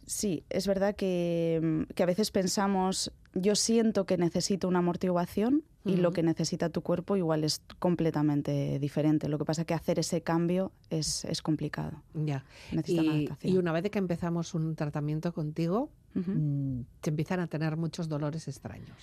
sí, 0.06 0.44
es 0.50 0.68
verdad 0.68 0.96
que, 0.96 1.60
mm, 1.62 1.94
que 1.94 2.04
a 2.04 2.06
veces 2.06 2.32
pensamos, 2.32 3.12
yo 3.34 3.56
siento 3.56 4.06
que 4.06 4.18
necesito 4.18 4.68
una 4.68 4.80
amortiguación 4.80 5.63
y 5.88 5.98
lo 5.98 6.13
que 6.13 6.24
necesita 6.24 6.70
tu 6.70 6.82
cuerpo 6.82 7.15
igual 7.15 7.44
es 7.44 7.62
completamente 7.78 8.80
diferente. 8.80 9.30
Lo 9.30 9.38
que 9.38 9.46
pasa 9.46 9.62
es 9.62 9.68
que 9.68 9.76
hacer 9.76 10.00
ese 10.00 10.22
cambio 10.22 10.72
es, 10.89 11.26
es 11.26 11.44
complicado. 11.44 12.02
Ya. 12.15 12.44
Necesita 12.72 13.04
una 13.04 13.13
Y, 13.13 13.18
adaptación. 13.26 13.54
y 13.54 13.58
una 13.58 13.72
vez 13.72 13.89
que 13.91 14.00
empezamos 14.00 14.56
un 14.56 14.76
tratamiento 14.76 15.32
contigo, 15.32 15.91
mm, 16.15 16.80
te 17.02 17.12
empiezan 17.12 17.39
a 17.39 17.46
tener 17.48 17.78
muchos 17.78 18.10
dolores 18.10 18.48
extraños. 18.48 18.98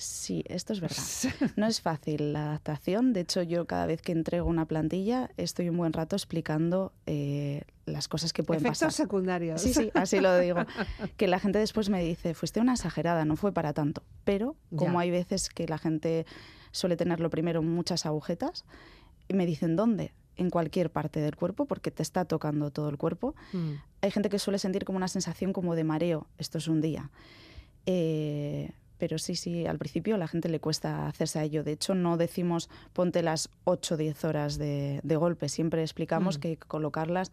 Sí, 0.00 0.44
esto 0.46 0.72
es 0.72 0.80
verdad. 0.80 1.02
No 1.56 1.66
es 1.66 1.80
fácil 1.80 2.32
la 2.32 2.44
adaptación. 2.50 3.12
De 3.12 3.20
hecho, 3.20 3.42
yo 3.42 3.66
cada 3.66 3.84
vez 3.84 4.00
que 4.00 4.12
entrego 4.12 4.48
una 4.48 4.64
plantilla 4.64 5.28
estoy 5.36 5.68
un 5.68 5.76
buen 5.76 5.92
rato 5.92 6.14
explicando 6.14 6.92
eh, 7.06 7.62
las 7.84 8.06
cosas 8.06 8.32
que 8.32 8.44
pueden 8.44 8.62
Efectos 8.64 8.78
pasar. 8.78 8.92
secundarios. 8.92 9.60
Sí, 9.60 9.74
sí, 9.74 9.90
así 9.94 10.20
lo 10.20 10.38
digo. 10.38 10.60
Que 11.16 11.26
la 11.26 11.40
gente 11.40 11.58
después 11.58 11.88
me 11.88 12.00
dice, 12.04 12.34
fuiste 12.34 12.60
una 12.60 12.74
exagerada, 12.74 13.24
no 13.24 13.34
fue 13.34 13.50
para 13.52 13.72
tanto. 13.72 14.04
Pero 14.22 14.54
como 14.76 14.92
Ya. 14.94 15.00
hay 15.00 15.10
veces 15.10 15.48
que 15.48 15.66
la 15.66 15.78
gente 15.78 16.26
suele 16.70 16.96
tener 16.96 17.18
lo 17.18 17.28
primero 17.28 17.60
muchas 17.62 18.06
agujetas, 18.06 18.64
y 19.26 19.34
me 19.34 19.46
dicen, 19.46 19.74
¿dónde? 19.74 20.12
En 20.36 20.48
cualquier 20.48 20.90
parte 20.92 21.18
del 21.20 21.34
cuerpo, 21.34 21.66
porque 21.66 21.90
te 21.90 22.04
está 22.04 22.24
tocando 22.24 22.70
todo 22.70 22.88
el 22.88 22.98
cuerpo. 22.98 23.34
Mm. 23.52 23.72
Hay 24.02 24.10
gente 24.12 24.28
que 24.28 24.38
suele 24.38 24.60
sentir 24.60 24.84
como 24.84 24.96
una 24.96 25.08
sensación 25.08 25.52
como 25.52 25.74
de 25.74 25.82
mareo, 25.82 26.28
esto 26.38 26.58
es 26.58 26.68
un 26.68 26.80
día. 26.80 27.10
Eh, 27.84 28.70
pero 28.98 29.18
sí, 29.18 29.34
sí, 29.36 29.66
al 29.66 29.78
principio 29.78 30.14
a 30.16 30.18
la 30.18 30.28
gente 30.28 30.48
le 30.48 30.60
cuesta 30.60 31.06
hacerse 31.06 31.38
a 31.38 31.44
ello. 31.44 31.64
De 31.64 31.72
hecho, 31.72 31.94
no 31.94 32.16
decimos 32.16 32.68
ponte 32.92 33.22
las 33.22 33.48
8 33.64 33.94
o 33.94 33.96
10 33.96 34.24
horas 34.24 34.58
de, 34.58 35.00
de 35.02 35.16
golpe. 35.16 35.48
Siempre 35.48 35.82
explicamos 35.82 36.38
Mm. 36.38 36.40
que 36.40 36.48
hay 36.48 36.56
que 36.56 36.66
colocarlas 36.66 37.30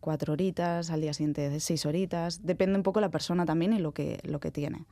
cuatro 0.00 0.32
horitas, 0.34 0.90
al 0.90 1.00
día 1.00 1.12
siguiente 1.12 1.58
seis 1.58 1.84
horitas. 1.84 2.46
Depende 2.46 2.76
un 2.76 2.84
poco 2.84 3.00
la 3.00 3.08
persona 3.10 3.44
también 3.44 3.72
y 3.72 3.80
lo 3.80 3.90
que, 3.92 4.20
lo 4.22 4.38
que 4.38 4.52
tiene. 4.52 4.84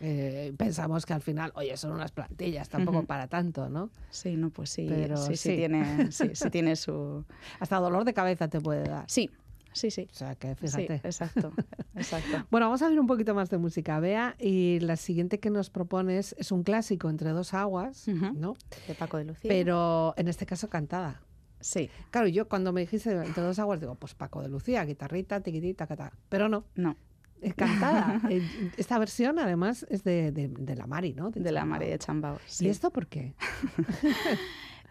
Eh, 0.00 0.52
pensamos 0.56 1.06
que 1.06 1.12
al 1.12 1.22
final, 1.22 1.52
oye, 1.54 1.76
son 1.76 1.92
unas 1.92 2.10
plantillas, 2.10 2.68
tampoco 2.68 3.04
para 3.04 3.28
tanto, 3.28 3.68
¿no? 3.68 3.90
Sí, 4.10 4.36
no, 4.36 4.50
pues 4.50 4.70
sí, 4.70 4.86
Pero 4.88 5.16
sí, 5.16 5.36
sí 5.36 5.50
sí. 5.50 5.56
tiene, 5.56 6.10
sí, 6.10 6.30
sí 6.34 6.50
tiene 6.50 6.74
su... 6.76 7.24
Hasta 7.60 7.76
dolor 7.78 8.04
de 8.04 8.12
cabeza 8.12 8.48
te 8.48 8.60
puede 8.60 8.82
dar. 8.88 9.04
Sí, 9.06 9.30
sí, 9.74 9.90
sí. 9.90 10.08
O 10.10 10.14
sea, 10.14 10.34
que 10.36 10.54
Sí, 10.54 10.68
fíjate. 10.68 10.94
exacto, 11.04 11.52
exacto. 11.94 12.46
Bueno, 12.50 12.66
vamos 12.66 12.80
a 12.80 12.88
ver 12.88 12.98
un 12.98 13.06
poquito 13.06 13.34
más 13.34 13.50
de 13.50 13.58
música, 13.58 14.00
Bea. 14.00 14.34
Y 14.38 14.80
la 14.80 14.96
siguiente 14.96 15.38
que 15.40 15.50
nos 15.50 15.68
propones 15.68 16.34
es 16.38 16.50
un 16.52 16.62
clásico 16.62 17.10
entre 17.10 17.30
dos 17.30 17.52
aguas. 17.52 18.08
¿no? 18.08 18.54
De 18.88 18.94
Paco 18.94 19.18
de 19.18 19.24
Lucía. 19.24 19.48
Pero 19.48 20.14
en 20.16 20.28
este 20.28 20.46
caso 20.46 20.68
cantada. 20.70 21.20
Sí, 21.60 21.88
Claro, 22.10 22.28
yo 22.28 22.46
cuando 22.48 22.72
me 22.72 22.82
dijiste 22.82 23.10
entre 23.12 23.42
dos 23.42 23.58
aguas, 23.58 23.80
digo, 23.80 23.94
pues 23.94 24.14
Paco 24.14 24.42
de 24.42 24.48
Lucía, 24.48 24.84
guitarrita, 24.84 25.40
tiquitita, 25.40 25.86
cata. 25.86 26.12
Pero 26.28 26.48
no, 26.50 26.64
no, 26.74 26.96
es 27.40 27.54
cantada. 27.54 28.20
Eh, 28.30 28.42
Esta 28.76 28.98
versión, 28.98 29.38
además, 29.38 29.86
es 29.88 30.04
de, 30.04 30.30
de- 30.30 30.48
de 30.48 30.76
la 30.76 30.86
Mari, 30.86 31.14
¿no? 31.14 31.30
de 31.30 31.52
la. 31.52 31.64
María 31.64 31.88
de 31.88 31.98
Chambao. 31.98 32.36
¿Y 32.36 32.50
sí. 32.50 32.68
esto 32.68 32.90
por 32.90 33.06
qué? 33.06 33.34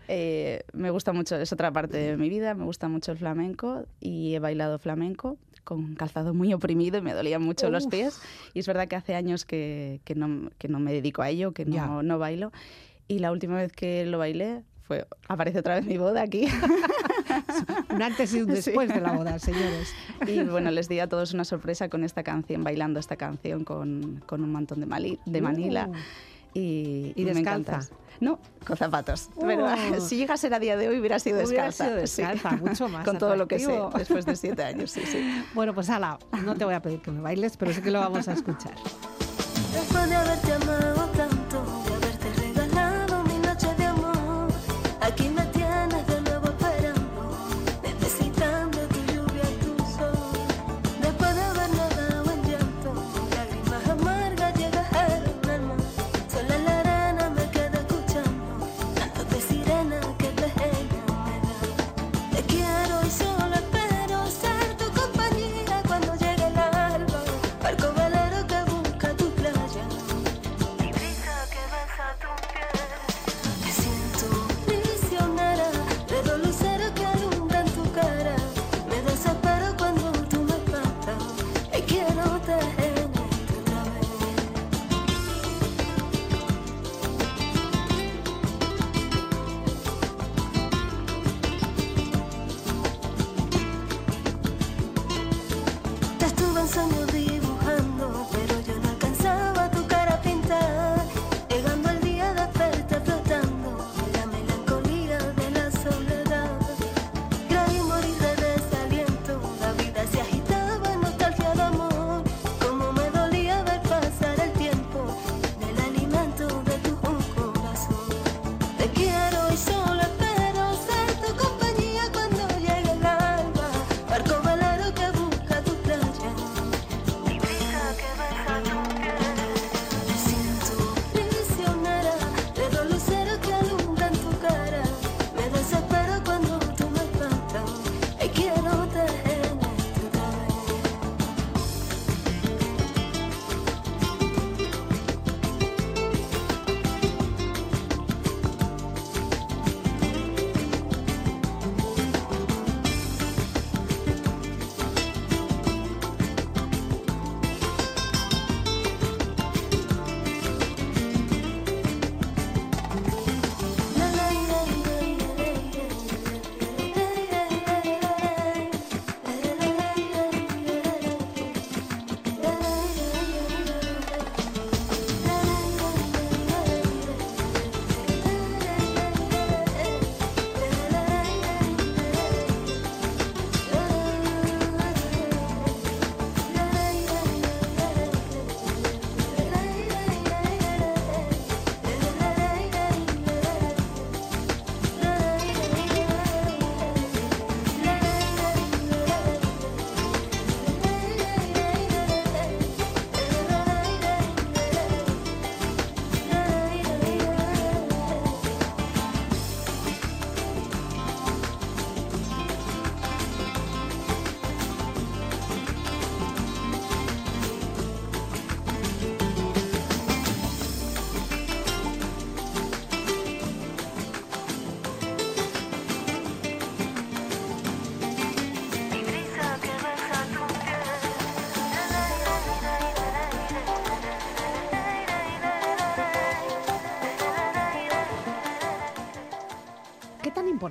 Eh, 0.08 0.64
me 0.74 0.90
gusta 0.90 1.14
mucho, 1.14 1.36
es 1.38 1.52
otra 1.54 1.72
parte 1.72 1.98
de 1.98 2.18
mi 2.18 2.30
vida, 2.30 2.54
me 2.56 2.66
gusta 2.66 2.88
mucho 2.88 3.12
el 3.14 3.18
flamenco 3.18 3.86
y 4.00 4.34
he 4.36 4.40
bailado 4.40 4.80
flamenco 4.80 5.38
con 5.64 5.96
calzado 5.96 6.34
muy 6.34 6.54
oprimido 6.54 6.98
y 6.98 7.02
me 7.02 7.14
dolían 7.14 7.42
mucho 7.42 7.70
los 7.70 7.88
pies. 7.88 8.20
Y 8.54 8.60
es 8.60 8.68
verdad 8.68 8.88
que 8.90 8.98
hace 8.98 9.16
años 9.16 9.46
que, 9.46 10.02
que 10.04 10.14
no, 10.16 10.50
que 10.58 10.68
no 10.68 10.80
me 10.80 10.92
dedico 10.92 11.22
a 11.22 11.30
ello, 11.30 11.54
que 11.54 11.64
no, 11.66 12.04
no 12.04 12.20
bailo. 12.20 12.52
Y 13.08 13.20
la 13.20 13.32
última 13.32 13.56
vez 13.56 13.72
que 13.72 14.06
lo 14.06 14.18
bailé 14.18 14.64
fue, 14.82 15.08
aparece 15.30 15.60
otra 15.60 15.76
vez 15.76 15.86
mi 15.86 15.98
boda 15.98 16.22
aquí. 16.22 16.48
Un 17.90 18.02
antes 18.02 18.34
y 18.34 18.42
un 18.42 18.48
Sí. 18.50 18.54
después 18.56 18.90
de 18.90 19.00
la 19.02 19.14
boda, 19.14 19.40
señores. 19.40 19.94
y 20.28 20.42
bueno, 20.44 20.72
les 20.72 20.90
di 20.90 21.00
a 21.00 21.08
todos 21.08 21.34
una 21.34 21.46
sorpresa 21.46 21.88
con 21.90 22.04
esta 22.04 22.24
canción, 22.24 22.64
bailando 22.64 23.00
esta 23.00 23.16
canción 23.16 23.64
con, 23.64 24.22
con 24.26 24.44
un 24.44 24.52
mantón 24.52 24.80
de, 24.82 24.86
Mali- 24.86 25.20
de 25.26 25.42
Manila. 25.42 25.88
Uh. 25.90 25.96
Y, 26.54 27.14
¿Y 27.16 27.26
me 27.26 27.34
descalza? 27.34 27.72
encanta. 27.76 27.96
No, 28.20 28.40
con 28.66 28.78
zapatos. 28.78 29.30
Pero 29.42 29.66
Oh. 29.66 30.00
si 30.00 30.16
llega 30.18 30.36
a 30.36 30.38
ser 30.38 30.54
a 30.54 30.60
día 30.60 30.78
de 30.78 30.88
hoy 30.88 31.00
hubiera 31.00 31.20
sido 31.20 31.44
Hubiera 31.44 31.66
descalza. 31.66 31.86
sido 31.96 32.08
sí. 32.08 32.22
descalza, 32.22 32.52
mucho 32.58 32.88
más 32.88 33.04
Con 33.06 33.18
todo 33.18 33.36
lo 33.36 33.48
que 33.48 33.60
sé, 33.60 33.78
después 33.98 34.26
de 34.26 34.36
siete 34.36 34.64
años, 34.64 34.92
sí, 34.92 35.02
sí. 35.06 35.44
Bueno, 35.54 35.74
pues 35.74 35.90
ala, 35.90 36.20
no 36.46 36.56
te 36.56 36.64
voy 36.64 36.74
a 36.76 36.82
pedir 36.82 37.02
que 37.02 37.12
me 37.12 37.22
bailes, 37.22 37.58
pero 37.58 37.74
sí 37.74 37.82
que 37.82 37.92
lo 37.92 38.00
vamos 38.00 38.28
a 38.28 38.34
escuchar. 38.34 38.76
Después 39.74 40.10
de 40.10 40.16
haberte 40.16 40.54
amado 40.54 41.10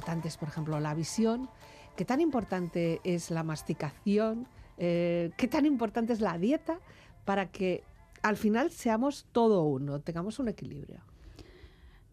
importante 0.03 0.27
es, 0.29 0.37
por 0.37 0.49
ejemplo, 0.49 0.81
la 0.81 0.95
visión? 0.95 1.49
¿Qué 1.97 2.05
tan 2.05 2.21
importante 2.21 3.01
es 3.05 3.31
la 3.31 3.45
masticación? 3.45 4.49
Eh, 4.79 5.31
¿Qué 5.37 5.47
tan 5.47 5.65
importante 5.65 6.13
es 6.13 6.21
la 6.21 6.39
dieta 6.39 6.81
para 7.25 7.53
que 7.53 7.85
al 8.23 8.37
final 8.37 8.73
seamos 8.73 9.27
todo 9.31 9.63
uno, 9.63 10.01
tengamos 10.01 10.41
un 10.41 10.49
equilibrio? 10.49 11.01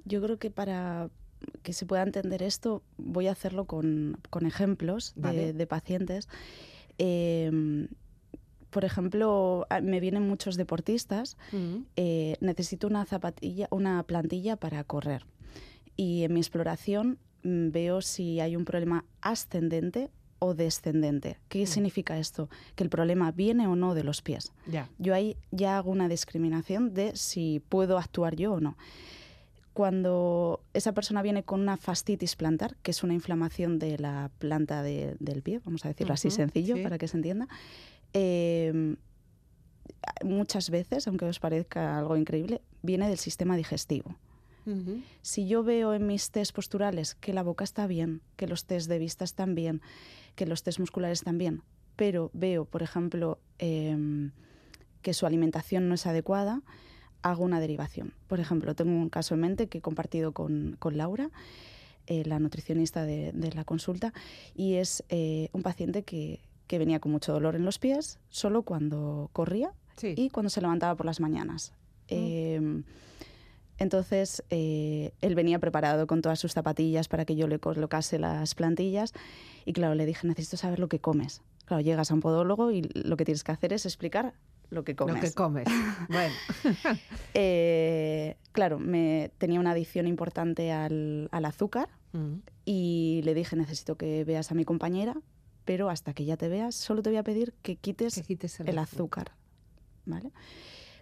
Yo 0.05 0.21
creo 0.21 0.37
que 0.37 0.51
para 0.51 1.09
que 1.63 1.73
se 1.73 1.85
pueda 1.87 2.03
entender 2.03 2.43
esto, 2.43 2.83
voy 2.97 3.27
a 3.27 3.31
hacerlo 3.31 3.65
con, 3.65 4.17
con 4.29 4.45
ejemplos 4.45 5.13
de, 5.15 5.21
Vale. 5.21 5.53
de 5.53 5.65
pacientes. 5.67 6.29
Eh, 6.99 7.87
por 8.69 8.85
ejemplo, 8.85 9.65
me 9.81 9.99
vienen 9.99 10.27
muchos 10.27 10.57
deportistas 10.57 11.37
Mm. 11.51 11.85
eh, 11.95 12.35
necesito 12.39 12.85
una 12.85 13.03
zapatilla, 13.05 13.67
una 13.71 14.03
plantilla 14.03 14.57
para 14.57 14.83
correr. 14.83 15.25
Y 15.95 16.23
en 16.23 16.33
mi 16.33 16.39
exploración 16.39 17.17
veo 17.43 18.01
si 18.01 18.39
hay 18.39 18.55
un 18.55 18.65
problema 18.65 19.05
ascendente 19.21 20.09
o 20.39 20.53
descendente. 20.53 21.37
¿Qué 21.49 21.65
significa 21.67 22.17
esto? 22.17 22.49
Que 22.75 22.83
el 22.83 22.89
problema 22.89 23.31
viene 23.31 23.67
o 23.67 23.75
no 23.75 23.93
de 23.93 24.03
los 24.03 24.21
pies. 24.21 24.53
Ya. 24.67 24.87
Yo 24.97 25.13
ahí 25.13 25.35
ya 25.51 25.77
hago 25.77 25.91
una 25.91 26.07
discriminación 26.07 26.93
de 26.93 27.15
si 27.15 27.61
puedo 27.67 27.97
actuar 27.97 28.35
yo 28.37 28.53
o 28.53 28.59
no. 28.61 28.77
Cuando 29.73 30.61
esa 30.73 30.93
persona 30.93 31.21
viene 31.21 31.43
con 31.43 31.61
una 31.61 31.77
fascitis 31.77 32.35
plantar, 32.35 32.75
que 32.83 32.91
es 32.91 33.03
una 33.03 33.13
inflamación 33.13 33.79
de 33.79 33.97
la 33.97 34.29
planta 34.39 34.81
de- 34.81 35.15
del 35.19 35.41
pie, 35.41 35.59
vamos 35.63 35.85
a 35.85 35.89
decirlo 35.89 36.13
así 36.13 36.27
Ujú, 36.29 36.35
sencillo 36.37 36.75
sí. 36.75 36.83
para 36.83 36.97
que 36.97 37.07
se 37.07 37.17
entienda, 37.17 37.47
eh, 38.13 38.95
muchas 40.23 40.69
veces, 40.69 41.07
aunque 41.07 41.25
os 41.25 41.39
parezca 41.39 41.97
algo 41.97 42.17
increíble, 42.17 42.61
viene 42.81 43.07
del 43.09 43.17
sistema 43.19 43.55
digestivo. 43.55 44.15
Si 45.21 45.47
yo 45.47 45.63
veo 45.63 45.93
en 45.93 46.07
mis 46.07 46.31
test 46.31 46.53
posturales 46.53 47.15
que 47.15 47.33
la 47.33 47.43
boca 47.43 47.63
está 47.63 47.87
bien, 47.87 48.21
que 48.35 48.47
los 48.47 48.65
test 48.65 48.87
de 48.89 48.99
vista 48.99 49.23
están 49.23 49.55
bien, 49.55 49.81
que 50.35 50.45
los 50.45 50.63
test 50.63 50.79
musculares 50.79 51.19
están 51.19 51.37
bien, 51.37 51.61
pero 51.95 52.29
veo, 52.33 52.65
por 52.65 52.81
ejemplo, 52.83 53.39
em, 53.57 54.31
que 55.01 55.13
su 55.13 55.25
alimentación 55.25 55.87
no 55.89 55.95
es 55.95 56.05
adecuada, 56.05 56.61
hago 57.21 57.43
una 57.43 57.59
derivación. 57.59 58.13
Por 58.27 58.39
ejemplo, 58.39 58.75
tengo 58.75 58.91
un 58.91 59.09
caso 59.09 59.33
en 59.33 59.41
mente 59.41 59.67
que 59.67 59.79
he 59.79 59.81
compartido 59.81 60.31
con, 60.31 60.75
con 60.79 60.97
Laura, 60.97 61.29
eh, 62.07 62.23
la 62.25 62.39
nutricionista 62.39 63.05
de, 63.05 63.31
de 63.33 63.51
la 63.53 63.65
consulta, 63.65 64.13
y 64.55 64.75
es 64.75 65.03
eh, 65.09 65.49
un 65.51 65.61
paciente 65.61 66.03
que, 66.03 66.39
que 66.67 66.79
venía 66.79 66.99
con 66.99 67.11
mucho 67.11 67.33
dolor 67.33 67.55
en 67.55 67.65
los 67.65 67.79
pies, 67.79 68.19
solo 68.29 68.63
cuando 68.63 69.29
corría 69.33 69.71
Sí. 69.97 70.13
y 70.15 70.29
cuando 70.29 70.49
se 70.49 70.61
levantaba 70.61 70.95
por 70.95 71.05
las 71.05 71.19
mañanas. 71.19 71.73
Eh, 72.07 72.83
entonces, 73.79 74.43
eh, 74.49 75.11
él 75.21 75.35
venía 75.35 75.59
preparado 75.59 76.07
con 76.07 76.21
todas 76.21 76.39
sus 76.39 76.53
zapatillas 76.53 77.07
para 77.07 77.25
que 77.25 77.35
yo 77.35 77.47
le 77.47 77.59
colocase 77.59 78.19
las 78.19 78.55
plantillas 78.55 79.13
y 79.65 79.73
claro, 79.73 79.95
le 79.95 80.05
dije, 80.05 80.27
necesito 80.27 80.57
saber 80.57 80.79
lo 80.79 80.87
que 80.87 80.99
comes. 80.99 81.41
Claro, 81.65 81.81
llegas 81.81 82.11
a 82.11 82.13
un 82.13 82.19
podólogo 82.19 82.71
y 82.71 82.81
lo 82.93 83.17
que 83.17 83.25
tienes 83.25 83.43
que 83.43 83.51
hacer 83.51 83.73
es 83.73 83.85
explicar 83.85 84.33
lo 84.69 84.83
que 84.83 84.95
comes. 84.95 85.15
Lo 85.15 85.21
que 85.21 85.33
comes. 85.33 85.67
bueno. 86.09 86.33
Eh, 87.33 88.37
claro, 88.51 88.79
me, 88.79 89.31
tenía 89.37 89.59
una 89.59 89.71
adicción 89.71 90.07
importante 90.07 90.71
al, 90.71 91.29
al 91.31 91.45
azúcar 91.45 91.89
Mm. 92.11 92.41
y 92.65 93.21
le 93.23 93.33
dije, 93.33 93.55
necesito 93.55 93.95
que 93.95 94.23
veas 94.23 94.51
a 94.51 94.55
mi 94.55 94.65
compañera, 94.65 95.15
pero 95.65 95.89
hasta 95.89 96.13
que 96.13 96.25
ya 96.25 96.37
te 96.37 96.49
veas, 96.49 96.75
solo 96.75 97.01
te 97.01 97.09
voy 97.09 97.17
a 97.17 97.23
pedir 97.23 97.53
que 97.61 97.75
quites 97.75 98.15
Que 98.15 98.21
quites 98.23 98.59
el 98.59 98.69
el 98.69 98.77
azúcar. 98.77 99.31
¿Vale? 100.05 100.31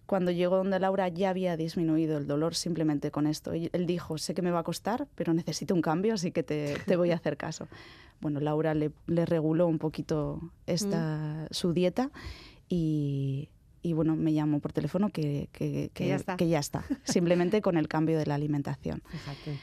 Cuando 0.08 0.32
llegó 0.32 0.56
donde 0.58 0.80
Laura 0.80 1.08
ya 1.10 1.30
había 1.30 1.56
disminuido 1.58 2.17
el 2.17 2.26
dolor 2.26 2.56
simplemente 2.56 3.12
con 3.12 3.28
esto. 3.28 3.54
Y 3.54 3.70
él 3.74 3.86
dijo, 3.86 4.17
sé 4.17 4.34
que 4.34 4.41
me 4.41 4.50
va 4.52 4.60
a 4.60 4.63
costar, 4.63 5.08
pero 5.15 5.34
necesito 5.34 5.76
un 5.76 5.82
cambio, 5.82 6.13
así 6.15 6.32
que 6.32 6.41
te, 6.43 6.76
te 6.86 6.96
voy 6.96 7.12
a 7.12 7.15
hacer 7.15 7.38
caso. 7.38 7.67
Bueno, 8.22 8.39
Laura 8.39 8.74
le, 8.74 8.91
le 9.06 9.26
reguló 9.26 9.67
un 9.67 9.78
poquito 9.80 10.39
esta, 10.65 11.48
su 11.52 11.74
dieta 11.74 12.10
y, 12.70 13.50
y, 13.82 13.93
bueno, 13.93 14.15
me 14.15 14.34
llamó 14.34 14.60
por 14.60 14.74
teléfono 14.74 15.10
que, 15.10 15.50
que- 15.52 15.91
Que 15.93 16.08
ya 16.08 16.15
está. 16.15 16.36
que 16.38 16.48
ya 16.48 16.60
está, 16.60 16.84
simplemente 17.04 17.62
con 17.62 17.78
el 17.78 17.88
cambio 17.88 18.17
de 18.17 18.26
la 18.26 18.36
alimentación. 18.36 19.04
Fíjate. 19.10 19.60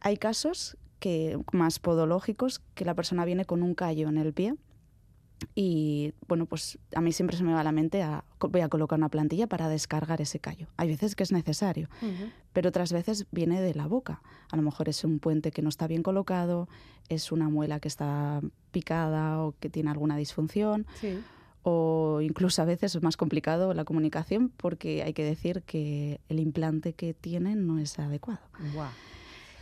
Hay 0.00 0.16
casos 0.16 0.76
que 1.00 1.38
más 1.52 1.78
podológicos 1.78 2.60
que 2.74 2.84
la 2.84 2.94
persona 2.94 3.24
viene 3.24 3.44
con 3.44 3.62
un 3.62 3.74
callo 3.74 4.08
en 4.08 4.18
el 4.18 4.32
pie 4.32 4.54
y 5.54 6.12
bueno, 6.26 6.46
pues 6.46 6.78
a 6.94 7.00
mí 7.00 7.12
siempre 7.12 7.36
se 7.36 7.44
me 7.44 7.52
va 7.52 7.60
a 7.60 7.64
la 7.64 7.72
mente 7.72 8.02
a 8.02 8.24
voy 8.40 8.60
a 8.60 8.68
colocar 8.68 8.98
una 8.98 9.08
plantilla 9.08 9.46
para 9.46 9.68
descargar 9.68 10.20
ese 10.20 10.38
callo. 10.40 10.66
Hay 10.76 10.88
veces 10.88 11.14
que 11.14 11.22
es 11.22 11.32
necesario, 11.32 11.88
pero 12.52 12.68
otras 12.70 12.92
veces 12.92 13.26
viene 13.30 13.60
de 13.60 13.74
la 13.74 13.86
boca. 13.86 14.20
A 14.50 14.56
lo 14.56 14.62
mejor 14.62 14.88
es 14.88 15.04
un 15.04 15.18
puente 15.18 15.50
que 15.50 15.62
no 15.62 15.68
está 15.68 15.86
bien 15.86 16.02
colocado, 16.02 16.68
es 17.08 17.30
una 17.32 17.48
muela 17.48 17.80
que 17.80 17.88
está 17.88 18.40
picada 18.72 19.40
o 19.42 19.54
que 19.60 19.70
tiene 19.70 19.90
alguna 19.90 20.16
disfunción 20.16 20.86
Sí. 21.00 21.18
o 21.62 22.20
incluso 22.22 22.62
a 22.62 22.64
veces 22.64 22.94
es 22.94 23.02
más 23.02 23.16
complicado 23.16 23.74
la 23.74 23.84
comunicación 23.84 24.50
porque 24.56 25.02
hay 25.02 25.12
que 25.12 25.24
decir 25.24 25.62
que 25.62 26.20
el 26.28 26.40
implante 26.40 26.92
que 26.94 27.14
tienen 27.14 27.66
no 27.66 27.78
es 27.78 27.98
adecuado. 27.98 28.40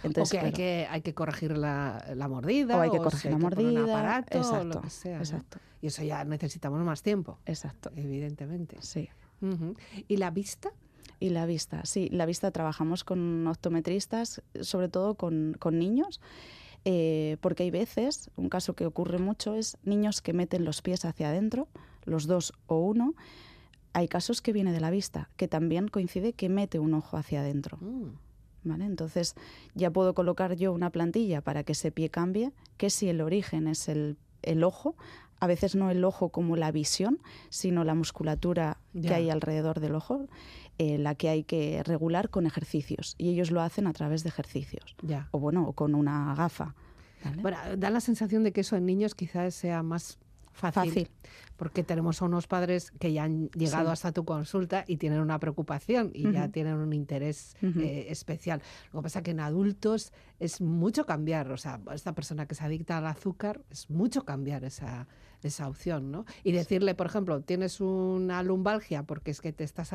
Entonces, 0.07 0.38
o 0.38 0.40
que, 0.40 0.47
hay 0.47 0.53
que 0.53 0.87
hay 0.90 1.03
que 1.03 1.14
corregir 1.14 1.57
la, 1.57 2.05
la 2.14 2.29
mordida. 2.29 2.77
o 2.77 2.81
hay 2.81 2.90
que 2.90 2.99
corregir 2.99 3.31
la 3.33 3.38
que 3.38 3.42
poner 3.42 3.59
un 3.59 3.75
mordida, 3.75 3.99
aparato, 3.99 4.38
o 4.38 4.40
exacto, 4.40 4.64
lo 4.64 4.81
que 4.81 4.90
sea. 4.90 5.16
¿no? 5.16 5.23
exacto, 5.23 5.59
Y 5.83 5.87
eso 5.88 6.03
ya 6.03 6.25
necesitamos 6.25 6.81
más 6.81 7.03
tiempo, 7.03 7.38
exacto, 7.47 7.90
evidentemente. 7.97 8.77
sí. 8.81 9.09
¿Y 10.09 10.16
la 10.16 10.31
vista? 10.31 10.71
Y 11.21 11.31
la 11.31 11.47
vista, 11.47 11.85
sí, 11.85 12.09
la 12.11 12.27
vista 12.27 12.51
trabajamos 12.51 13.05
con 13.05 13.47
optometristas, 13.47 14.42
sobre 14.61 14.88
todo 14.88 15.14
con, 15.14 15.57
con 15.59 15.79
niños, 15.79 16.21
eh, 16.85 17.37
porque 17.40 17.62
hay 17.62 17.71
veces, 17.71 18.31
un 18.37 18.49
caso 18.49 18.75
que 18.75 18.87
ocurre 18.87 19.19
mucho 19.19 19.55
es 19.55 19.79
niños 19.83 20.21
que 20.21 20.33
meten 20.33 20.64
los 20.64 20.83
pies 20.83 21.05
hacia 21.05 21.29
adentro, 21.29 21.69
los 22.05 22.27
dos 22.27 22.53
o 22.66 22.79
uno. 22.79 23.14
Hay 23.92 24.09
casos 24.09 24.42
que 24.42 24.53
viene 24.53 24.73
de 24.73 24.81
la 24.81 24.90
vista, 24.90 25.31
que 25.37 25.49
también 25.49 25.88
coincide 25.88 26.35
que 26.35 26.49
mete 26.49 26.79
un 26.79 26.92
ojo 26.95 27.16
hacia 27.16 27.40
adentro. 27.40 27.79
Mm. 27.81 28.11
¿Vale? 28.66 28.85
Entonces 28.85 29.35
ya 29.74 29.90
puedo 29.90 30.14
colocar 30.14 30.55
yo 30.57 30.72
una 30.72 30.90
plantilla 30.90 31.40
para 31.40 31.64
que 31.64 31.72
ese 31.72 31.90
pie 31.92 32.11
cambie, 32.11 32.52
que 32.76 32.90
si 32.90 33.09
el 33.09 33.20
origen 33.20 33.68
es 33.68 33.88
el, 33.88 34.16
el 34.42 34.64
ojo, 34.64 34.96
a 35.38 35.46
veces 35.46 35.74
no 35.74 35.90
el 35.90 36.05
ojo 36.05 36.31
como 36.31 36.57
la 36.57 36.70
visión, 36.72 37.20
sino 37.48 37.85
la 37.85 37.94
musculatura 37.94 38.79
que 39.00 39.12
hay 39.12 39.31
alrededor 39.31 39.81
del 39.81 39.94
ojo, 39.94 40.26
eh, 40.79 40.98
la 40.98 41.14
que 41.14 41.29
hay 41.29 41.44
que 41.44 41.83
regular 41.85 42.31
con 42.31 42.46
ejercicios. 42.46 43.14
Y 43.18 43.31
ellos 43.31 43.50
lo 43.50 43.61
hacen 43.61 43.87
a 43.87 43.92
través 43.92 44.22
de 44.22 44.31
ejercicios. 44.31 44.96
Ya. 45.02 45.29
O 45.31 45.38
bueno, 45.38 45.66
o 45.68 45.72
con 45.72 45.94
una 45.94 46.35
gafa. 46.35 46.74
¿vale? 47.24 47.42
Bueno, 47.42 47.59
da 47.76 47.90
la 47.90 48.00
sensación 48.00 48.44
de 48.44 48.52
que 48.52 48.62
eso 48.62 48.76
en 48.76 48.87
niños 48.87 49.14
quizás 49.14 49.55
sea 49.55 49.83
más 49.83 50.18
fácil. 50.57 50.88
Fácil. 50.88 51.09
Porque 51.57 51.83
tenemos 51.83 52.21
a 52.21 52.27
unos 52.27 52.47
padres 52.47 52.90
que 52.99 53.12
ya 53.12 53.25
han 53.25 53.49
llegado 53.51 53.87
Sí. 53.87 53.92
hasta 53.92 54.12
tu 54.12 54.25
consulta 54.25 54.85
y 54.87 54.97
tienen 54.99 55.21
una 55.21 55.38
preocupación 55.38 56.11
y 56.12 56.31
ya 56.31 56.49
tienen 56.49 56.75
un 56.75 56.92
interés 56.92 57.57
eh, 57.62 58.07
especial. 58.11 58.61
Lo 58.92 59.01
que 59.01 59.05
pasa 59.05 59.23
que 59.23 59.31
en 59.31 59.40
adultos 59.40 60.12
es 60.38 60.61
mucho 60.61 61.07
cambiar. 61.07 61.51
O 61.53 61.57
sea, 61.57 61.81
esta 61.95 62.14
persona 62.14 62.47
que 62.47 62.55
se 62.55 62.64
adicta 62.64 62.99
al 62.99 63.07
azúcar 63.07 63.62
es 63.71 63.88
mucho 63.88 64.25
cambiar 64.25 64.64
esa, 64.64 65.09
esa 65.42 65.66
opción, 65.69 66.11
¿no? 66.11 66.27
Y 66.45 66.53
decirle, 66.53 66.95
por 66.95 67.07
ejemplo, 67.07 67.40
tienes 67.40 67.81
una 67.81 68.42
lumbalgia 68.42 69.05
porque 69.05 69.31
es 69.31 69.40
que 69.40 69.53
te 69.55 69.64
estás 69.64 69.95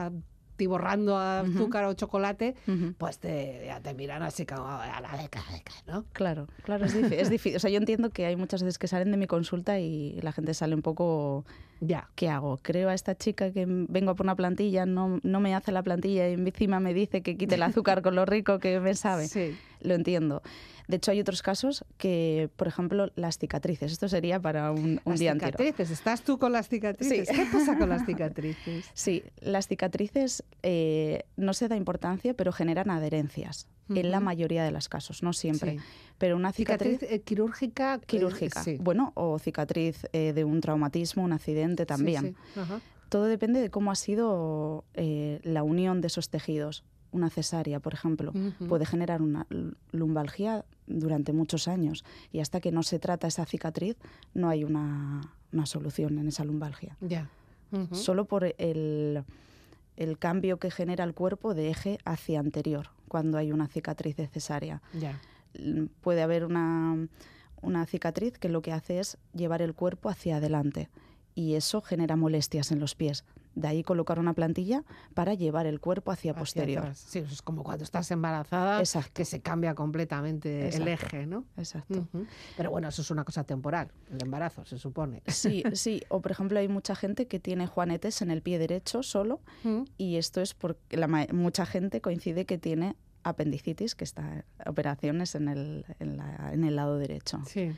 atiborrando 0.61 1.17
a 1.17 1.39
azúcar 1.39 1.85
o 1.85 1.93
chocolate, 1.93 2.53
pues 2.99 3.17
te, 3.17 3.63
ya 3.65 3.79
te 3.79 3.95
miran 3.95 4.21
así 4.21 4.45
como 4.45 4.67
a 4.67 5.01
la 5.01 5.17
deca, 5.17 5.43
deca", 5.51 5.73
¿no? 5.87 6.05
Claro, 6.13 6.47
claro, 6.63 6.85
es, 6.85 6.93
es 6.93 7.29
difícil. 7.31 7.55
O 7.55 7.59
sea, 7.59 7.71
yo 7.71 7.77
entiendo 7.77 8.11
que 8.11 8.27
hay 8.27 8.35
muchas 8.35 8.61
veces 8.61 8.77
que 8.77 8.87
salen 8.87 9.09
de 9.09 9.17
mi 9.17 9.25
consulta 9.25 9.79
y 9.79 10.19
la 10.21 10.31
gente 10.31 10.53
sale 10.53 10.75
un 10.75 10.83
poco 10.83 11.45
Ya. 11.79 12.09
¿qué 12.13 12.29
hago? 12.29 12.59
Creo 12.61 12.89
a 12.89 12.93
esta 12.93 13.15
chica 13.15 13.51
que 13.51 13.65
vengo 13.67 14.11
a 14.11 14.15
por 14.15 14.27
una 14.27 14.35
plantilla, 14.35 14.85
no, 14.85 15.19
no 15.23 15.39
me 15.39 15.55
hace 15.55 15.71
la 15.71 15.81
plantilla 15.81 16.29
y 16.29 16.33
encima 16.33 16.79
me 16.79 16.93
dice 16.93 17.21
que 17.21 17.35
quite 17.37 17.55
el 17.55 17.63
azúcar 17.63 18.03
con 18.03 18.13
lo 18.13 18.25
rico 18.25 18.59
que 18.59 18.79
me 18.79 18.93
sabe. 18.93 19.27
Sí. 19.27 19.57
Lo 19.81 19.95
entiendo. 19.95 20.43
De 20.91 20.97
hecho, 20.97 21.11
hay 21.11 21.21
otros 21.21 21.41
casos 21.41 21.85
que, 21.97 22.49
por 22.57 22.67
ejemplo, 22.67 23.11
las 23.15 23.37
cicatrices. 23.37 23.91
Esto 23.93 24.09
sería 24.09 24.39
para 24.41 24.71
un, 24.71 24.99
un 25.05 25.11
Las 25.13 25.19
día 25.19 25.31
entero. 25.31 25.51
cicatrices, 25.57 25.89
¿estás 25.89 26.21
tú 26.21 26.37
con 26.37 26.51
las 26.51 26.67
cicatrices? 26.67 27.27
Sí. 27.29 27.33
¿Qué 27.33 27.45
pasa 27.51 27.77
con 27.77 27.87
las 27.89 28.05
cicatrices? 28.05 28.85
Sí, 28.93 29.23
las 29.39 29.67
cicatrices 29.67 30.43
eh, 30.63 31.23
no 31.37 31.53
se 31.53 31.69
da 31.69 31.77
importancia, 31.77 32.33
pero 32.33 32.51
generan 32.51 32.89
adherencias. 32.91 33.67
En 33.89 34.11
la 34.11 34.19
mayoría 34.21 34.63
de 34.63 34.71
los 34.71 34.87
casos, 34.87 35.21
no 35.23 35.33
siempre. 35.33 35.73
Sí. 35.73 35.79
Pero 36.17 36.35
una 36.37 36.51
cicatriz, 36.53 36.99
Cicatriz 36.99 37.11
eh, 37.19 37.21
quirúrgica. 37.23 37.95
eh, 37.95 38.05
quirúrgica, 38.05 38.63
sí. 38.63 38.77
bueno, 38.79 39.11
o 39.15 39.37
cicatriz 39.39 40.05
eh, 40.13 40.31
de 40.33 40.43
un 40.45 40.61
traumatismo, 40.61 41.23
un 41.23 41.33
accidente 41.33 41.85
también. 41.85 42.35
Ajá. 42.55 42.79
Todo 43.09 43.25
depende 43.25 43.59
de 43.59 43.69
cómo 43.69 43.91
ha 43.91 43.95
sido 43.95 44.85
la 44.93 45.63
unión 45.63 45.99
de 46.01 46.07
esos 46.07 46.29
tejidos. 46.29 46.83
Una 47.13 47.29
cesárea, 47.29 47.81
por 47.81 47.93
ejemplo, 47.93 48.31
puede 48.69 48.85
generar 48.85 49.21
una 49.21 49.45
lumbalgia 49.91 50.63
durante 50.99 51.33
muchos 51.33 51.67
años 51.67 52.03
y 52.31 52.39
hasta 52.39 52.59
que 52.59 52.71
no 52.71 52.83
se 52.83 52.99
trata 52.99 53.27
esa 53.27 53.45
cicatriz 53.45 53.97
no 54.33 54.49
hay 54.49 54.63
una, 54.63 55.21
una 55.51 55.65
solución 55.65 56.17
en 56.17 56.27
esa 56.27 56.43
lumbalgia. 56.43 56.97
Ya. 57.01 57.29
Ujú. 57.71 57.95
Solo 57.95 58.25
por 58.25 58.53
el, 58.57 59.23
el 59.97 60.17
cambio 60.17 60.57
que 60.57 60.71
genera 60.71 61.03
el 61.03 61.13
cuerpo 61.13 61.53
de 61.53 61.69
eje 61.69 61.99
hacia 62.05 62.39
anterior 62.39 62.89
cuando 63.07 63.37
hay 63.37 63.51
una 63.51 63.67
cicatriz 63.67 64.15
de 64.15 64.27
cesárea. 64.27 64.81
Puede 66.01 66.21
haber 66.21 66.45
una, 66.45 67.07
una 67.61 67.85
cicatriz 67.85 68.37
que 68.37 68.49
lo 68.49 68.61
que 68.61 68.71
hace 68.71 68.99
es 68.99 69.17
llevar 69.33 69.61
el 69.61 69.73
cuerpo 69.73 70.09
hacia 70.09 70.37
adelante 70.37 70.89
y 71.35 71.55
eso 71.55 71.81
genera 71.81 72.15
molestias 72.15 72.71
en 72.71 72.79
los 72.79 72.95
pies. 72.95 73.25
De 73.53 73.67
ahí 73.67 73.83
colocar 73.83 74.17
una 74.17 74.33
plantilla 74.33 74.83
para 75.13 75.33
llevar 75.33 75.65
el 75.65 75.79
cuerpo 75.81 76.11
hacia, 76.11 76.31
Hacia 76.31 76.39
posterior. 76.39 76.79
atrás. 76.83 77.05
Sí, 77.09 77.19
eso 77.19 77.33
es 77.33 77.41
como 77.41 77.63
cuando 77.63 77.83
estás 77.83 78.09
embarazada, 78.11 78.79
Exacto. 78.79 79.11
que 79.13 79.25
se 79.25 79.41
cambia 79.41 79.75
completamente 79.75 80.69
el 80.75 80.87
eje, 80.87 81.25
¿no? 81.27 81.43
Exacto. 81.57 81.99
Ujú. 82.13 82.25
Pero 82.55 82.71
bueno, 82.71 82.87
eso 82.87 83.01
es 83.01 83.11
una 83.11 83.23
cosa 83.25 83.43
temporal, 83.43 83.91
el 84.11 84.21
embarazo, 84.23 84.63
se 84.65 84.77
supone. 84.77 85.21
Sí, 85.27 85.63
sí. 85.73 86.01
O 86.09 86.21
por 86.21 86.31
ejemplo 86.31 86.59
hay 86.59 86.67
mucha 86.69 86.95
gente 86.95 87.27
que 87.27 87.39
tiene 87.39 87.67
juanetes 87.67 88.21
en 88.21 88.31
el 88.31 88.41
pie 88.41 88.57
derecho 88.57 89.03
solo 89.03 89.41
y 89.97 90.15
esto 90.17 90.39
es 90.41 90.53
porque 90.53 90.95
la 90.97 91.07
mucha 91.33 91.65
gente 91.65 91.99
coincide 92.01 92.45
que 92.45 92.57
tiene 92.57 92.95
apendicitis, 93.23 93.95
que 93.95 94.03
está 94.03 94.45
operaciones 94.65 95.35
en 95.35 95.47
el, 95.47 95.85
en 95.99 96.17
la- 96.17 96.51
en 96.53 96.63
el 96.63 96.75
lado 96.75 96.97
derecho. 96.97 97.39
Sí. 97.45 97.71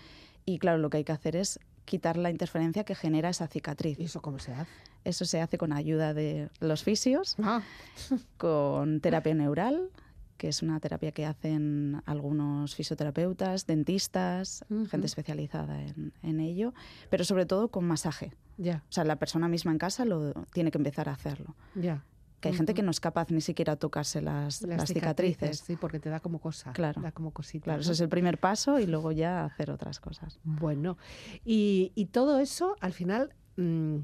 Y 0.46 0.60
claro, 0.60 0.78
lo 0.78 0.90
que 0.90 0.98
hay 0.98 1.04
que 1.04 1.12
hacer 1.12 1.36
es 1.36 1.60
quitar 1.86 2.18
la 2.18 2.30
interferencia 2.30 2.84
que 2.84 2.96
genera 2.96 3.30
esa 3.30 3.48
cicatriz. 3.48 4.00
¿Y 4.00 4.06
eso 4.06 4.22
cómo 4.22 4.40
se 4.40 4.54
hace? 4.54 4.72
Eso 5.04 5.26
se 5.26 5.42
hace 5.42 5.58
con 5.58 5.74
ayuda 5.74 6.14
de 6.14 6.50
los 6.60 6.84
fisios, 6.84 7.36
Ah, 7.44 7.62
con 8.38 9.00
terapia 9.02 9.34
neural, 9.34 9.90
que 10.38 10.48
es 10.50 10.62
una 10.62 10.80
terapia 10.80 11.12
que 11.12 11.26
hacen 11.26 12.02
algunos 12.06 12.76
fisioterapeutas, 12.76 13.66
dentistas, 13.68 14.66
gente 14.90 15.08
especializada 15.08 15.82
en, 15.82 16.14
en 16.22 16.40
ello, 16.40 16.74
pero 17.10 17.24
sobre 17.24 17.46
todo 17.46 17.70
con 17.70 17.86
masaje. 17.86 18.34
ya, 18.58 18.84
O 18.90 18.92
sea, 18.92 19.04
la 19.04 19.18
persona 19.18 19.48
misma 19.48 19.72
en 19.72 19.78
casa 19.78 20.06
lo 20.06 20.34
tiene 20.54 20.72
que 20.72 20.78
empezar 20.78 21.10
a 21.10 21.14
hacerlo. 21.14 21.56
ya. 21.76 22.04
Que 22.44 22.50
hay 22.50 22.56
gente 22.56 22.74
que 22.74 22.84
no 22.84 22.92
es 22.92 23.00
capaz 23.00 23.32
ni 23.32 23.40
siquiera 23.40 23.78
tocarse 23.78 24.22
las, 24.22 24.62
las 24.64 24.90
cicatrices. 24.90 25.60
Sí, 25.60 25.78
porque 25.78 26.02
te 26.02 26.10
da 26.10 26.20
como 26.20 26.40
cosa. 26.40 26.74
Claro. 26.74 27.02
Da 27.02 27.14
como 27.14 27.32
cosita. 27.32 27.64
Claro, 27.64 27.78
¿no? 27.78 27.82
ese 27.84 27.94
es 27.94 28.02
el 28.02 28.10
primer 28.10 28.38
paso 28.38 28.80
y 28.80 28.86
luego 28.86 29.14
ya 29.14 29.46
hacer 29.46 29.72
otras 29.72 30.02
cosas. 30.02 30.42
Bueno, 30.44 30.98
y, 31.46 31.94
y 31.96 32.08
todo 32.08 32.40
eso 32.40 32.76
al 32.82 32.92
final 32.92 33.34
mm, 33.56 34.00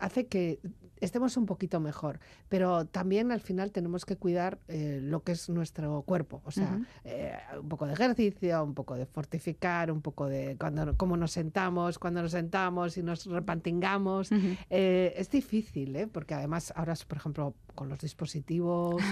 hace 0.00 0.26
que 0.26 0.58
estemos 1.04 1.36
un 1.36 1.46
poquito 1.46 1.80
mejor, 1.80 2.18
pero 2.48 2.86
también 2.86 3.30
al 3.32 3.40
final 3.40 3.70
tenemos 3.72 4.04
que 4.04 4.16
cuidar 4.16 4.58
eh, 4.68 5.00
lo 5.02 5.22
que 5.22 5.32
es 5.32 5.48
nuestro 5.48 6.02
cuerpo, 6.02 6.42
o 6.44 6.50
sea, 6.50 6.74
Ujú. 6.74 6.84
eh, 7.04 7.36
un 7.60 7.68
poco 7.68 7.86
de 7.86 7.92
ejercicio, 7.92 8.62
un 8.64 8.74
poco 8.74 8.94
de 8.94 9.06
fortificar, 9.06 9.90
un 9.90 10.00
poco 10.00 10.26
de 10.26 10.56
cuando, 10.58 10.96
cómo 10.96 11.16
nos 11.16 11.32
sentamos, 11.32 11.98
cuando 11.98 12.22
nos 12.22 12.32
sentamos 12.32 12.96
y 12.96 13.02
nos 13.02 13.26
repantingamos. 13.26 14.30
Eh, 14.70 15.14
es 15.16 15.30
difícil, 15.30 15.94
¿eh? 15.96 16.06
porque 16.06 16.34
además 16.34 16.72
ahora, 16.76 16.94
por 17.06 17.18
ejemplo, 17.18 17.54
con 17.74 17.88
los 17.88 17.98
dispositivos, 18.00 19.02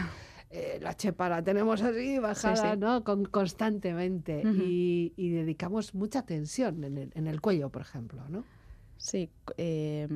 eh, 0.51 0.79
la 0.83 0.95
chepa 0.95 1.29
la 1.29 1.43
tenemos 1.43 1.83
así 1.83 2.19
bajada, 2.19 2.75
sí. 2.75 2.79
¿no? 2.79 3.05
Con, 3.05 3.25
constantemente 3.25 4.43
Ujú. 4.47 4.63
y, 4.63 5.13
y 5.17 5.31
dedicamos 5.31 5.95
mucha 5.95 6.23
tensión 6.23 6.85
en 6.85 6.99
el, 6.99 7.13
en 7.15 7.27
el 7.27 7.41
cuello, 7.41 7.71
por 7.71 7.83
ejemplo, 7.83 8.23
¿no? 8.29 8.45
Sí, 8.99 9.31
eh, 9.57 10.07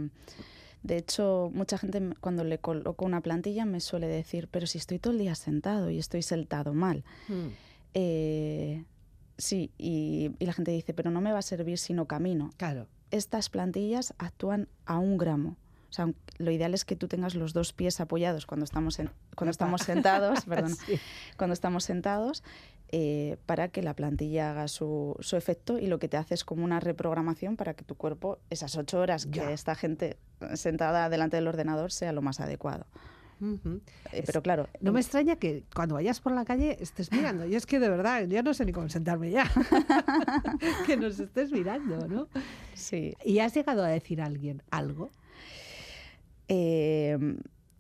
de 0.87 0.97
hecho, 0.99 1.51
mucha 1.53 1.79
gente 1.79 2.01
cuando 2.21 2.45
le 2.45 2.59
coloco 2.59 3.05
una 3.05 3.21
plantilla 3.21 3.65
me 3.65 3.81
suele 3.81 4.07
decir, 4.07 4.49
pero 4.51 4.67
si 4.67 4.79
estoy 4.79 4.99
todo 4.99 5.13
el 5.13 5.19
día 5.19 5.35
sentado 5.35 5.91
y 5.91 5.99
estoy 5.99 6.23
sentado 6.23 6.75
mal. 6.75 7.05
Eh, 7.95 8.85
sí, 9.39 9.71
y, 9.79 10.31
y 10.39 10.47
la 10.47 10.53
gente 10.53 10.71
dice, 10.71 10.95
pero 10.95 11.11
no 11.11 11.21
me 11.21 11.33
va 11.33 11.39
a 11.39 11.43
servir 11.43 11.79
si 11.79 11.93
no 11.93 12.07
camino. 12.07 12.51
Claro. 12.57 12.87
Estas 13.11 13.49
plantillas 13.51 14.15
actúan 14.19 14.69
a 14.85 14.99
un 14.99 15.17
gramo. 15.17 15.57
O 15.89 15.93
sea, 15.97 16.11
lo 16.39 16.51
ideal 16.51 16.75
es 16.75 16.85
que 16.85 16.97
tú 16.97 17.09
tengas 17.09 17.35
los 17.35 17.53
dos 17.53 17.73
pies 17.73 18.01
apoyados 18.01 18.45
cuando 18.45 18.65
estamos, 18.65 18.99
en- 18.99 19.11
cuando 19.35 19.51
estamos 19.51 19.83
sentados, 19.83 20.45
perdón, 20.47 20.75
Sí. 20.77 20.99
cuando 21.37 21.55
estamos 21.55 21.85
sentados, 21.85 22.43
eh, 22.93 23.37
para 23.47 23.69
que 23.69 23.83
la 23.83 23.95
plantilla 23.95 24.51
haga 24.51 24.69
su, 24.69 25.17
su 25.21 25.37
efecto 25.37 25.79
y 25.79 25.87
lo 25.87 25.99
que 25.99 26.09
te 26.09 26.17
hace 26.17 26.35
es 26.35 26.45
como 26.45 26.65
una 26.65 26.81
reprogramación 26.81 27.57
para 27.57 27.75
que 27.75 27.85
tu 27.85 27.97
cuerpo, 27.97 28.39
esas 28.51 28.77
ocho 28.77 29.01
horas 29.01 29.27
que 29.27 29.53
esta 29.53 29.75
gente 29.75 30.17
sentada 30.55 31.09
delante 31.09 31.37
del 31.37 31.49
ordenador, 31.49 31.91
sea 31.91 32.13
lo 32.13 32.23
más 32.23 32.41
adecuado. 32.41 32.87
Eh, 34.13 34.23
pero 34.25 34.43
claro, 34.43 34.69
No 34.81 34.93
me 34.93 35.01
extraña 35.01 35.37
que 35.37 35.65
cuando 35.75 35.97
vayas 35.97 36.21
por 36.21 36.33
la 36.33 36.45
calle 36.45 36.79
estés 36.81 37.13
mirando. 37.13 37.45
Yo 37.45 37.59
es 37.59 37.67
que 37.67 37.79
de 37.79 37.89
verdad, 37.91 38.27
yo 38.27 38.43
no 38.43 38.55
sé 38.55 38.65
ni 38.65 38.73
cómo 38.73 38.89
sentarme 38.89 39.31
ya. 39.31 39.45
que 40.87 40.97
nos 40.97 41.19
estés 41.21 41.53
mirando, 41.53 42.09
¿no? 42.09 42.29
sí. 42.75 43.15
¿Y 43.25 43.41
has 43.41 43.55
llegado 43.55 43.85
a 43.85 43.89
decir 43.89 44.23
a 44.23 44.27
alguien 44.27 44.63
algo? 44.71 45.11
Eh, 46.49 47.19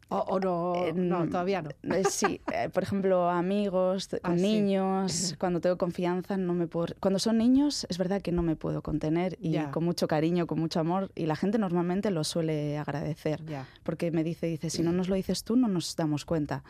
¿O, 0.09 0.19
o 0.19 0.39
no? 0.39 0.75
Eh, 0.77 0.93
no, 0.95 1.27
todavía 1.29 1.63
no. 1.63 1.71
Eh, 1.95 2.05
Sí, 2.09 2.41
eh, 2.53 2.69
por 2.73 2.85
ejemplo, 2.85 3.29
amigos, 3.29 4.09
con 4.23 4.35
Ah, 4.35 4.39
sí. 4.39 4.43
niños, 4.43 5.35
cuando 5.41 5.61
tengo 5.61 5.77
confianza, 5.77 6.37
no 6.37 6.55
me 6.55 6.67
puedo... 6.69 6.95
Cuando 7.01 7.19
son 7.19 7.39
niños, 7.39 7.87
es 7.91 7.99
verdad 7.99 8.23
que 8.23 8.31
no 8.31 8.43
me 8.43 8.55
puedo 8.57 8.83
contener 8.83 9.37
y 9.41 9.59
con 9.73 9.85
mucho 9.85 10.07
cariño, 10.07 10.47
con 10.47 10.61
mucho 10.61 10.79
amor, 10.81 11.11
y 11.15 11.27
la 11.27 11.35
gente 11.37 11.59
normalmente 11.59 12.11
lo 12.11 12.23
suele 12.25 12.79
agradecer, 12.79 13.43
porque 13.83 14.11
me 14.11 14.23
dice, 14.23 14.47
dice, 14.47 14.71
si 14.71 14.83
no 14.83 14.93
nos 14.93 15.09
lo 15.09 15.17
dices 15.17 15.43
tú, 15.43 15.57
no 15.57 15.67
nos 15.69 15.97
damos 15.97 16.25
cuenta. 16.25 16.63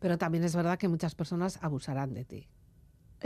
Pero 0.00 0.16
también 0.18 0.44
es 0.44 0.56
verdad 0.56 0.78
que 0.78 0.88
muchas 0.88 1.14
personas 1.14 1.58
abusarán 1.62 2.14
de 2.14 2.24
ti. 2.24 2.48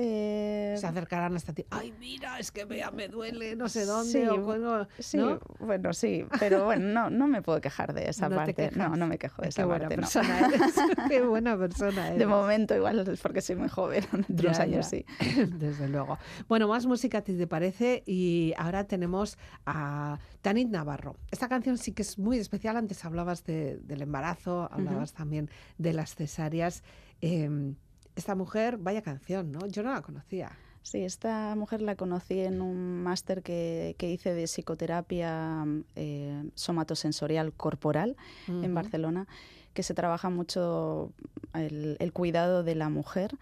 Eh, 0.01 0.77
Se 0.79 0.87
acercarán 0.87 1.35
hasta 1.35 1.53
ti. 1.53 1.67
Ay, 1.71 1.93
mira, 1.99 2.39
es 2.39 2.53
que 2.53 2.65
vea, 2.65 2.93
me 2.93 3.09
duele, 3.09 3.57
no 3.57 3.69
sé 3.69 3.85
dónde. 3.85 4.13
sí, 4.13 4.25
o 4.29 4.41
bueno, 4.43 4.87
sí, 4.97 5.17
¿no? 5.17 5.41
bueno, 5.59 5.93
sí, 5.93 6.25
pero 6.39 6.67
bueno, 6.67 6.87
no, 6.93 7.11
no 7.11 7.27
me 7.27 7.43
puedo 7.43 7.61
quejar 7.61 7.93
de 7.95 8.09
esa 8.09 8.29
No 8.29 8.37
te 8.45 8.55
parte. 8.55 8.71
No, 8.77 8.95
no 8.97 9.09
me 9.09 9.19
quejo 9.19 9.43
de 9.43 9.47
Qué 9.49 9.49
esa 9.49 9.67
buena 9.67 9.89
parte, 9.89 9.97
no. 9.97 10.03
persona 10.03 10.39
eres. 10.47 10.75
Qué 11.09 11.21
buena 11.23 11.59
persona 11.59 12.07
eres. 12.07 12.19
De 12.21 12.27
momento 12.27 12.77
igual 12.77 13.01
es 13.09 13.21
porque 13.21 13.41
soy 13.41 13.57
muy 13.57 13.69
joven, 13.69 14.05
Ya, 14.29 14.51
años 14.53 14.89
ya. 14.91 14.99
sí. 14.99 15.05
Desde 15.59 15.89
luego. 15.89 16.17
Bueno, 16.49 16.69
más 16.69 16.87
música, 16.87 17.21
si 17.27 17.37
te 17.37 17.49
parece, 17.49 18.05
y 18.07 18.55
ahora 18.57 18.85
tenemos 18.85 19.37
a 19.67 20.21
Tanit 20.43 20.69
Navarro. 20.69 21.17
Esta 21.33 21.49
canción 21.49 21.77
sí 21.77 21.91
que 21.93 22.03
es 22.03 22.19
muy 22.21 22.39
especial. 22.39 22.77
Antes 22.77 23.05
hablabas 23.05 23.43
de- 23.45 23.79
del 23.83 24.03
embarazo, 24.03 24.69
hablabas 24.73 25.13
también 25.13 25.51
de 25.77 25.93
las 25.93 26.15
cesáreas. 26.15 26.85
Eh, 27.21 27.75
esta 28.19 28.35
mujer, 28.35 28.77
vaya 28.79 29.03
canción, 29.03 29.53
¿no? 29.53 29.67
Yo 29.67 29.83
no 29.83 29.93
la 29.93 30.03
conocía. 30.03 30.53
Sí, 30.83 31.05
esta 31.05 31.55
mujer 31.55 31.83
la 31.83 31.97
conocí 31.97 32.41
en 32.41 32.63
un 32.63 33.03
máster 33.03 33.43
que, 33.43 33.95
que 33.99 34.11
hice 34.11 34.33
de 34.33 34.45
psicoterapia 34.45 35.67
eh, 35.97 36.45
somatosensorial 36.55 37.53
corporal 37.53 38.17
en. 38.47 38.75
Barcelona, 38.75 39.27
que 39.75 39.83
se 39.83 39.95
trabaja 39.95 40.31
mucho 40.31 41.13
el, 41.53 41.97
el 41.99 42.13
cuidado 42.13 42.63
de 42.63 42.75
la 42.75 42.89
mujer 42.89 43.37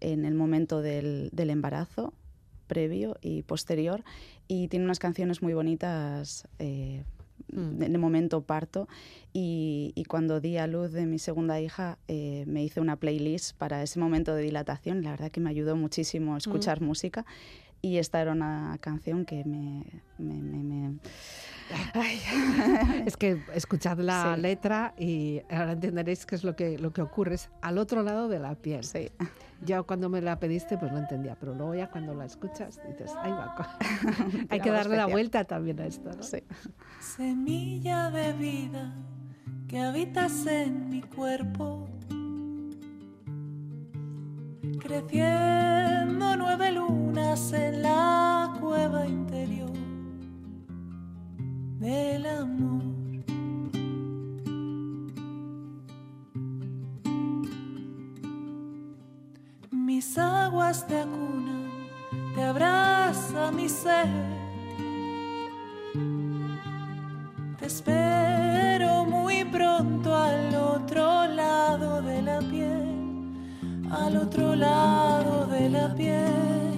en 0.00 0.24
el 0.24 0.34
momento 0.34 0.80
del, 0.80 1.30
del 1.32 1.50
embarazo 1.50 2.12
previo 2.66 3.16
y 3.20 3.42
posterior 3.42 4.04
y 4.48 4.68
tiene 4.68 4.84
unas 4.84 4.98
canciones 4.98 5.42
muy 5.42 5.54
bonitas 5.54 6.46
eh, 6.58 7.04
Mm. 7.52 7.82
en 7.82 7.92
el 7.94 7.98
momento 7.98 8.42
parto 8.42 8.88
y, 9.32 9.92
y 9.94 10.04
cuando 10.04 10.40
di 10.40 10.56
a 10.58 10.66
luz 10.66 10.92
de 10.92 11.06
mi 11.06 11.18
segunda 11.18 11.60
hija 11.60 11.98
eh, 12.08 12.44
me 12.46 12.62
hice 12.62 12.80
una 12.80 12.96
playlist 12.96 13.56
para 13.56 13.82
ese 13.82 13.98
momento 13.98 14.34
de 14.34 14.42
dilatación 14.42 15.02
la 15.02 15.10
verdad 15.10 15.30
que 15.30 15.40
me 15.40 15.50
ayudó 15.50 15.74
muchísimo 15.76 16.34
a 16.34 16.38
escuchar 16.38 16.80
música 16.80 17.24
y 17.80 17.96
esta 17.96 18.20
era 18.22 18.30
una 18.32 18.78
canción 18.80 19.24
que 19.24 19.44
me... 19.44 19.84
me, 20.18 20.34
me- 20.40 20.62
me- 20.62 20.98
Ay. 21.94 22.20
Es 23.06 23.16
que 23.16 23.42
escuchad 23.54 23.98
la 23.98 24.34
Sí. 24.36 24.40
letra 24.40 24.94
y 24.98 25.40
ahora 25.50 25.72
entenderéis 25.72 26.24
qué 26.26 26.34
es 26.34 26.44
lo 26.44 26.54
que, 26.56 26.78
lo 26.78 26.92
que 26.92 27.02
ocurre. 27.02 27.34
Es 27.34 27.50
al 27.60 27.78
otro 27.78 28.02
lado 28.02 28.28
de 28.28 28.38
la 28.38 28.54
piel. 28.54 28.84
Sí. 28.84 29.10
Ya 29.64 29.82
cuando 29.82 30.08
me 30.08 30.20
la 30.20 30.38
pediste, 30.40 30.76
pues 30.76 30.90
no 30.92 30.98
entendía, 30.98 31.36
pero 31.38 31.54
luego 31.54 31.74
ya 31.74 31.88
cuando 31.90 32.14
la 32.14 32.24
escuchas 32.24 32.80
dices, 32.88 33.12
ahí 33.22 33.30
va. 33.30 33.54
Hay 34.50 34.60
que 34.60 34.70
darle 34.70 34.96
la 34.96 35.06
vuelta 35.06 35.44
también 35.44 35.80
a 35.80 35.86
esto, 35.86 36.10
¿no? 36.16 36.22
Sí. 36.22 36.42
Semilla 37.00 38.10
de 38.10 38.32
vida 38.32 38.92
que 39.68 39.78
habitas 39.80 40.46
en 40.46 40.88
mi 40.90 41.00
cuerpo. 41.02 41.86
Creciendo 44.80 46.36
nueve 46.36 46.72
lunas 46.72 47.52
en 47.52 47.82
la 47.82 48.52
cueva 48.60 49.06
interior 49.06 49.70
del 51.82 52.26
amor. 52.26 52.82
Mis 59.72 60.16
aguas 60.16 60.86
te 60.86 61.00
acunan, 61.00 61.70
te 62.34 62.42
abraza 62.44 63.50
mi 63.50 63.68
ser. 63.68 64.06
Te 67.58 67.66
espero 67.66 69.04
muy 69.04 69.44
pronto 69.44 70.14
al 70.14 70.54
otro 70.54 71.26
lado 71.26 72.00
de 72.02 72.22
la 72.22 72.38
piel, 72.38 73.32
al 73.90 74.16
otro 74.18 74.54
lado 74.54 75.46
de 75.46 75.68
la 75.68 75.94
piel. 75.94 76.72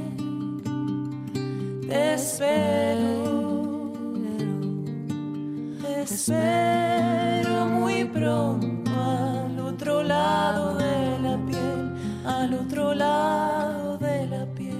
Te 1.88 2.14
espero, 2.14 3.43
espero 6.04 7.66
muy 7.66 8.04
pronto 8.04 8.90
al 8.92 9.58
otro 9.58 10.02
lado 10.02 10.76
de 10.76 11.18
la 11.20 11.36
piel, 11.46 11.94
al 12.26 12.54
otro 12.54 12.94
lado 12.94 13.96
de 13.96 14.26
la 14.26 14.44
piel. 14.54 14.74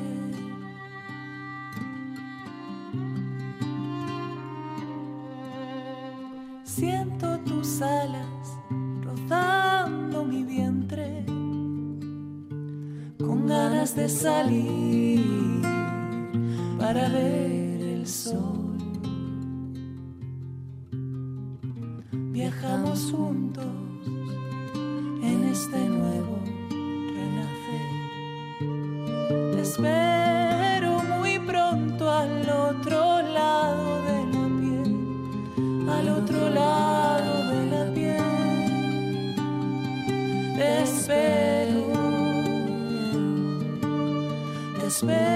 Siento 6.65 7.39
tus 7.41 7.81
alas 7.81 8.59
rozando 9.03 10.25
mi 10.25 10.45
vientre 10.45 11.25
con 13.19 13.47
ganas 13.47 13.97
de 13.97 14.09
salir 14.11 15.63
para 16.79 17.09
ver 17.09 17.81
el 17.81 18.07
sol. 18.07 18.64
Viajamos 22.45 23.11
juntos 23.11 23.65
en 25.23 25.45
este 25.51 25.79
nuevo 25.79 26.39
renacer. 27.17 27.87
Espero 29.59 31.03
muy 31.05 31.39
pronto 31.39 32.11
al 32.11 32.47
otro 32.51 33.23
lado 33.23 34.03
de 34.03 34.27
la 34.35 34.45
piel, 34.61 35.89
al 35.89 36.07
otro 36.11 36.51
lado 36.51 37.33
de 37.49 37.61
la 37.71 37.85
piel. 37.95 38.23
Espero, 40.83 41.83
espero 44.87 45.34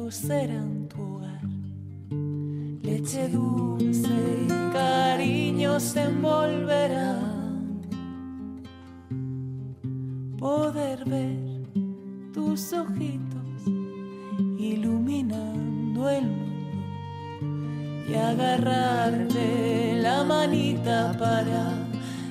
brazos 0.00 0.14
serán 0.14 0.88
tu 0.88 1.02
hogar. 1.02 1.40
Leche 2.82 3.28
dulce 3.28 4.08
y 4.44 4.72
cariños 4.72 5.92
te 5.94 6.02
envolverán. 6.02 7.80
Poder 10.38 11.04
ver 11.04 12.32
tus 12.32 12.72
ojitos 12.72 13.66
iluminando 14.58 16.08
el 16.08 16.26
mundo 16.26 16.84
y 18.08 18.14
agarrarte 18.14 20.00
la 20.00 20.24
manita 20.24 21.14
para 21.18 21.74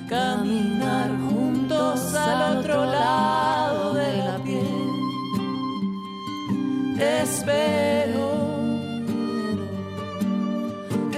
caminar 0.08 1.10
juntos 1.28 2.14
al 2.14 2.58
otro 2.58 2.84
lado 2.84 3.94
de 3.94 4.16
la. 4.18 4.29
Espero, 7.00 8.78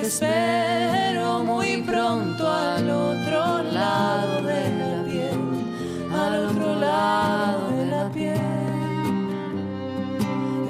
espero 0.00 1.42
muy 1.42 1.82
pronto 1.82 2.48
al 2.48 2.88
otro 2.88 3.62
lado 3.64 4.42
de 4.42 4.70
la 4.78 5.04
piel, 5.04 5.40
al 6.16 6.46
otro 6.46 6.74
lado 6.76 7.68
de 7.70 7.86
la 7.86 8.08
piel. 8.10 8.38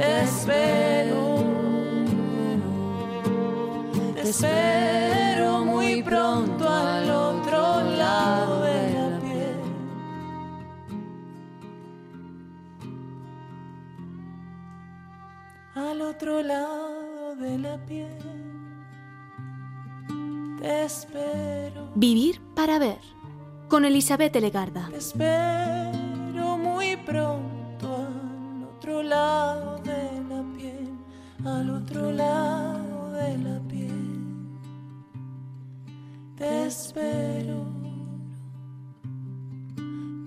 Espero, 0.01 1.45
espero 4.17 5.22
Al 16.03 16.09
otro 16.09 16.42
lado 16.42 17.36
de 17.36 17.59
la 17.59 17.78
piel. 17.86 18.09
Te 20.61 20.84
espero. 20.84 21.90
Vivir 21.94 22.40
para 22.57 22.80
ver. 22.80 22.98
Con 23.68 23.84
Elizabeth 23.84 24.34
Legarda. 24.34 24.88
Te 24.90 24.96
espero 24.96 26.59
muy 26.59 26.96
pronto 26.96 27.96
al 27.96 28.64
otro 28.64 29.05
lado 29.05 29.78
de 29.78 30.24
la 30.28 30.42
piel, 30.57 30.90
al 31.44 31.70
otro 31.70 32.11
lado 32.11 33.12
de 33.12 33.38
la 33.38 33.61
piel. 33.68 34.59
Te 36.36 36.66
espero, 36.66 37.64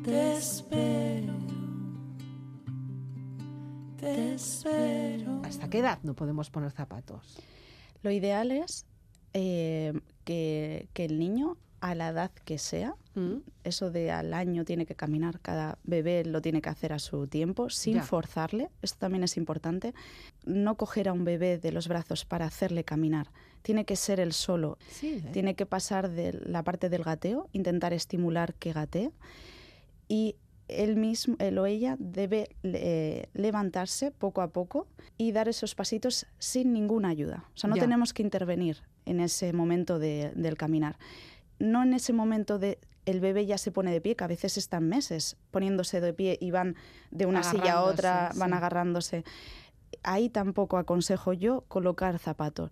te 0.05 0.38
espero, 0.38 1.34
te 3.97 4.36
espero. 4.36 4.95
¿Hasta 5.46 5.70
qué 5.70 5.80
edad 5.80 6.00
no 6.04 6.14
podemos 6.14 6.50
poner 6.50 6.72
zapatos? 6.72 7.38
Lo 8.02 8.12
ideal 8.12 8.52
es 8.52 8.86
eh, 9.34 9.93
que, 10.24 10.88
que 10.93 11.06
el 11.06 11.20
niño, 11.20 11.58
a 11.82 11.93
la 11.96 12.10
edad 12.10 12.32
que 12.46 12.58
sea, 12.58 12.96
¿Mm? 13.16 13.38
eso 13.64 13.91
de 13.91 14.12
al 14.12 14.34
año 14.34 14.66
tiene 14.66 14.86
que 14.86 14.96
caminar, 14.96 15.39
cada 15.39 15.78
bebé 15.84 16.26
lo 16.26 16.41
tiene 16.41 16.62
que 16.62 16.70
hacer 16.70 16.93
a 16.93 17.00
su 17.00 17.28
tiempo, 17.28 17.70
sin 17.70 17.96
Ya. 17.96 18.04
forzarle. 18.04 18.70
Esto 18.82 18.98
también 19.00 19.24
es 19.24 19.38
importante. 19.38 19.93
No 20.46 20.76
coger 20.76 21.10
a 21.10 21.14
un 21.14 21.24
bebé 21.26 21.58
de 21.58 21.72
los 21.72 21.88
brazos 21.88 22.26
para 22.26 22.46
hacerle 22.46 22.84
caminar. 22.84 23.32
Tiene 23.62 23.86
que 23.86 23.96
ser 23.96 24.20
él 24.20 24.34
solo. 24.34 24.78
Sí, 24.89 25.22
¿eh? 25.26 25.30
Tiene 25.32 25.56
que 25.56 25.66
pasar 25.66 26.10
de 26.10 26.34
la 26.46 26.64
parte 26.64 26.89
del 26.89 27.04
gateo, 27.04 27.50
intentar 27.52 27.93
estimular 27.93 28.54
que 28.56 28.74
gatee. 28.74 29.12
Y 30.08 30.36
él 30.68 30.95
mismo, 30.95 31.36
él 31.39 31.57
o 31.57 31.66
ella, 31.66 31.95
debe 31.99 32.49
eh, 32.63 33.28
levantarse 33.34 34.11
poco 34.11 34.41
a 34.41 34.47
poco 34.49 34.88
y 35.18 35.32
dar 35.32 35.47
esos 35.47 35.76
pasitos 35.76 36.26
sin 36.39 36.74
ninguna 36.74 37.09
ayuda. 37.09 37.45
O 37.53 37.57
sea, 37.57 37.70
no 37.70 37.76
Ya. 37.76 37.84
tenemos 37.84 38.13
que 38.13 38.24
intervenir 38.24 38.84
en 39.05 39.20
ese 39.20 39.53
momento 39.53 39.99
de- 39.99 40.32
del 40.36 40.57
caminar. 40.57 40.97
No 41.59 41.84
en 41.84 41.93
ese 41.93 42.13
momento 42.13 42.57
de 42.59 42.80
el 43.05 43.20
bebé 43.20 43.45
ya 43.45 43.57
se 43.59 43.72
pone 43.72 43.91
de 43.91 44.01
pie, 44.01 44.16
que 44.16 44.24
a 44.24 44.28
veces 44.28 44.57
están 44.57 44.88
meses 44.89 45.38
poniéndose 45.51 46.01
de 46.01 46.11
pie 46.13 46.38
y 46.41 46.49
van 46.49 46.76
de 47.11 47.28
una 47.28 47.43
silla 47.43 47.74
a 47.74 47.84
otra, 47.84 48.32
van 48.36 48.49
sí. 48.49 48.55
agarrándose. 48.55 49.24
Ahí 50.01 50.30
tampoco 50.30 50.78
aconsejo 50.80 51.32
yo 51.34 51.61
colocar 51.68 52.18
zapatos. 52.18 52.72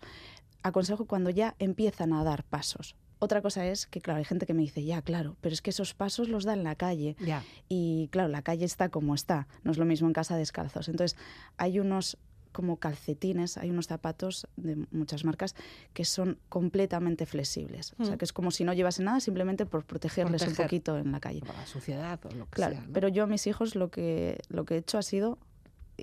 Aconsejo 0.63 1.05
cuando 1.05 1.29
ya 1.29 1.55
empiezan 1.59 2.13
a 2.13 2.23
dar 2.23 2.43
pasos. 2.43 2.95
Otra 3.23 3.41
cosa 3.41 3.65
es 3.65 3.87
que, 3.87 4.01
claro, 4.01 4.17
hay 4.17 4.25
gente 4.25 4.45
que 4.45 4.53
me 4.53 4.63
dice, 4.63 4.83
ya, 4.83 5.01
claro, 5.01 5.37
pero 5.39 5.53
es 5.53 5.61
que 5.61 5.69
esos 5.69 5.93
pasos 5.93 6.27
los 6.27 6.43
da 6.43 6.51
en 6.53 6.65
la 6.65 6.75
calle. 6.75 7.15
Ya. 7.21 7.41
Y 7.69 8.09
claro, 8.11 8.27
la 8.27 8.41
calle 8.41 8.65
está 8.65 8.89
como 8.89 9.15
está, 9.15 9.47
no 9.63 9.71
es 9.71 9.77
lo 9.77 9.85
mismo 9.85 10.07
en 10.07 10.13
casa 10.13 10.35
descalzos. 10.35 10.89
Entonces, 10.89 11.17
hay 11.55 11.79
unos 11.79 12.17
como 12.51 12.77
calcetines, 12.77 13.57
hay 13.57 13.69
unos 13.71 13.87
zapatos 13.87 14.45
de 14.57 14.75
muchas 14.91 15.23
marcas 15.23 15.55
que 15.93 16.03
son 16.05 16.37
completamente 16.49 17.25
flexibles. 17.25 17.95
O 17.97 18.03
sea, 18.05 18.15
Mm. 18.15 18.17
que 18.19 18.25
es 18.25 18.33
como 18.33 18.51
si 18.51 18.63
no 18.65 18.73
llevasen 18.73 19.05
nada 19.05 19.21
simplemente 19.21 19.65
por 19.65 19.85
protegerles 19.85 20.45
un 20.45 20.53
poquito 20.55 20.97
en 20.97 21.11
la 21.13 21.19
calle. 21.21 21.39
Por 21.39 21.55
la 21.55 21.65
suciedad 21.65 22.19
o 22.25 22.29
lo 22.35 22.45
que 22.45 22.51
Claro, 22.51 22.75
sea. 22.75 22.85
¿no? 22.85 22.93
pero 22.93 23.07
yo 23.07 23.23
a 23.23 23.27
mis 23.27 23.47
hijos 23.47 23.73
lo 23.75 23.89
que, 23.89 24.37
lo 24.49 24.65
que 24.65 24.75
he 24.75 24.77
hecho 24.79 24.97
ha 24.97 25.01
sido, 25.01 25.39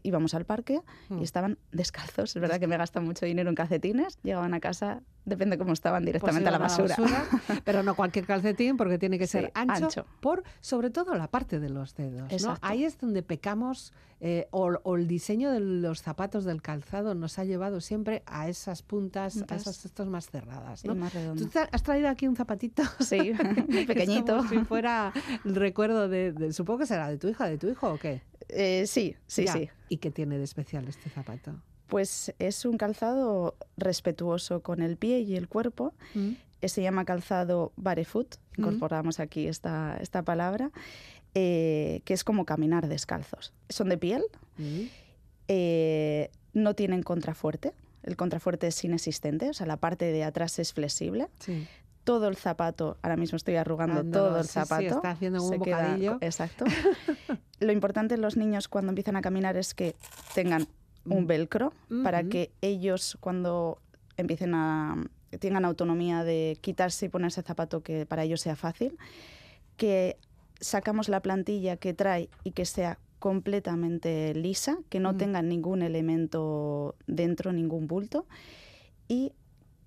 íbamos 0.03 0.34
al 0.34 0.44
parque 0.44 0.80
Mm. 1.09 1.18
y 1.20 1.22
estaban 1.24 1.59
descalzos. 1.72 2.34
Es 2.36 2.40
verdad 2.40 2.59
que 2.61 2.66
me 2.66 2.76
gastan 2.76 3.05
mucho 3.05 3.26
dinero 3.26 3.48
en 3.48 3.55
calcetines. 3.55 4.18
Llegaban 4.22 4.55
a 4.55 4.61
casa, 4.61 5.03
depende 5.24 5.59
cómo 5.59 5.72
estaban, 5.72 6.03
Pues 6.03 6.07
directamente 6.14 6.48
a 6.48 6.53
la 6.53 6.59
basura. 6.59 6.96
pero 7.64 7.82
no 7.82 7.94
cualquier 7.94 8.26
calcetín 8.26 8.76
porque 8.76 8.98
tiene 8.98 9.18
que 9.18 9.26
ser 9.26 9.46
Sí, 9.46 9.51
ancho, 9.55 9.84
ancho. 9.86 10.07
por 10.20 10.42
sobre 10.61 10.90
todo 10.90 11.14
la 11.14 11.28
parte 11.28 11.59
de 11.61 11.68
los 11.70 11.94
dedos. 11.94 12.42
¿no? 12.42 12.57
Ahí 12.62 12.84
es 12.84 12.98
donde 12.98 13.22
pecamos 13.22 13.92
eh, 14.22 14.48
o, 14.51 14.72
o 14.82 14.96
el 14.96 15.07
diseño 15.09 15.51
de 15.51 15.61
los 15.61 16.03
zapatos 16.03 16.44
del 16.44 16.61
calzado 16.61 17.14
nos 17.14 17.38
ha 17.38 17.44
llevado 17.44 17.80
siempre 17.80 18.22
a 18.26 18.48
esas 18.51 18.82
puntas, 18.82 19.42
a 19.48 19.55
esas 19.57 19.78
cestas 19.78 20.07
más 20.09 20.28
cerradas. 20.28 20.84
¿no? 20.84 20.94
más. 20.94 21.12
¿Tú 21.12 21.48
has 21.72 21.82
traído 21.82 22.09
aquí 22.09 22.26
un 22.28 22.36
zapatito? 22.36 22.82
Sí, 23.01 23.32
pequeñito. 23.86 24.36
como 24.38 24.48
si 24.48 24.59
fuera 24.59 25.12
el 25.44 25.55
recuerdo 25.55 26.09
de, 26.09 26.32
de- 26.32 26.53
Supongo 26.53 26.80
que 26.80 26.86
será 26.86 27.09
de 27.09 27.16
tu 27.18 27.28
hija, 27.28 27.46
de 27.46 27.57
tu 27.59 27.68
hijo 27.68 27.88
o 27.94 27.98
qué. 27.98 28.22
Eh, 28.53 28.86
sí, 28.86 29.16
sí, 29.26 29.44
Ya. 29.46 29.53
sí. 29.53 29.68
¿Y 29.88 29.96
qué 29.98 30.11
tiene 30.11 30.38
de 30.38 30.44
especial 30.44 30.86
este 30.88 31.09
zapato? 31.11 31.55
Pues 31.88 32.32
es 32.38 32.64
un 32.64 32.76
calzado 32.78 33.57
respetuoso 33.76 34.62
con 34.62 34.80
el 34.82 34.96
pie 34.96 35.20
y 35.20 35.36
el 35.36 35.48
cuerpo. 35.48 35.92
Eh, 36.14 36.68
Se 36.68 36.82
llama 36.82 37.05
calzado 37.05 37.72
barefoot, 37.76 38.36
Mm. 38.57 38.61
incorporamos 38.61 39.18
aquí 39.18 39.46
esta, 39.48 39.96
esta 40.01 40.22
palabra, 40.22 40.70
eh, 41.34 42.03
que 42.05 42.12
es 42.14 42.22
como 42.22 42.44
caminar 42.44 42.86
descalzos. 42.86 43.53
Son 43.68 43.88
de 43.88 43.96
piel, 43.98 44.22
Mm. 44.59 44.82
eh, 45.48 46.30
no 46.53 46.74
tienen 46.74 47.03
contrafuerte, 47.03 47.72
el 48.03 48.16
contrafuerte 48.16 48.66
es 48.66 48.84
inexistente, 48.84 49.48
o 49.51 49.55
sea, 49.55 49.66
la 49.66 49.76
parte 49.78 50.07
de 50.12 50.24
atrás 50.24 50.59
es 50.59 50.72
flexible. 50.72 51.28
Sí. 51.38 51.66
Todo 52.05 52.28
el 52.28 52.36
zapato, 52.36 52.96
ahora 53.03 53.16
mismo 53.16 53.36
estoy 53.36 53.57
arrugando 53.57 54.03
todo 54.05 54.38
el 54.38 54.44
sí, 54.44 54.48
sí, 54.48 54.55
zapato. 54.55 54.82
está 54.96 55.11
haciendo 55.11 55.42
un 55.42 55.51
se 55.51 55.59
queda- 55.61 55.82
bocadillo. 55.82 56.18
exacto. 56.20 56.64
Lo 57.61 57.72
importante 57.72 58.14
en 58.14 58.22
los 58.22 58.36
niños 58.36 58.68
cuando 58.68 58.90
empiezan 58.90 59.16
a 59.16 59.22
caminar 59.22 59.57
es 59.57 59.74
que 59.74 59.94
tengan 60.34 60.66
un 61.05 61.24
Mm. 61.24 61.26
velcro 61.26 61.72
para 62.03 62.20
Ujú. 62.20 62.28
que 62.30 62.51
ellos 62.61 63.16
cuando 63.20 63.78
empiecen 64.16 64.55
a 64.55 64.96
tengan 65.38 65.64
autonomía 65.64 66.24
de 66.24 66.59
quitarse 66.61 67.07
y 67.07 67.09
ponerse 67.09 67.40
el 67.40 67.46
zapato 67.46 67.82
que 67.82 68.05
para 68.05 68.24
ellos 68.24 68.40
sea 68.40 68.57
fácil, 68.57 68.98
que 69.76 70.16
sacamos 70.61 71.09
la 71.09 71.20
plantilla 71.20 71.76
que 71.76 71.94
trae 71.94 72.28
y 72.44 72.51
que 72.51 72.64
sea 72.66 72.98
completamente 73.20 74.34
lisa, 74.34 74.78
que 74.88 74.98
no 75.01 75.12
Mm. 75.12 75.16
tenga 75.18 75.42
ningún 75.42 75.82
elemento 75.82 76.96
dentro, 77.07 77.53
ningún 77.53 77.86
bulto, 77.86 78.26
y 79.09 79.32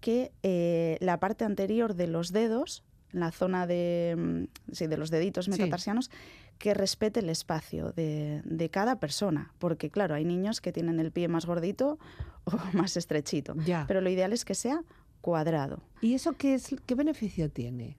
que 0.04 0.34
eh, 0.44 0.98
la 1.00 1.18
parte 1.22 1.46
anterior 1.46 1.96
de 1.96 2.08
los 2.08 2.34
dedos, 2.34 2.84
la 3.14 3.32
zona 3.32 3.66
de, 3.68 4.16
mm, 4.18 4.74
sí, 4.74 4.88
de 4.88 4.98
los 4.98 5.10
deditos 5.10 5.46
Sí. 5.46 5.52
metatarsianos, 5.52 6.12
que 6.58 6.74
respete 6.74 7.22
el 7.22 7.30
espacio 7.30 7.94
de, 7.94 8.42
de 8.44 8.70
cada 8.70 9.00
persona. 9.00 9.54
Porque, 9.60 9.90
claro, 9.90 10.14
hay 10.16 10.26
niños 10.26 10.60
que 10.60 10.74
tienen 10.74 11.00
el 11.00 11.12
pie 11.14 11.30
más 11.30 11.46
gordito 11.46 12.00
o 12.44 12.52
más 12.74 12.98
estrechito. 12.98 13.56
Ya. 13.66 13.86
Pero 13.88 14.02
lo 14.02 14.10
ideal 14.10 14.34
es 14.34 14.44
que 14.44 14.56
sea 14.56 14.84
cuadrado, 15.22 15.82
¿Y 16.02 16.16
eso 16.16 16.34
qué, 16.34 16.56
es, 16.56 16.76
qué 16.86 16.96
beneficio 16.96 17.50
tiene? 17.50 17.96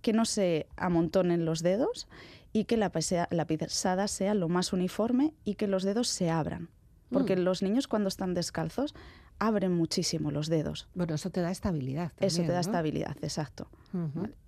que 0.00 0.12
no 0.12 0.24
se 0.24 0.68
amontonen 0.76 1.44
los 1.44 1.64
dedos 1.64 2.06
y 2.52 2.66
que 2.66 2.76
la, 2.76 2.92
la 3.30 3.46
pisada 3.48 4.06
sea 4.06 4.34
lo 4.34 4.48
más 4.48 4.72
uniforme 4.72 5.34
y 5.44 5.56
que 5.56 5.66
los 5.66 5.82
dedos 5.82 6.06
se 6.06 6.30
abran. 6.30 6.68
Porque 7.10 7.36
Mm. 7.36 7.40
los 7.40 7.62
niños 7.62 7.86
cuando 7.86 8.08
están 8.08 8.34
descalzos 8.34 8.94
abren 9.38 9.72
muchísimo 9.72 10.30
los 10.30 10.48
dedos. 10.48 10.88
Bueno, 10.94 11.14
eso 11.14 11.30
te 11.30 11.40
da 11.40 11.50
estabilidad. 11.50 12.12
Eso 12.18 12.36
te 12.38 12.42
también, 12.42 12.48
da 12.48 12.54
¿no? 12.54 12.60
estabilidad, 12.60 13.16
exacto. 13.22 13.68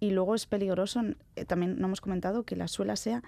Y 0.01 0.11
luego 0.11 0.35
es 0.35 0.47
peligroso, 0.47 1.03
eh, 1.37 1.45
también 1.45 1.79
no 1.79 1.87
hemos 1.87 2.01
comentado 2.01 2.43
que 2.45 2.57
la 2.57 2.69
suela 2.69 2.97
sea 2.97 3.23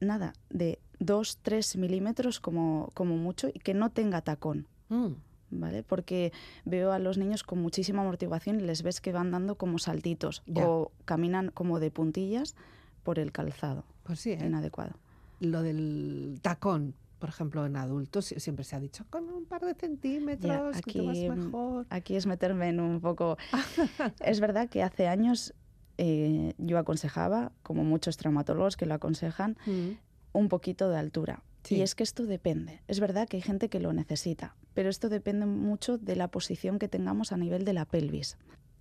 nada, 0.00 0.32
de 0.50 0.78
2, 1.00 1.38
3 1.42 1.76
milímetros 1.76 2.38
como, 2.40 2.90
como 2.94 3.16
mucho 3.16 3.48
y 3.48 3.58
que 3.58 3.74
no 3.74 3.90
tenga 3.90 4.20
tacón. 4.22 4.66
Mm. 4.88 5.12
¿Vale? 5.54 5.82
Porque 5.82 6.32
veo 6.64 6.92
a 6.92 6.98
los 6.98 7.18
niños 7.18 7.42
con 7.42 7.60
muchísima 7.60 8.00
amortiguación 8.00 8.58
y 8.58 8.62
les 8.62 8.82
ves 8.82 9.00
que 9.02 9.12
van 9.12 9.30
dando 9.30 9.56
como 9.56 9.78
saltitos 9.78 10.42
Ya. 10.46 10.66
o 10.66 10.92
caminan 11.04 11.50
como 11.50 11.78
de 11.78 11.90
puntillas 11.90 12.54
por 13.02 13.18
el 13.18 13.32
calzado 13.32 13.84
Pues 14.04 14.20
sí, 14.20 14.30
¿eh? 14.30 14.38
inadecuado. 14.46 14.94
lo 15.40 15.60
del 15.62 16.38
tacón, 16.40 16.94
por 17.22 17.28
ejemplo, 17.28 17.64
en 17.64 17.76
adultos, 17.76 18.24
si- 18.24 18.40
siempre 18.40 18.64
se 18.64 18.74
ha 18.74 18.80
dicho 18.80 19.04
con 19.08 19.28
un 19.30 19.44
par 19.44 19.60
de 19.64 19.74
centímetros, 19.74 20.76
que 20.82 20.92
te 20.92 21.00
vas 21.02 21.16
aquí, 21.16 21.28
mejor. 21.28 21.86
Aquí 21.88 22.16
es 22.16 22.26
meterme 22.26 22.68
en 22.68 22.80
un 22.80 23.00
poco... 23.00 23.38
es 24.24 24.40
verdad 24.40 24.68
que 24.68 24.82
hace 24.82 25.06
años 25.06 25.54
eh, 25.98 26.52
yo 26.58 26.78
aconsejaba, 26.78 27.52
como 27.62 27.84
muchos 27.84 28.16
traumatólogos 28.16 28.76
que 28.76 28.86
lo 28.86 28.94
aconsejan, 28.94 29.56
Mm. 29.66 29.90
un 30.32 30.48
poquito 30.48 30.90
de 30.90 30.98
altura. 30.98 31.44
Sí. 31.62 31.76
Y 31.76 31.82
es 31.82 31.94
que 31.94 32.02
esto 32.02 32.26
depende. 32.26 32.80
Es 32.88 32.98
verdad 32.98 33.28
que 33.28 33.36
hay 33.36 33.42
gente 33.42 33.68
que 33.68 33.78
lo 33.78 33.92
necesita, 33.92 34.56
pero 34.74 34.88
esto 34.90 35.08
depende 35.08 35.46
mucho 35.46 35.98
de 35.98 36.16
la 36.16 36.26
posición 36.26 36.80
que 36.80 36.88
tengamos 36.88 37.30
a 37.30 37.36
nivel 37.36 37.64
de 37.64 37.72
la 37.72 37.84
pelvis. 37.84 38.36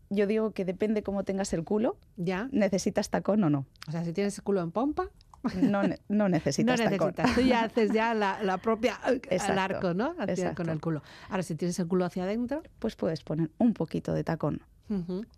Yo 0.10 0.26
digo 0.26 0.50
que 0.50 0.66
depende 0.66 1.04
cómo 1.04 1.24
tengas 1.26 1.54
el 1.54 1.64
culo, 1.64 1.96
Ya. 2.18 2.50
necesitas 2.52 3.12
tacón 3.12 3.44
o 3.44 3.52
no. 3.52 3.68
O 3.88 3.92
sea, 3.92 4.04
si 4.04 4.14
tienes 4.14 4.36
el 4.40 4.44
culo 4.44 4.62
en 4.62 4.72
pompa, 4.72 5.12
No, 5.62 5.82
no 6.10 6.30
necesitas 6.30 6.80
no 6.80 6.90
tacón. 6.90 7.08
necesitas. 7.16 7.36
Tú 7.36 7.42
ya 7.42 7.64
haces 7.64 7.92
ya 7.92 8.14
la, 8.14 8.42
la 8.44 8.58
propia 8.58 9.00
Exacto, 9.30 9.60
arco, 9.62 9.94
¿no? 9.94 10.14
Hacia- 10.20 10.54
con 10.56 10.70
el 10.70 10.80
culo. 10.80 11.02
Ahora, 11.30 11.44
si 11.44 11.56
tienes 11.56 11.80
el 11.80 11.88
culo 11.88 12.06
hacia 12.06 12.24
adentro, 12.24 12.62
Pues 12.80 12.96
puedes 12.96 13.24
poner 13.24 13.50
un 13.58 13.74
poquito 13.74 14.14
de 14.14 14.24
tacón. 14.24 14.62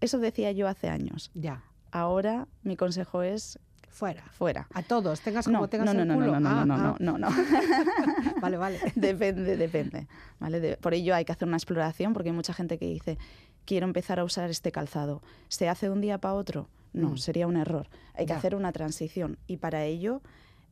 Eso 0.01 0.17
decía 0.19 0.51
yo 0.51 0.67
hace 0.67 0.89
años. 0.89 1.29
ya, 1.35 1.63
Ahora 1.91 2.47
mi 2.63 2.75
consejo 2.75 3.21
es 3.21 3.59
fuera. 3.87 4.23
fuera. 4.31 4.67
A 4.73 4.81
todos, 4.81 5.21
tengas 5.21 5.45
como 5.45 5.59
No, 5.59 5.67
tengas 5.69 5.85
no, 5.85 5.93
no, 5.93 6.01
el 6.01 6.07
no, 6.07 6.15
culo. 6.15 6.31
no, 6.31 6.39
no, 6.39 6.49
Ah, 6.49 6.65
no, 6.65 6.73
ah, 6.73 6.95
no, 6.99 7.17
no, 7.17 7.17
no. 7.19 7.29
Vale, 8.41 8.57
vale. 8.57 8.79
Depende, 8.95 9.55
depende. 9.57 10.07
¿vale? 10.39 10.59
De- 10.59 10.77
por 10.77 10.93
ello 10.95 11.13
hay 11.15 11.23
que 11.25 11.31
hacer 11.31 11.47
una 11.47 11.57
exploración 11.57 12.13
porque 12.13 12.29
hay 12.29 12.35
mucha 12.35 12.53
gente 12.53 12.77
que 12.79 12.85
dice, 12.87 13.17
quiero 13.65 13.85
empezar 13.85 14.19
a 14.19 14.23
usar 14.23 14.49
este 14.49 14.71
calzado. 14.71 15.21
¿Se 15.49 15.69
hace 15.69 15.85
de 15.85 15.91
un 15.91 16.01
día 16.01 16.17
para 16.17 16.33
otro? 16.33 16.67
No, 16.93 17.11
Mm. 17.11 17.17
sería 17.17 17.47
un 17.47 17.57
error. 17.57 17.87
Hay 18.13 18.25
que 18.25 18.33
hacer 18.33 18.55
una 18.55 18.71
transición 18.71 19.37
y 19.47 19.57
para 19.57 19.83
ello, 19.85 20.21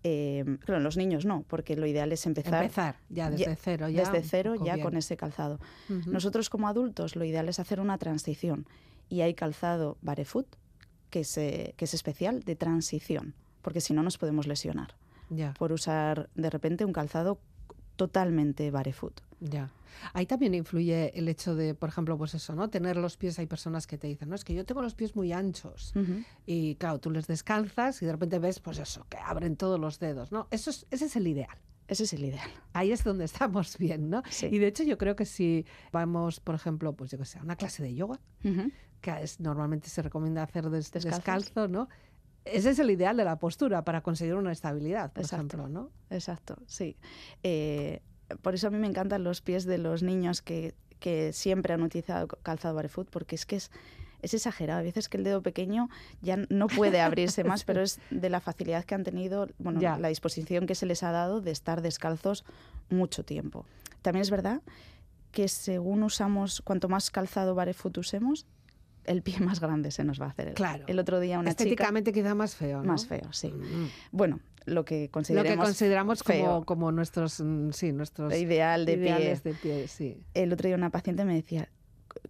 eh, 0.03 0.57
claro, 0.65 0.80
los 0.82 0.97
niños 0.97 1.26
no, 1.26 1.43
porque 1.47 1.76
lo 1.76 1.86
ideal 1.86 2.11
es 2.11 2.26
empezar, 2.26 2.63
Empezar 2.63 2.95
ya 3.09 3.30
desde 3.30 3.45
ya- 3.45 3.55
cero. 3.55 3.89
Ya 3.89 4.01
desde 4.09 4.24
cero 4.28 4.55
ya 4.63 4.76
bien. 4.76 4.86
con 4.86 4.97
ese 4.97 5.17
calzado. 5.17 5.59
Nosotros 6.07 6.49
como 6.49 6.67
adultos 6.67 7.15
lo 7.15 7.26
ideal 7.26 7.49
es 7.49 7.59
hacer 7.59 7.80
una 7.80 7.97
transición 7.97 8.65
y 9.09 9.22
hay 9.22 9.34
calzado 9.34 9.97
barefoot 10.01 10.47
que 11.09 11.19
es, 11.22 11.38
eh, 11.38 11.74
que 11.76 11.86
es 11.86 11.93
especial 11.93 12.41
de 12.43 12.55
transición, 12.55 13.34
porque 13.61 13.82
si 13.82 13.93
no 13.93 14.01
nos 14.01 14.17
podemos 14.17 14.47
lesionar 14.47 14.95
Ya, 15.30 15.53
por 15.55 15.72
usar 15.74 16.30
de 16.36 16.49
repente 16.49 16.86
un 16.86 16.93
calzado 16.93 17.38
totalmente 18.06 18.72
barefoot. 18.72 19.22
ya. 19.39 19.70
Ahí 20.14 20.26
también 20.26 20.54
influye 20.56 21.12
el 21.20 21.28
hecho 21.28 21.54
de, 21.54 21.76
por 21.76 21.89
ejemplo, 21.89 22.18
pues 22.18 22.34
eso, 22.34 22.56
¿no? 22.56 22.70
Tener 22.70 22.95
los 22.97 23.18
pies, 23.18 23.38
hay 23.39 23.45
personas 23.45 23.86
que 23.86 23.97
te 23.97 24.08
dicen, 24.08 24.30
no, 24.30 24.36
es 24.36 24.43
que 24.43 24.54
yo 24.54 24.66
tengo 24.66 24.82
los 24.82 24.95
pies 24.95 25.16
muy 25.16 25.32
anchos. 25.34 25.93
Y 26.45 26.76
claro, 26.76 26.99
tú 26.99 27.12
les 27.12 27.28
descalzas 27.28 28.02
y 28.02 28.06
de 28.06 28.14
repente 28.14 28.39
ves, 28.39 28.60
pues 28.60 28.80
eso, 28.80 29.06
que 29.10 29.18
abren 29.18 29.58
todos 29.58 29.80
los 29.80 29.99
dedos, 29.99 30.32
¿no? 30.32 30.47
Eso 30.49 30.70
es, 30.72 30.88
ese 30.91 31.06
es 31.06 31.16
el 31.18 31.28
ideal. 31.28 31.56
Ese 31.88 32.04
es 32.06 32.14
el 32.14 32.24
ideal. 32.24 32.49
Ahí 32.74 32.91
es 32.93 33.04
donde 33.04 33.26
estamos 33.26 33.78
bien, 33.86 34.10
¿no? 34.10 34.24
Sí. 34.30 34.47
Y 34.49 34.58
de 34.60 34.68
hecho 34.68 34.84
yo 34.84 34.97
creo 34.97 35.16
que 35.16 35.26
si 35.26 35.66
vamos, 35.91 36.39
por 36.39 36.56
ejemplo, 36.56 36.93
pues 36.93 37.12
yo 37.12 37.18
que 37.20 37.26
sé, 37.26 37.38
a 37.38 37.43
una 37.43 37.58
clase 37.58 37.84
de 37.84 37.93
yoga, 37.93 38.20
que 39.02 39.12
es, 39.22 39.39
normalmente 39.39 39.89
se 39.89 40.02
recomienda 40.02 40.41
hacer 40.43 40.70
des- 40.70 40.91
descalzo, 40.91 41.68
¿no? 41.68 41.89
Ese 42.45 42.71
es 42.71 42.79
el 42.79 42.89
ideal 42.89 43.15
de 43.17 43.23
la 43.23 43.37
postura 43.37 43.83
para 43.83 44.01
conseguir 44.01 44.35
una 44.35 44.51
estabilidad, 44.51 45.11
por 45.11 45.23
Exacto. 45.23 45.57
ejemplo, 45.57 45.67
¿no? 45.69 45.89
Exacto, 46.09 46.57
sí. 46.65 46.97
Eh, 47.43 48.01
por 48.41 48.55
eso 48.55 48.67
a 48.67 48.69
mí 48.71 48.77
me 48.77 48.87
encantan 48.87 49.23
los 49.23 49.41
pies 49.41 49.65
de 49.65 49.77
los 49.77 50.01
niños 50.03 50.41
que, 50.41 50.73
que 50.99 51.33
siempre 51.33 51.73
han 51.73 51.81
utilizado 51.83 52.27
calzado 52.27 52.73
barefoot, 52.75 53.09
porque 53.09 53.35
es 53.35 53.45
que 53.45 53.57
es, 53.57 53.69
es 54.21 54.33
exagerado. 54.33 54.79
A 54.79 54.83
veces 54.83 55.07
que 55.09 55.17
el 55.17 55.23
dedo 55.23 55.41
pequeño 55.43 55.89
ya 56.21 56.37
no 56.49 56.67
puede 56.67 57.01
abrirse 57.01 57.43
más, 57.43 57.63
pero 57.63 57.81
es 57.81 57.99
de 58.09 58.29
la 58.29 58.39
facilidad 58.39 58.85
que 58.85 58.95
han 58.95 59.03
tenido, 59.03 59.47
bueno, 59.59 59.79
Ya. 59.79 59.97
la 59.99 60.07
disposición 60.07 60.65
que 60.65 60.75
se 60.75 60.85
les 60.85 61.03
ha 61.03 61.11
dado 61.11 61.41
de 61.41 61.51
estar 61.51 61.81
descalzos 61.81 62.43
mucho 62.89 63.23
tiempo. 63.23 63.65
También 64.01 64.21
es 64.21 64.31
verdad 64.31 64.61
que 65.31 65.47
según 65.47 66.03
usamos, 66.03 66.61
cuanto 66.61 66.89
más 66.89 67.11
calzado 67.11 67.53
barefoot 67.55 67.97
usemos, 67.99 68.45
el 69.06 69.22
pie 69.22 69.39
más 69.39 69.60
grande 69.60 69.91
se 69.91 70.04
nos 70.04 70.22
va 70.22 70.26
a 70.28 70.30
hacer. 70.30 70.49
El, 70.49 70.54
Claro. 70.54 70.84
el 70.88 70.99
otro 70.99 71.20
día 71.20 71.39
una 71.39 71.52
chica... 71.52 71.64
Estéticamente 71.64 72.12
quizá 72.14 72.36
más 72.36 72.56
feo, 72.56 72.80
¿no? 72.80 72.91
Más 72.91 73.06
feo, 73.08 73.32
sí. 73.32 73.49
Mm. 73.49 73.88
Bueno, 74.12 74.39
lo 74.66 74.86
que 74.86 75.10
Lo 75.30 75.43
que 75.43 75.58
consideramos 75.58 76.24
como, 76.24 76.38
feo. 76.39 76.66
como 76.66 76.91
nuestros, 76.91 77.39
mm, 77.41 77.72
sí, 77.72 77.91
nuestros 77.91 78.34
ideal 78.36 78.86
de 78.86 78.93
pie. 78.97 79.04
ideales 79.10 79.43
de 79.43 79.54
pie, 79.54 79.88
sí. 79.88 80.24
El 80.34 80.54
otro 80.54 80.68
día 80.68 80.76
una 80.76 80.89
paciente 80.91 81.26
me 81.26 81.34
decía 81.36 81.70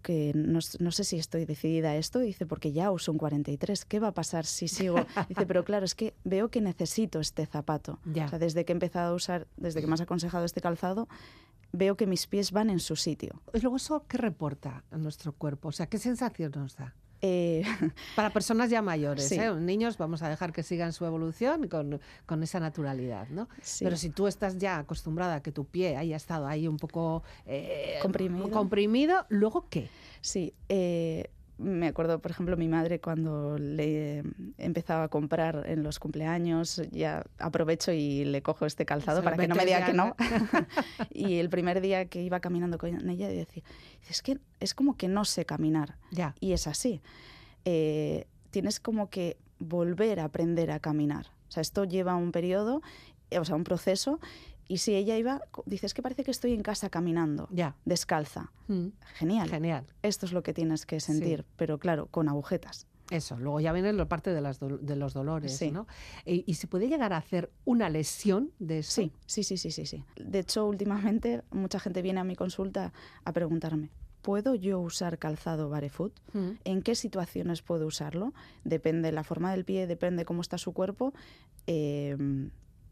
que 0.01 0.31
no, 0.35 0.59
no 0.79 0.91
sé 0.91 1.03
si 1.03 1.17
estoy 1.17 1.45
decidida 1.45 1.91
a 1.91 1.95
esto, 1.95 2.19
dice, 2.19 2.45
porque 2.45 2.71
ya 2.71 2.91
uso 2.91 3.11
un 3.11 3.17
43, 3.17 3.85
¿qué 3.85 3.99
va 3.99 4.09
a 4.09 4.13
pasar 4.13 4.45
si 4.45 4.67
sigo? 4.67 4.95
Dice, 5.29 5.45
pero 5.45 5.63
claro, 5.63 5.85
es 5.85 5.95
que 5.95 6.13
veo 6.23 6.49
que 6.49 6.61
necesito 6.61 7.19
este 7.19 7.45
zapato. 7.45 7.99
Ya. 8.05 8.25
O 8.25 8.29
sea, 8.29 8.39
desde 8.39 8.65
que 8.65 8.73
he 8.73 8.75
empezado 8.75 9.13
a 9.13 9.15
usar, 9.15 9.47
desde 9.57 9.81
que 9.81 9.87
me 9.87 9.93
has 9.93 10.01
aconsejado 10.01 10.45
este 10.45 10.61
calzado, 10.61 11.07
veo 11.71 11.95
que 11.95 12.07
mis 12.07 12.27
pies 12.27 12.51
van 12.51 12.69
en 12.69 12.79
su 12.79 12.95
sitio. 12.95 13.41
Y 13.53 13.59
luego 13.59 13.77
eso, 13.77 14.05
¿qué 14.07 14.17
reporta 14.17 14.83
a 14.91 14.97
nuestro 14.97 15.33
cuerpo? 15.33 15.69
O 15.69 15.71
sea, 15.71 15.87
¿qué 15.87 15.97
sensación 15.97 16.51
nos 16.55 16.75
da? 16.75 16.95
Eh, 17.21 17.63
Para 18.15 18.31
personas 18.31 18.69
ya 18.69 18.81
mayores, 18.81 19.27
Sí. 19.27 19.35
¿eh? 19.35 19.53
niños 19.53 19.97
vamos 19.97 20.21
a 20.23 20.29
dejar 20.29 20.51
que 20.51 20.63
sigan 20.63 20.91
su 20.93 21.05
evolución 21.05 21.67
con, 21.67 22.01
con 22.25 22.41
esa 22.43 22.59
naturalidad, 22.59 23.27
¿no? 23.29 23.47
Sí. 23.61 23.83
Pero 23.83 23.95
si 23.97 24.09
tú 24.09 24.27
estás 24.27 24.57
ya 24.57 24.79
acostumbrada 24.79 25.35
a 25.35 25.41
que 25.43 25.51
tu 25.51 25.65
pie 25.65 25.97
haya 25.97 26.15
estado 26.15 26.47
ahí 26.47 26.67
un 26.67 26.77
poco 26.77 27.23
eh, 27.45 27.99
Comprimido. 28.01 28.49
comprimido, 28.49 29.25
¿luego 29.29 29.67
qué? 29.69 29.87
Sí, 30.21 30.53
me 31.61 31.87
acuerdo, 31.87 32.19
por 32.19 32.31
ejemplo, 32.31 32.57
mi 32.57 32.67
madre 32.67 32.99
cuando 32.99 33.57
le 33.57 34.23
empezaba 34.57 35.03
a 35.03 35.07
comprar 35.07 35.63
en 35.67 35.83
los 35.83 35.99
cumpleaños, 35.99 36.81
ya 36.91 37.23
aprovecho 37.37 37.91
y 37.91 38.25
le 38.25 38.41
cojo 38.41 38.65
este 38.65 38.85
calzado 38.85 39.23
para 39.23 39.37
que 39.37 39.47
no 39.47 39.55
me 39.55 39.65
diga 39.65 39.85
que 39.85 39.93
no. 39.93 40.15
y 41.11 41.35
el 41.35 41.49
primer 41.49 41.81
día 41.81 42.05
que 42.05 42.21
iba 42.21 42.39
caminando 42.39 42.77
con 42.77 43.09
ella 43.09 43.27
decía, 43.27 43.63
es 44.09 44.21
que 44.21 44.39
es 44.59 44.73
como 44.73 44.97
que 44.97 45.07
no 45.07 45.25
sé 45.25 45.45
caminar. 45.45 45.97
Ya. 46.11 46.35
Y 46.39 46.53
es 46.53 46.67
así. 46.67 47.01
Eh, 47.65 48.25
tienes 48.49 48.79
como 48.79 49.09
que 49.09 49.37
volver 49.59 50.19
a 50.19 50.25
aprender 50.25 50.71
a 50.71 50.79
caminar. 50.79 51.27
O 51.47 51.51
sea, 51.51 51.61
esto 51.61 51.83
lleva 51.83 52.15
un 52.15 52.31
periodo, 52.31 52.81
o 53.37 53.45
sea, 53.45 53.55
un 53.55 53.63
proceso. 53.63 54.19
Y 54.71 54.77
si 54.77 54.95
ella 54.95 55.17
iba, 55.17 55.41
co- 55.51 55.63
dice, 55.65 55.85
es 55.85 55.93
que 55.93 56.01
parece 56.01 56.23
que 56.23 56.31
estoy 56.31 56.53
en 56.53 56.63
casa 56.63 56.89
caminando, 56.89 57.49
Ya. 57.51 57.75
descalza. 57.83 58.51
Mm, 58.69 58.87
Genial. 59.15 59.49
Genial. 59.49 59.85
Esto 60.01 60.25
es 60.25 60.31
lo 60.31 60.43
que 60.43 60.53
tienes 60.53 60.85
que 60.85 61.01
sentir, 61.01 61.43
pero 61.57 61.77
claro, 61.77 62.05
con 62.07 62.29
agujetas. 62.29 62.87
Eso, 63.09 63.37
luego 63.37 63.59
ya 63.59 63.73
viene 63.73 63.91
la 63.91 64.07
parte 64.07 64.33
de, 64.33 64.39
las 64.39 64.61
dol- 64.61 64.79
de 64.79 64.95
los 64.95 65.13
dolores, 65.13 65.57
Sí. 65.57 65.71
¿no? 65.71 65.87
Y, 66.25 66.45
y 66.47 66.53
se 66.53 66.67
puede 66.67 66.87
llegar 66.87 67.11
a 67.11 67.17
hacer 67.17 67.51
una 67.65 67.89
lesión 67.89 68.51
de 68.59 68.79
eso. 68.79 68.93
Sí, 68.93 69.11
sí, 69.25 69.43
sí, 69.43 69.57
sí, 69.57 69.71
sí, 69.71 69.85
sí. 69.85 70.05
De 70.15 70.39
hecho, 70.39 70.65
últimamente 70.65 71.41
mucha 71.51 71.77
gente 71.77 72.01
viene 72.01 72.21
a 72.21 72.23
mi 72.23 72.37
consulta 72.37 72.93
a 73.25 73.33
preguntarme, 73.33 73.89
¿puedo 74.21 74.55
yo 74.55 74.79
usar 74.79 75.17
calzado 75.17 75.67
barefoot? 75.67 76.13
Mm, 76.31 76.51
¿En 76.63 76.81
qué 76.81 76.95
situaciones 76.95 77.61
puedo 77.61 77.85
usarlo? 77.87 78.33
Depende 78.63 79.09
de 79.09 79.11
la 79.11 79.25
forma 79.25 79.51
del 79.51 79.65
pie, 79.65 79.85
depende 79.85 80.23
cómo 80.23 80.39
está 80.39 80.57
su 80.57 80.71
cuerpo. 80.71 81.13
eh, 81.67 82.15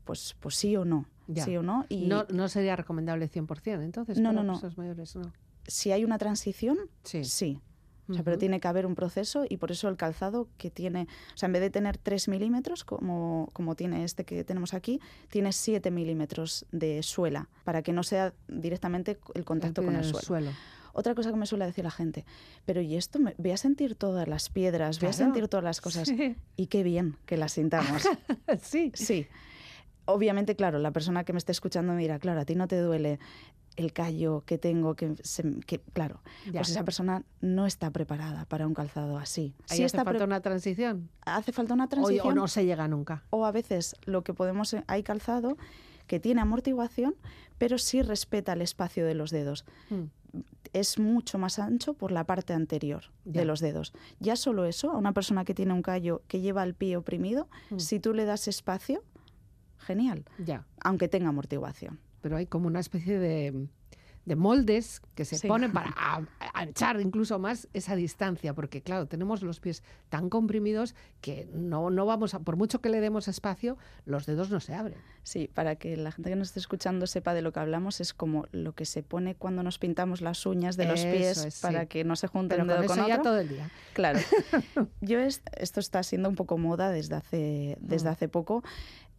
pues, 0.03 0.35
pues 0.39 0.55
sí 0.55 0.75
o 0.75 0.85
no. 0.85 1.05
Ya. 1.31 1.45
Sí 1.45 1.55
o 1.55 1.63
no. 1.63 1.85
Y 1.89 2.07
No, 2.07 2.25
no 2.29 2.49
sería 2.49 2.75
recomendable 2.75 3.29
100%, 3.29 3.83
entonces, 3.83 4.17
No, 4.19 4.29
para 4.29 4.33
no, 4.33 4.43
no. 4.43 4.53
personas 4.53 4.77
mayores, 4.77 5.15
no. 5.15 5.31
si 5.67 5.91
hay 5.91 6.03
una 6.03 6.17
transición, 6.17 6.77
Sí. 7.03 7.23
sí. 7.23 7.61
O 8.09 8.13
sea, 8.15 8.23
pero 8.23 8.39
tiene 8.39 8.59
que 8.59 8.67
haber 8.67 8.87
un 8.87 8.95
proceso 8.95 9.45
y 9.47 9.57
por 9.57 9.69
eso 9.71 9.87
el 9.87 9.95
calzado 9.95 10.47
que 10.57 10.71
tiene, 10.71 11.03
o 11.35 11.37
sea, 11.37 11.45
en 11.45 11.53
vez 11.53 11.61
de 11.61 11.69
tener 11.69 11.95
3 11.99 12.27
milímetros, 12.27 12.83
como, 12.83 13.49
como 13.53 13.75
tiene 13.75 14.03
este 14.03 14.25
que 14.25 14.43
tenemos 14.43 14.73
aquí, 14.73 14.99
tiene 15.29 15.53
7 15.53 15.91
milímetros 15.91 16.65
de 16.71 17.03
suela, 17.03 17.49
para 17.65 17.83
que 17.83 17.93
no 17.93 18.01
sea 18.01 18.33
directamente 18.47 19.19
el 19.35 19.45
contacto 19.45 19.83
con 19.83 19.95
el 19.95 20.03
suelo. 20.05 20.49
Otra 20.93 21.13
cosa 21.13 21.29
que 21.29 21.37
me 21.37 21.45
suele 21.45 21.65
decir 21.65 21.83
la 21.83 21.91
gente, 21.91 22.25
pero 22.65 22.81
¿y 22.81 22.95
esto? 22.95 23.19
Me, 23.19 23.35
voy 23.37 23.51
a 23.51 23.57
sentir 23.57 23.93
todas 23.93 24.27
las 24.27 24.49
piedras, 24.49 24.99
voy 24.99 25.09
a 25.09 25.13
sentir 25.13 25.47
todas 25.47 25.63
las 25.63 25.79
cosas. 25.79 26.07
Sí. 26.07 26.35
Y 26.57 26.65
qué 26.65 26.81
bien 26.81 27.15
que 27.27 27.37
las 27.37 27.51
sintamos. 27.53 28.07
sí. 28.63 28.91
Sí. 28.95 29.27
Obviamente, 30.11 30.55
claro, 30.55 30.79
la 30.79 30.91
persona 30.91 31.23
que 31.23 31.33
me 31.33 31.37
esté 31.39 31.51
escuchando 31.51 31.93
me 31.93 32.01
dirá, 32.01 32.17
claro, 32.19 32.41
a 32.41 32.45
ti 32.45 32.55
no 32.55 32.67
te 32.67 32.79
duele 32.79 33.19
el 33.75 33.93
callo 33.93 34.43
que 34.45 34.57
tengo, 34.57 34.95
que, 34.95 35.15
se- 35.23 35.59
que- 35.67 35.79
claro, 35.93 36.21
Ya. 36.47 36.53
pues 36.61 36.69
esa 36.69 36.83
persona 36.83 37.23
no 37.41 37.65
está 37.65 37.91
preparada 37.91 38.45
para 38.45 38.65
un 38.67 38.73
calzado 38.73 39.17
así. 39.17 39.53
Ahí 39.69 39.77
Sí 39.77 39.83
hace 39.83 39.85
está 39.85 40.03
falta 40.03 40.23
una 40.25 40.41
transición. 40.41 41.09
hace 41.21 41.51
falta 41.51 41.75
una 41.75 41.85
O, 41.85 41.87
transición 41.89 42.27
o 42.27 42.33
no 42.35 42.47
se 42.47 42.65
llega 42.65 42.87
nunca. 42.87 43.23
o 43.29 43.45
a 43.45 43.51
veces 43.51 43.95
lo 44.05 44.23
que 44.23 44.33
podemos 44.33 44.75
hay 44.87 45.03
calzado 45.03 45.57
que 46.07 46.19
tiene 46.19 46.41
amortiguación, 46.41 47.15
pero 47.59 47.77
sí 47.77 48.01
respeta 48.01 48.53
el 48.53 48.63
espacio 48.63 49.05
de 49.05 49.13
los 49.13 49.29
dedos. 49.29 49.63
Mm. 49.91 50.05
Es 50.73 50.99
mucho 50.99 51.37
más 51.37 51.57
ancho 51.59 51.93
por 51.93 52.11
la 52.11 52.23
parte 52.25 52.53
anterior 52.53 53.05
Ya. 53.25 53.41
de 53.41 53.45
los 53.45 53.59
dedos. 53.59 53.93
Ya 54.19 54.35
solo 54.35 54.65
eso, 54.65 54.91
a 54.91 54.97
una 54.97 55.13
persona 55.13 55.45
que 55.45 55.53
tiene 55.53 55.73
un 55.73 55.81
callo 55.83 56.21
que 56.27 56.41
lleva 56.41 56.63
el 56.63 56.73
pie 56.73 56.97
oprimido, 56.97 57.47
Mm. 57.69 57.77
si 57.79 57.99
tú 57.99 58.13
le 58.13 58.25
das 58.25 58.47
espacio, 58.47 59.03
genial, 59.89 60.23
Ya. 60.37 60.65
aunque 60.83 61.07
tenga 61.07 61.29
amortiguación. 61.29 61.99
Pero 62.21 62.37
hay 62.37 62.45
como 62.45 62.67
una 62.67 62.79
especie 62.79 63.17
de, 63.17 63.67
de 64.25 64.35
moldes 64.35 65.01
que 65.15 65.25
se 65.25 65.37
Sí. 65.37 65.47
ponen 65.47 65.71
para 65.71 65.95
anchar 66.53 66.99
incluso 67.01 67.39
más 67.39 67.67
esa 67.73 67.95
distancia, 67.95 68.53
porque 68.53 68.81
claro, 68.83 69.07
tenemos 69.07 69.41
los 69.41 69.59
pies 69.59 69.81
tan 70.09 70.29
comprimidos 70.29 70.93
que 71.21 71.47
no, 71.53 71.89
no 71.89 72.05
vamos 72.05 72.33
a, 72.35 72.39
por 72.39 72.55
mucho 72.57 72.81
que 72.81 72.89
le 72.89 72.99
demos 72.99 73.27
espacio, 73.27 73.77
los 74.05 74.25
dedos 74.27 74.51
no 74.51 74.59
se 74.59 74.75
abren. 74.75 74.99
Sí, 75.23 75.49
para 75.53 75.75
que 75.77 75.95
la 75.97 76.11
gente 76.11 76.29
que 76.29 76.35
nos 76.35 76.49
esté 76.49 76.59
escuchando 76.59 77.07
sepa 77.07 77.33
de 77.33 77.41
lo 77.41 77.51
que 77.53 77.59
hablamos, 77.61 78.01
es 78.01 78.13
como 78.13 78.45
lo 78.51 78.73
que 78.73 78.85
se 78.85 79.01
pone 79.01 79.35
cuando 79.35 79.63
nos 79.63 79.79
pintamos 79.79 80.21
las 80.21 80.45
uñas 80.45 80.75
de 80.77 80.85
los 80.85 80.99
Eso 80.99 81.11
pies 81.17 81.37
es, 81.45 81.59
para 81.61 81.81
sí. 81.81 81.87
que 81.87 82.03
no 82.03 82.15
se 82.15 82.27
junte 82.27 82.53
Pero 82.55 82.63
un 82.63 82.67
dedo 82.67 82.79
con 82.79 82.87
con 82.87 82.99
eso 82.99 83.07
ya 83.07 83.15
otro. 83.15 83.23
todo 83.31 83.39
el 83.39 83.47
día. 83.49 83.69
Claro. 83.93 84.19
Yo 85.01 85.19
es- 85.19 85.41
esto 85.57 85.79
está 85.79 86.03
siendo 86.03 86.27
un 86.29 86.35
poco 86.35 86.57
moda 86.57 86.89
desde 86.91 87.15
hace, 87.15 87.77
desde 87.81 88.09
Mm. 88.09 88.11
hace 88.13 88.27
poco. 88.27 88.63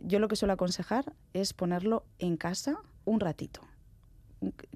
Yo 0.03 0.19
lo 0.19 0.29
que 0.29 0.37
suelo 0.37 0.53
aconsejar 0.55 1.13
es 1.35 1.53
ponerlo 1.53 2.05
en 2.19 2.37
casa 2.37 2.77
un 3.05 3.21
ratito. 3.21 3.61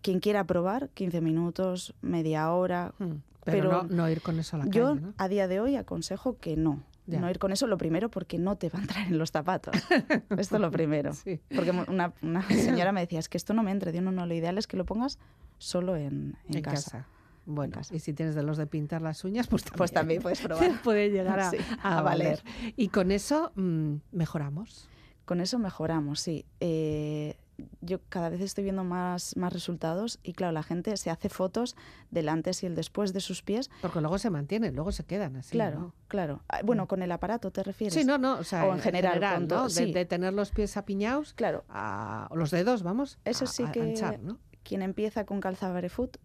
Quien 0.03 0.21
quiera 0.21 0.45
probar, 0.45 0.91
15 0.91 1.21
minutos, 1.21 1.95
media 2.03 2.53
hora. 2.53 2.93
Mm. 2.99 3.05
Pero, 3.45 3.69
Pero 3.71 3.71
no, 3.71 3.83
no 3.85 4.11
ir 4.11 4.21
con 4.23 4.39
eso 4.39 4.57
a 4.57 4.61
la 4.61 4.67
Yo 4.67 4.89
calle, 4.95 5.01
¿no? 5.01 5.15
a 5.19 5.29
día 5.29 5.49
de 5.49 5.61
hoy 5.61 5.77
aconsejo 5.77 6.39
que 6.39 6.57
no. 6.57 6.83
Ya. 7.07 7.21
No 7.21 7.29
ir 7.29 7.39
con 7.39 7.53
eso, 7.53 7.67
lo 7.67 7.77
primero, 7.77 8.11
porque 8.11 8.39
no 8.39 8.57
te 8.57 8.71
va 8.71 8.79
a 8.79 8.83
entrar 8.83 9.07
en 9.07 9.19
los 9.19 9.31
zapatos. 9.31 9.75
Esto 10.39 10.57
es 10.57 10.61
lo 10.61 10.71
primero. 10.71 11.13
Sí. 11.13 11.39
Porque 11.55 11.71
una, 11.71 12.15
una 12.23 12.43
señora 12.49 12.93
me 12.93 13.01
decía, 13.03 13.19
es 13.19 13.29
que 13.29 13.37
esto 13.37 13.53
no 13.53 13.63
me 13.63 13.71
entra. 13.73 13.93
Digo, 13.93 14.03
no, 14.05 14.13
no, 14.13 14.25
lo 14.27 14.33
ideal 14.35 14.57
es 14.57 14.67
que 14.67 14.79
lo 14.79 14.87
pongas 14.87 15.19
solo 15.59 15.97
en, 15.97 16.37
en 16.49 16.57
En 16.57 16.63
casa. 16.63 16.91
casa. 16.91 17.09
Bueno, 17.47 17.79
y 17.91 17.99
si 17.99 18.15
tienes 18.15 18.35
de 18.35 18.43
los 18.43 18.57
de 18.57 18.67
pintar 18.67 19.03
las 19.03 19.23
uñas, 19.23 19.49
pues 19.49 19.63
también, 19.65 19.77
Pues 19.79 19.93
también 19.93 20.23
puedes 20.23 20.41
probar. 20.41 20.81
puede 20.83 21.11
llegar 21.11 21.41
a, 21.41 21.51
Sí, 21.51 21.59
a 21.83 21.99
a 21.99 22.01
valer. 22.03 22.41
valer. 22.43 22.73
Y 22.77 22.89
con 22.89 23.11
eso 23.13 23.53
mm, 23.55 23.97
mejoramos. 24.13 24.89
Con 25.25 25.41
eso 25.41 25.59
mejoramos, 25.59 26.21
sí. 26.21 26.45
Eh, 26.61 27.37
yo 27.81 28.01
cada 28.09 28.29
vez 28.31 28.41
estoy 28.41 28.65
viendo 28.65 28.83
más, 28.83 29.37
más 29.37 29.53
resultados 29.53 30.19
y 30.25 30.33
claro, 30.33 30.53
la 30.53 30.65
gente 30.65 30.97
se 30.97 31.09
hace 31.11 31.29
fotos 31.29 31.77
del 32.11 32.29
antes 32.29 32.63
y 32.63 32.67
el 32.67 32.75
después 32.75 33.13
de 33.13 33.21
sus 33.21 33.43
pies. 33.43 33.71
Porque 33.81 34.01
luego 34.01 34.19
se 34.19 34.29
mantienen, 34.29 34.75
luego 34.75 34.91
se 34.93 35.05
quedan 35.05 35.37
así. 35.37 35.53
claro, 35.53 35.79
¿no? 35.79 35.95
claro. 36.09 36.43
Ah, 36.49 36.61
Bueno, 36.65 36.89
con 36.89 37.01
el 37.03 37.13
aparato 37.13 37.51
te 37.53 37.63
refieres. 37.63 37.95
Sí, 37.95 38.05
no, 38.05 38.19
no. 38.19 38.39
O, 38.39 38.45
sea, 38.45 38.65
O 38.67 38.73
en 38.75 38.81
general, 38.81 39.21
con 39.21 39.43
¿no? 39.43 39.49
todo, 39.49 39.65
De, 39.65 39.71
sí. 39.71 39.93
de 39.93 40.05
tener 40.05 40.33
los 40.35 40.51
pies 40.51 40.77
apiñados, 40.77 41.33
Claro, 41.35 41.65
a, 41.69 42.27
o 42.31 42.37
los 42.37 42.51
dedos, 42.51 42.83
vamos. 42.83 43.19
Eso 43.25 43.47
sí 43.47 43.63
a 43.63 43.71
que 43.73 43.81
anchar, 43.83 44.21
¿no? 44.21 44.39
quien 44.65 44.83
empieza 44.83 45.25
con 45.27 45.41
calzado 45.41 45.75
barefoot 45.75 46.17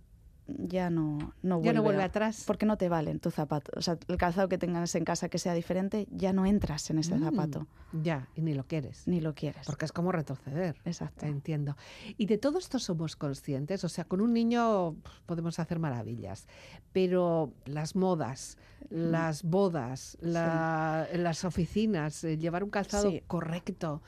ya 0.57 0.89
no, 0.89 1.33
no 1.41 1.55
vuelve, 1.57 1.65
Ya 1.65 1.73
no 1.73 1.83
vuelve 1.83 2.01
a- 2.01 2.05
atrás. 2.05 2.43
Porque 2.47 2.65
no 2.65 2.77
te 2.77 2.89
valen 2.89 3.19
tu 3.19 3.31
zapato. 3.31 3.71
O 3.75 3.81
sea, 3.81 3.97
el 4.07 4.17
calzado 4.17 4.49
que 4.49 4.57
tengas 4.57 4.93
en 4.95 5.05
casa 5.05 5.29
que 5.29 5.37
sea 5.37 5.53
diferente, 5.53 6.07
ya 6.11 6.33
no 6.33 6.45
entras 6.45 6.89
en 6.89 6.99
ese 6.99 7.15
Mm, 7.15 7.23
zapato. 7.23 7.67
Ya, 7.93 8.27
y 8.35 8.41
ni 8.41 8.53
lo 8.53 8.65
quieres. 8.65 9.07
Ni 9.07 9.21
lo 9.21 9.33
quieres. 9.35 9.65
Porque 9.65 9.85
es 9.85 9.91
como 9.91 10.11
retroceder. 10.11 10.75
Exacto. 10.85 11.25
Entiendo. 11.25 11.75
Y 12.17 12.25
de 12.27 12.37
todo 12.37 12.57
esto 12.59 12.79
somos 12.79 13.15
conscientes. 13.15 13.83
O 13.83 13.89
sea, 13.89 14.05
con 14.05 14.21
un 14.21 14.33
niño 14.33 14.95
podemos 15.25 15.59
hacer 15.59 15.79
maravillas. 15.79 16.47
Pero 16.93 17.51
las 17.65 17.95
modas, 17.95 18.57
las 18.89 19.43
bodas, 19.43 20.17
la- 20.21 21.07
las 21.13 21.43
oficinas, 21.45 22.21
llevar 22.23 22.63
un 22.63 22.69
calzado 22.69 23.09
Sí. 23.11 23.23
correcto, 23.27 24.01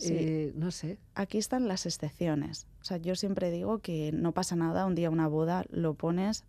Sí. 0.00 0.14
eh, 0.16 0.52
no 0.54 0.70
sé. 0.70 0.98
Aquí 1.14 1.38
están 1.38 1.68
las 1.68 1.86
excepciones. 1.86 2.66
O 2.80 2.84
sea, 2.84 2.96
yo 2.96 3.14
siempre 3.14 3.50
digo 3.50 3.78
que 3.78 4.12
no 4.12 4.32
pasa 4.32 4.56
nada, 4.56 4.86
un 4.86 4.94
día 4.94 5.10
una 5.10 5.28
boda 5.28 5.64
lo 5.70 5.94
pones 5.94 6.44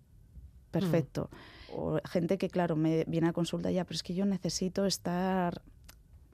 perfecto. 0.72 1.30
Mm. 1.32 1.74
O 1.74 2.00
gente 2.06 2.38
que, 2.38 2.50
claro, 2.50 2.76
me 2.76 3.06
viene 3.06 3.28
a 3.30 3.34
consulta 3.34 3.72
ya, 3.72 3.84
pero 3.86 3.96
es 3.96 4.04
que 4.04 4.14
yo 4.14 4.26
necesito 4.26 4.86
estar... 4.86 5.62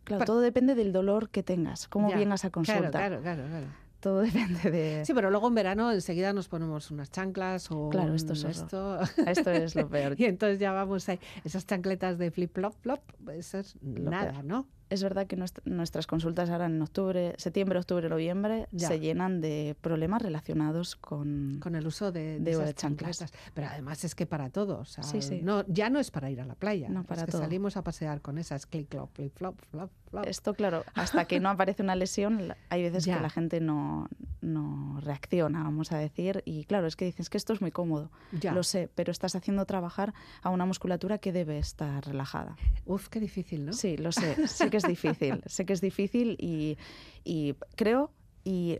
Claro, 0.04 0.26
todo 0.26 0.40
depende 0.40 0.74
del 0.74 0.94
dolor 0.94 1.30
que 1.30 1.44
tengas, 1.44 1.88
cómo 1.88 2.10
Ya, 2.10 2.16
vengas 2.16 2.46
a 2.46 2.50
consulta. 2.50 2.92
Claro, 2.92 3.22
claro, 3.22 3.44
claro. 3.44 3.48
claro. 3.50 3.68
Todo 4.00 4.20
depende 4.22 4.72
de... 4.72 5.06
Sí, 5.06 5.14
pero 5.14 5.32
luego 5.32 5.48
en 5.48 5.56
verano 5.56 5.92
enseguida 5.92 6.32
nos 6.32 6.48
ponemos 6.48 6.92
unas 6.92 7.12
chanclas 7.12 7.72
o 7.72 7.90
Claro, 7.90 8.14
esto 8.14 8.34
es 8.34 8.44
esto. 8.44 9.00
Esto 9.28 9.52
es 9.52 9.76
lo 9.76 9.90
peor. 9.90 10.16
y 10.18 10.26
entonces 10.26 10.60
ya 10.60 10.72
vamos 10.72 11.10
ahí. 11.10 11.20
Esas 11.44 11.66
chancletas 11.66 12.18
de 12.18 12.30
flip 12.32 12.54
flop 12.54 12.76
flop, 12.80 13.02
eso 13.30 13.58
es 13.58 13.76
Lo 13.82 14.12
nada, 14.12 14.32
peor. 14.34 14.46
¿no? 14.46 14.68
Es 14.90 15.04
verdad 15.04 15.28
que 15.28 15.36
nuestra- 15.36 15.62
nuestras 15.66 16.08
consultas 16.08 16.50
ahora 16.50 16.68
en 16.68 16.82
octubre, 16.82 17.34
septiembre, 17.38 17.80
octubre, 17.80 18.08
noviembre, 18.10 18.68
Ya. 18.72 18.88
se 18.88 19.00
llenan 19.00 19.42
de 19.42 19.76
problemas 19.82 20.22
relacionados 20.22 20.96
con... 20.96 21.60
Con 21.62 21.76
el 21.76 21.86
uso 21.88 22.12
de, 22.12 22.40
de 22.40 22.56
De 22.58 22.74
chanclas. 22.74 23.18
chancletas. 23.20 23.34
Pero 23.54 23.68
además 23.68 24.04
es 24.04 24.16
que 24.16 24.26
para 24.26 24.50
todos. 24.50 24.90
O 24.98 25.02
sea, 25.02 25.04
Sí, 25.04 25.22
sí. 25.22 25.42
No, 25.44 25.66
ya 25.68 25.90
no 25.90 26.00
es 26.00 26.12
para 26.12 26.30
ir 26.32 26.42
a 26.42 26.46
la 26.46 26.56
playa. 26.56 26.90
No, 26.90 27.02
es 27.02 27.08
para 27.08 27.26
que 27.26 27.32
todo. 27.32 27.42
salimos 27.42 27.76
a 27.78 27.84
pasear 27.84 28.22
con 28.22 28.38
esas 28.38 28.66
click 28.66 28.90
clop, 28.90 29.14
flip 29.14 29.36
flop, 29.36 29.60
flop, 29.72 29.92
flop. 30.10 30.26
Esto, 30.28 30.54
claro, 30.54 30.84
hasta 30.96 31.26
que 31.26 31.40
no 31.40 31.50
aparece 31.50 31.84
una 31.84 31.96
lesión, 31.96 32.54
hay 32.70 32.84
veces 32.84 33.06
Ya. 33.06 33.18
que 33.18 33.22
la 33.24 33.30
gente 33.30 33.60
no, 33.60 34.08
no 34.42 35.00
reacciona, 35.02 35.64
vamos 35.64 35.92
a 35.92 35.98
decir. 35.98 36.42
Y 36.46 36.64
claro, 36.66 36.88
es 36.88 36.96
que 36.96 37.06
dices 37.06 37.30
que 37.30 37.38
esto 37.38 37.54
es 37.54 37.62
muy 37.62 37.72
cómodo. 37.72 38.10
Ya. 38.32 38.54
Lo 38.54 38.64
sé, 38.64 38.90
pero 38.96 39.12
estás 39.12 39.36
haciendo 39.36 39.66
trabajar 39.66 40.14
a 40.42 40.50
una 40.50 40.66
musculatura 40.66 41.18
que 41.18 41.32
debe 41.34 41.58
estar 41.60 42.06
relajada. 42.06 42.56
Uf, 42.86 43.10
qué 43.10 43.20
difícil, 43.20 43.66
¿no? 43.66 43.74
Sí, 43.74 43.98
lo 43.98 44.12
sé, 44.12 44.36
que 44.72 44.77
es 44.78 44.84
difícil, 44.88 45.42
sé 45.46 45.66
que 45.66 45.74
es 45.74 45.82
difícil 45.82 46.36
y, 46.40 46.78
y 47.24 47.56
creo, 47.76 48.12
y 48.44 48.78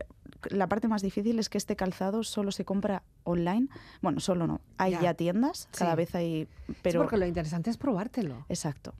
la 0.50 0.66
parte 0.68 0.88
más 0.88 1.02
difícil 1.02 1.38
es 1.38 1.48
que 1.48 1.58
este 1.58 1.76
calzado 1.76 2.22
solo 2.24 2.52
se 2.52 2.64
compra 2.64 3.02
online. 3.24 3.68
Bueno, 4.00 4.20
solo 4.20 4.46
no, 4.46 4.60
hay 4.78 4.92
Ya. 4.92 5.02
ya, 5.02 5.14
tiendas, 5.14 5.68
cada 5.76 5.92
Sí. 5.92 5.96
vez 5.96 6.14
hay, 6.14 6.48
Sí, 6.68 6.74
pero... 6.82 7.00
porque 7.00 7.16
lo 7.18 7.26
interesante 7.26 7.68
es 7.70 7.76
probártelo. 7.76 8.46
Exacto. 8.48 8.94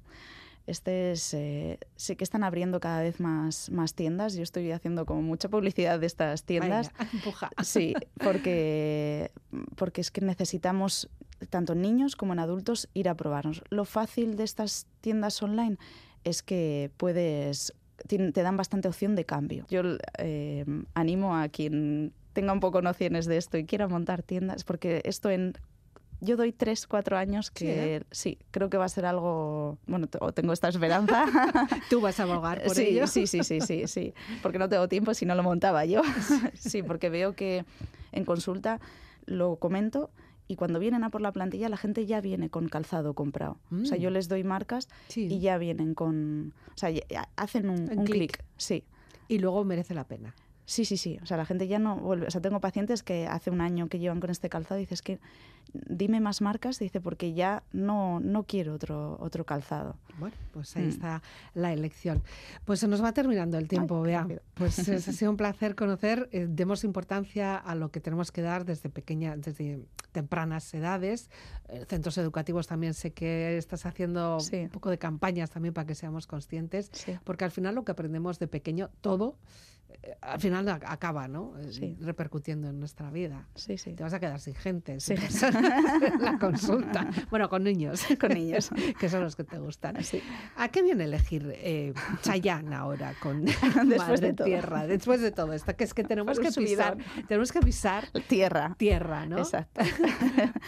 Este 0.66 1.12
es, 1.12 1.32
eh, 1.32 1.78
sí 1.96 2.14
que 2.14 2.24
están 2.24 2.44
abriendo 2.44 2.78
cada 2.78 3.00
vez 3.00 3.20
más, 3.20 3.70
más 3.70 3.94
tiendas. 3.94 4.34
Yo 4.34 4.42
estoy 4.42 4.70
haciendo 4.70 5.06
como 5.06 5.22
mucha 5.22 5.48
publicidad 5.48 5.98
de 5.98 6.04
estas 6.06 6.42
tiendas. 6.44 6.90
Empuja. 7.14 7.48
Sí, 7.64 7.94
porque, 8.22 9.30
porque 9.76 10.02
es 10.02 10.10
que 10.10 10.20
necesitamos, 10.20 11.08
tanto 11.48 11.72
en 11.72 11.80
niños 11.80 12.16
como 12.16 12.34
en 12.34 12.40
adultos, 12.40 12.90
ir 12.92 13.08
a 13.08 13.14
probarnos. 13.14 13.62
Lo 13.70 13.86
fácil 13.86 14.36
de 14.36 14.44
estas 14.44 14.86
tiendas 15.00 15.42
online 15.42 15.78
es 16.24 16.42
que 16.42 16.90
puedes, 16.96 17.74
te 18.06 18.42
dan 18.42 18.56
bastante 18.56 18.88
opción 18.88 19.14
de 19.14 19.24
cambio. 19.24 19.66
Yo 19.68 19.82
eh, 20.18 20.64
animo 20.94 21.36
a 21.36 21.48
quien 21.48 22.12
tenga 22.32 22.52
un 22.52 22.60
poco 22.60 22.82
nociones 22.82 23.26
de 23.26 23.36
esto 23.36 23.58
y 23.58 23.64
quiera 23.64 23.88
montar 23.88 24.22
tiendas, 24.22 24.64
porque 24.64 25.02
esto 25.04 25.30
en... 25.30 25.54
Yo 26.20 26.36
doy 26.36 26.50
tres, 26.50 26.88
cuatro 26.88 27.16
años 27.16 27.52
que 27.52 28.04
sí, 28.10 28.38
creo 28.50 28.68
que 28.68 28.76
va 28.76 28.86
a 28.86 28.88
ser 28.88 29.06
algo, 29.06 29.78
bueno, 29.86 30.08
o 30.18 30.32
tengo 30.32 30.52
esta 30.52 30.68
esperanza. 30.68 31.24
Tú 31.90 32.00
vas 32.00 32.18
a 32.18 32.24
abogar 32.24 32.60
por 32.60 32.74
sí, 32.74 32.86
ello. 32.86 33.06
Sí, 33.06 33.28
sí, 33.28 33.44
sí, 33.44 33.60
sí, 33.60 33.86
sí, 33.86 34.14
porque 34.42 34.58
no 34.58 34.68
tengo 34.68 34.88
tiempo 34.88 35.14
si 35.14 35.26
no 35.26 35.36
lo 35.36 35.44
montaba 35.44 35.84
yo. 35.84 36.02
sí, 36.54 36.82
porque 36.82 37.08
veo 37.08 37.34
que 37.34 37.64
en 38.10 38.24
consulta 38.24 38.80
lo 39.26 39.56
comento 39.56 40.10
y 40.48 40.56
cuando 40.56 40.78
vienen 40.78 41.04
a 41.04 41.10
por 41.10 41.20
la 41.20 41.30
plantilla 41.32 41.68
la 41.68 41.76
gente 41.76 42.06
ya 42.06 42.20
viene 42.20 42.48
con 42.50 42.68
calzado 42.68 43.14
comprado. 43.14 43.58
O 43.70 43.84
sea, 43.84 43.98
Mm. 43.98 44.00
yo 44.00 44.10
les 44.10 44.28
doy 44.28 44.42
marcas 44.44 44.88
Sí. 45.08 45.26
y 45.30 45.40
ya 45.40 45.58
vienen 45.58 45.94
con... 45.94 46.52
O 46.74 46.78
sea, 46.78 46.90
hacen 47.36 47.68
un, 47.70 47.90
Un 47.98 48.04
clic. 48.04 48.42
Sí, 48.56 48.82
Y 49.28 49.38
luego 49.40 49.62
merece 49.64 49.92
la 49.94 50.04
pena. 50.04 50.34
Sí, 50.70 50.84
sí, 50.84 50.98
sí. 50.98 51.18
O 51.22 51.24
sea, 51.26 51.38
la 51.38 51.46
gente 51.46 51.66
ya 51.66 51.78
no 51.78 51.96
vuelve. 51.96 52.26
O 52.26 52.30
sea, 52.30 52.42
tengo 52.42 52.60
pacientes 52.60 53.02
que 53.02 53.26
hace 53.26 53.50
un 53.50 53.62
año 53.62 53.88
que 53.88 53.98
llevan 53.98 54.20
con 54.20 54.28
este 54.28 54.50
calzado 54.50 54.78
y 54.78 54.82
dices 54.82 55.00
que 55.00 55.18
dime 55.72 56.20
más 56.20 56.42
marcas, 56.42 56.78
dice, 56.78 57.00
porque 57.00 57.32
ya 57.32 57.62
no, 57.72 58.20
no 58.20 58.42
quiero 58.42 58.74
otro, 58.74 59.16
otro 59.18 59.46
calzado. 59.46 59.96
Bueno, 60.18 60.36
pues 60.52 60.76
ahí 60.76 60.84
Mm. 60.84 60.88
está 60.90 61.22
la 61.54 61.72
elección. 61.72 62.22
Pues 62.66 62.80
se 62.80 62.88
nos 62.88 63.02
va 63.02 63.12
terminando 63.12 63.56
el 63.56 63.66
tiempo, 63.66 64.02
qué 64.02 64.08
Bea. 64.08 64.26
Pues 64.54 64.78
es- 64.88 65.08
ha 65.08 65.12
sido 65.12 65.30
un 65.30 65.38
placer 65.38 65.74
conocer. 65.74 66.28
eh, 66.32 66.46
demos 66.48 66.84
importancia 66.84 67.56
a 67.56 67.74
lo 67.74 67.90
que 67.90 68.00
tenemos 68.00 68.30
que 68.30 68.42
dar 68.42 68.66
desde 68.66 68.90
pequeña, 68.90 69.36
desde 69.38 69.86
tempranas 70.12 70.72
edades. 70.74 71.30
Eh, 71.70 71.86
centros 71.88 72.18
educativos 72.18 72.66
también 72.66 72.92
sé 72.92 73.14
que 73.14 73.56
estás 73.56 73.86
haciendo 73.86 74.38
Sí. 74.40 74.56
un 74.56 74.68
poco 74.68 74.90
de 74.90 74.98
campañas 74.98 75.48
también 75.50 75.72
para 75.72 75.86
que 75.86 75.94
seamos 75.94 76.26
conscientes, 76.26 76.90
Sí. 76.92 77.16
porque 77.24 77.46
al 77.46 77.52
final 77.52 77.74
lo 77.74 77.84
que 77.86 77.92
aprendemos 77.92 78.38
de 78.38 78.48
pequeño, 78.48 78.90
todo, 79.00 79.36
al 80.20 80.40
final 80.40 80.66
ac- 80.68 80.84
acaba, 80.86 81.28
¿no? 81.28 81.54
Eh, 81.58 81.72
Sí. 81.72 81.96
repercutiendo 82.00 82.68
en 82.68 82.78
nuestra 82.78 83.10
vida. 83.10 83.46
Sí, 83.54 83.78
sí. 83.78 83.94
Te 83.94 84.02
vas 84.02 84.12
a 84.12 84.20
quedar 84.20 84.40
sin 84.40 84.54
gente, 84.54 85.00
sin 85.00 85.16
la 86.20 86.38
consulta. 86.38 87.08
Bueno, 87.30 87.48
con 87.48 87.64
niños. 87.64 88.04
Con 88.20 88.30
niños. 88.32 88.70
que 88.98 89.08
son 89.08 89.22
los 89.22 89.36
que 89.36 89.44
te 89.44 89.58
gustan. 89.58 89.96
¿A 90.56 90.68
qué 90.68 90.82
viene 90.82 91.04
elegir 91.04 91.50
eh, 91.56 91.92
Chayanne 92.22 92.74
ahora 92.74 93.14
con 93.22 93.44
Después 93.44 93.98
Madre 93.98 94.28
de 94.28 94.32
todo. 94.34 94.46
Tierra? 94.46 94.86
Después 94.86 95.20
de 95.20 95.30
todo 95.30 95.52
esto, 95.52 95.76
que 95.76 95.84
es 95.84 95.94
que 95.94 96.04
tenemos 96.04 96.38
que 96.38 96.48
pisar, 96.52 96.96
subidón. 96.98 97.26
tenemos 97.26 97.52
que 97.52 97.60
pisar 97.60 98.08
Tierra. 98.28 98.74
tierra, 98.78 99.26
¿no? 99.26 99.38
Exacto. 99.38 99.80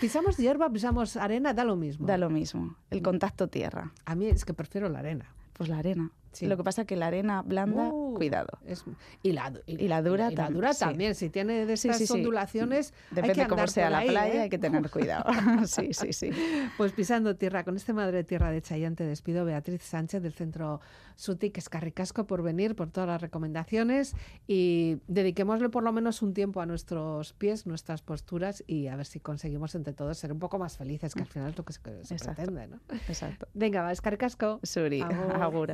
Pisamos 0.01 0.37
hierba, 0.37 0.71
pisamos 0.71 1.16
arena, 1.16 1.55
da 1.55 1.64
lo 1.64 1.77
mismo. 1.77 2.07
Da 2.07 2.16
lo 2.18 2.31
mismo. 2.31 2.77
El 2.91 3.03
contacto 3.03 3.49
tierra. 3.49 3.93
A 4.05 4.14
mí 4.14 4.27
es 4.27 4.45
que 4.45 4.55
prefiero 4.55 4.89
la 4.89 5.01
arena. 5.01 5.35
Pues 5.53 5.68
la 5.68 5.79
arena. 5.79 6.11
Sí. 6.33 6.47
Lo 6.47 6.57
que 6.57 6.64
pasa 6.64 6.85
que 6.85 6.97
la 6.97 7.09
arena 7.09 7.43
blanda, 7.43 7.91
Uh, 7.93 8.14
cuidado. 8.14 8.49
es- 8.64 8.85
y, 9.22 9.33
la, 9.33 9.53
Y 9.66 9.89
la 9.89 10.01
dura 10.03 10.31
y 10.31 10.37
la 10.37 10.49
tam- 10.49 10.53
dura 10.53 10.72
sí. 10.72 10.81
también. 10.81 11.14
Si 11.14 11.28
tiene 11.28 11.66
de 11.66 11.76
Sí, 11.76 11.89
estas 11.89 11.99
sí, 11.99 12.07
sí. 12.07 12.12
ondulaciones, 12.12 12.93
hay 13.11 13.16
Depende 13.16 13.35
que 13.35 13.43
cómo 13.49 13.55
andar 13.55 13.68
sea 13.70 13.85
por 13.87 13.93
la 13.93 13.99
ahí, 13.99 14.09
playa, 14.09 14.35
¿eh? 14.35 14.41
hay 14.43 14.49
que 14.51 14.59
tener 14.59 14.91
cuidado. 14.91 15.24
sí, 15.66 15.93
sí, 15.93 16.12
sí. 16.12 16.31
Pues 16.76 16.93
pisando 16.93 17.35
tierra, 17.37 17.64
con 17.64 17.76
este 17.76 17.93
Madre 17.93 18.22
Tierra 18.24 18.51
de 18.51 18.62
Chayanne 18.62 18.97
te 18.97 19.05
despido, 19.05 19.45
Beatriz 19.45 19.83
Sánchez 19.83 20.22
del 20.22 20.33
Centro 20.33 20.81
Sutic 21.16 21.59
Escarricasco 21.59 22.26
por 22.26 22.43
venir, 22.43 22.74
por 22.76 22.91
todas 22.91 23.09
las 23.09 23.20
recomendaciones 23.20 24.14
y 24.47 24.99
dediquémosle 25.09 25.68
por 25.68 25.83
lo 25.83 25.93
menos 25.93 26.22
un 26.22 26.33
tiempo 26.33 26.61
a 26.61 26.66
nuestros 26.66 27.33
pies, 27.35 27.66
nuestras 27.66 28.03
posturas 28.03 28.64
y 28.66 28.87
a 28.87 28.97
ver 28.97 29.07
si 29.07 29.20
conseguimos 29.20 29.74
entre 29.74 29.93
todos 29.93 30.16
ser 30.16 30.33
un 30.33 30.39
poco 30.39 30.59
más 30.59 30.76
felices, 30.76 31.14
que 31.14 31.22
al 31.22 31.26
final 31.28 31.51
es 31.51 31.59
lo 31.59 31.64
que 31.64 31.72
se, 31.72 32.05
se 32.05 32.14
pretende, 32.16 32.68
¿no? 32.68 32.81
Exacto. 33.09 33.49
Venga, 33.53 33.83
va, 33.83 33.93
Escarricasco. 33.93 34.61
Suri, 34.62 35.01
Agur. 35.03 35.43
agur. 35.43 35.70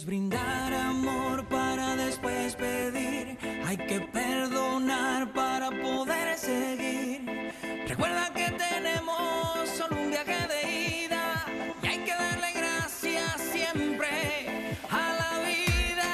Debes 0.00 0.06
brindar 0.06 0.72
amor 0.72 1.46
para 1.48 1.94
después 1.96 2.54
pedir. 2.56 3.36
Hay 3.66 3.76
que 3.76 4.00
perdonar 4.00 5.30
para 5.32 5.68
poder 5.70 6.38
seguir. 6.38 7.52
Recuerda 7.86 8.32
que 8.32 8.50
tenemos 8.52 9.68
solo 9.76 10.00
un 10.00 10.10
viaje 10.10 10.46
de 10.48 11.04
ida 11.04 11.44
y 11.82 11.86
hay 11.86 11.98
que 11.98 12.12
darle 12.12 12.52
gracias 12.54 13.40
siempre 13.52 14.70
a 14.90 15.12
la 15.20 15.38
vida, 15.46 16.12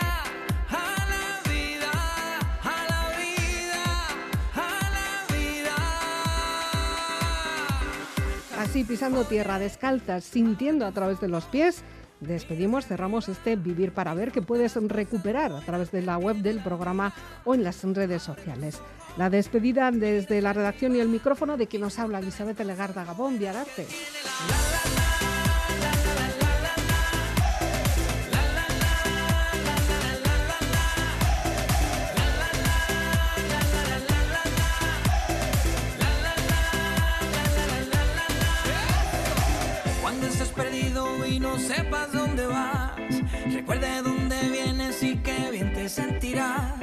a 0.68 1.06
la 1.12 1.42
vida, 1.48 1.92
a 2.62 2.86
la 2.90 3.02
vida, 3.20 3.84
a 4.54 4.66
la 4.96 5.10
vida. 5.32 5.76
Así, 8.58 8.82
pisando 8.84 9.24
tierra 9.24 9.58
descalzas, 9.60 10.24
sintiendo 10.24 10.86
a 10.86 10.92
través 10.92 11.20
de 11.20 11.28
los 11.28 11.44
pies, 11.44 11.84
despedimos, 12.20 12.86
cerramos 12.86 13.28
este 13.28 13.56
Vivir 13.56 13.92
para 13.92 14.14
Ver 14.14 14.32
que 14.32 14.42
puedes 14.42 14.76
recuperar 14.76 15.52
a 15.52 15.60
través 15.60 15.90
de 15.90 16.02
la 16.02 16.18
web 16.18 16.36
del 16.36 16.62
programa 16.62 17.12
o 17.44 17.54
en 17.54 17.64
las 17.64 17.82
redes 17.82 18.22
sociales. 18.22 18.80
La 19.16 19.30
despedida 19.30 19.90
desde 19.90 20.42
la 20.42 20.52
redacción 20.52 20.94
y 20.94 21.00
el 21.00 21.08
micrófono 21.08 21.56
de 21.56 21.66
quien 21.66 21.82
nos 21.82 21.98
habla 21.98 22.18
Elizabeth 22.18 22.60
Legarda 22.60 23.04
Gabón, 23.04 23.38
Viararte. 23.38 23.86
Cuando 40.02 40.26
estés 40.26 40.48
perdido 40.48 41.26
y 41.26 41.40
no 41.40 41.58
sepas 41.58 41.95
recuerde 43.66 44.00
dónde 44.02 44.36
vienes 44.48 45.02
y 45.02 45.16
qué 45.16 45.50
bien 45.50 45.72
te 45.72 45.88
sentirás. 45.88 46.75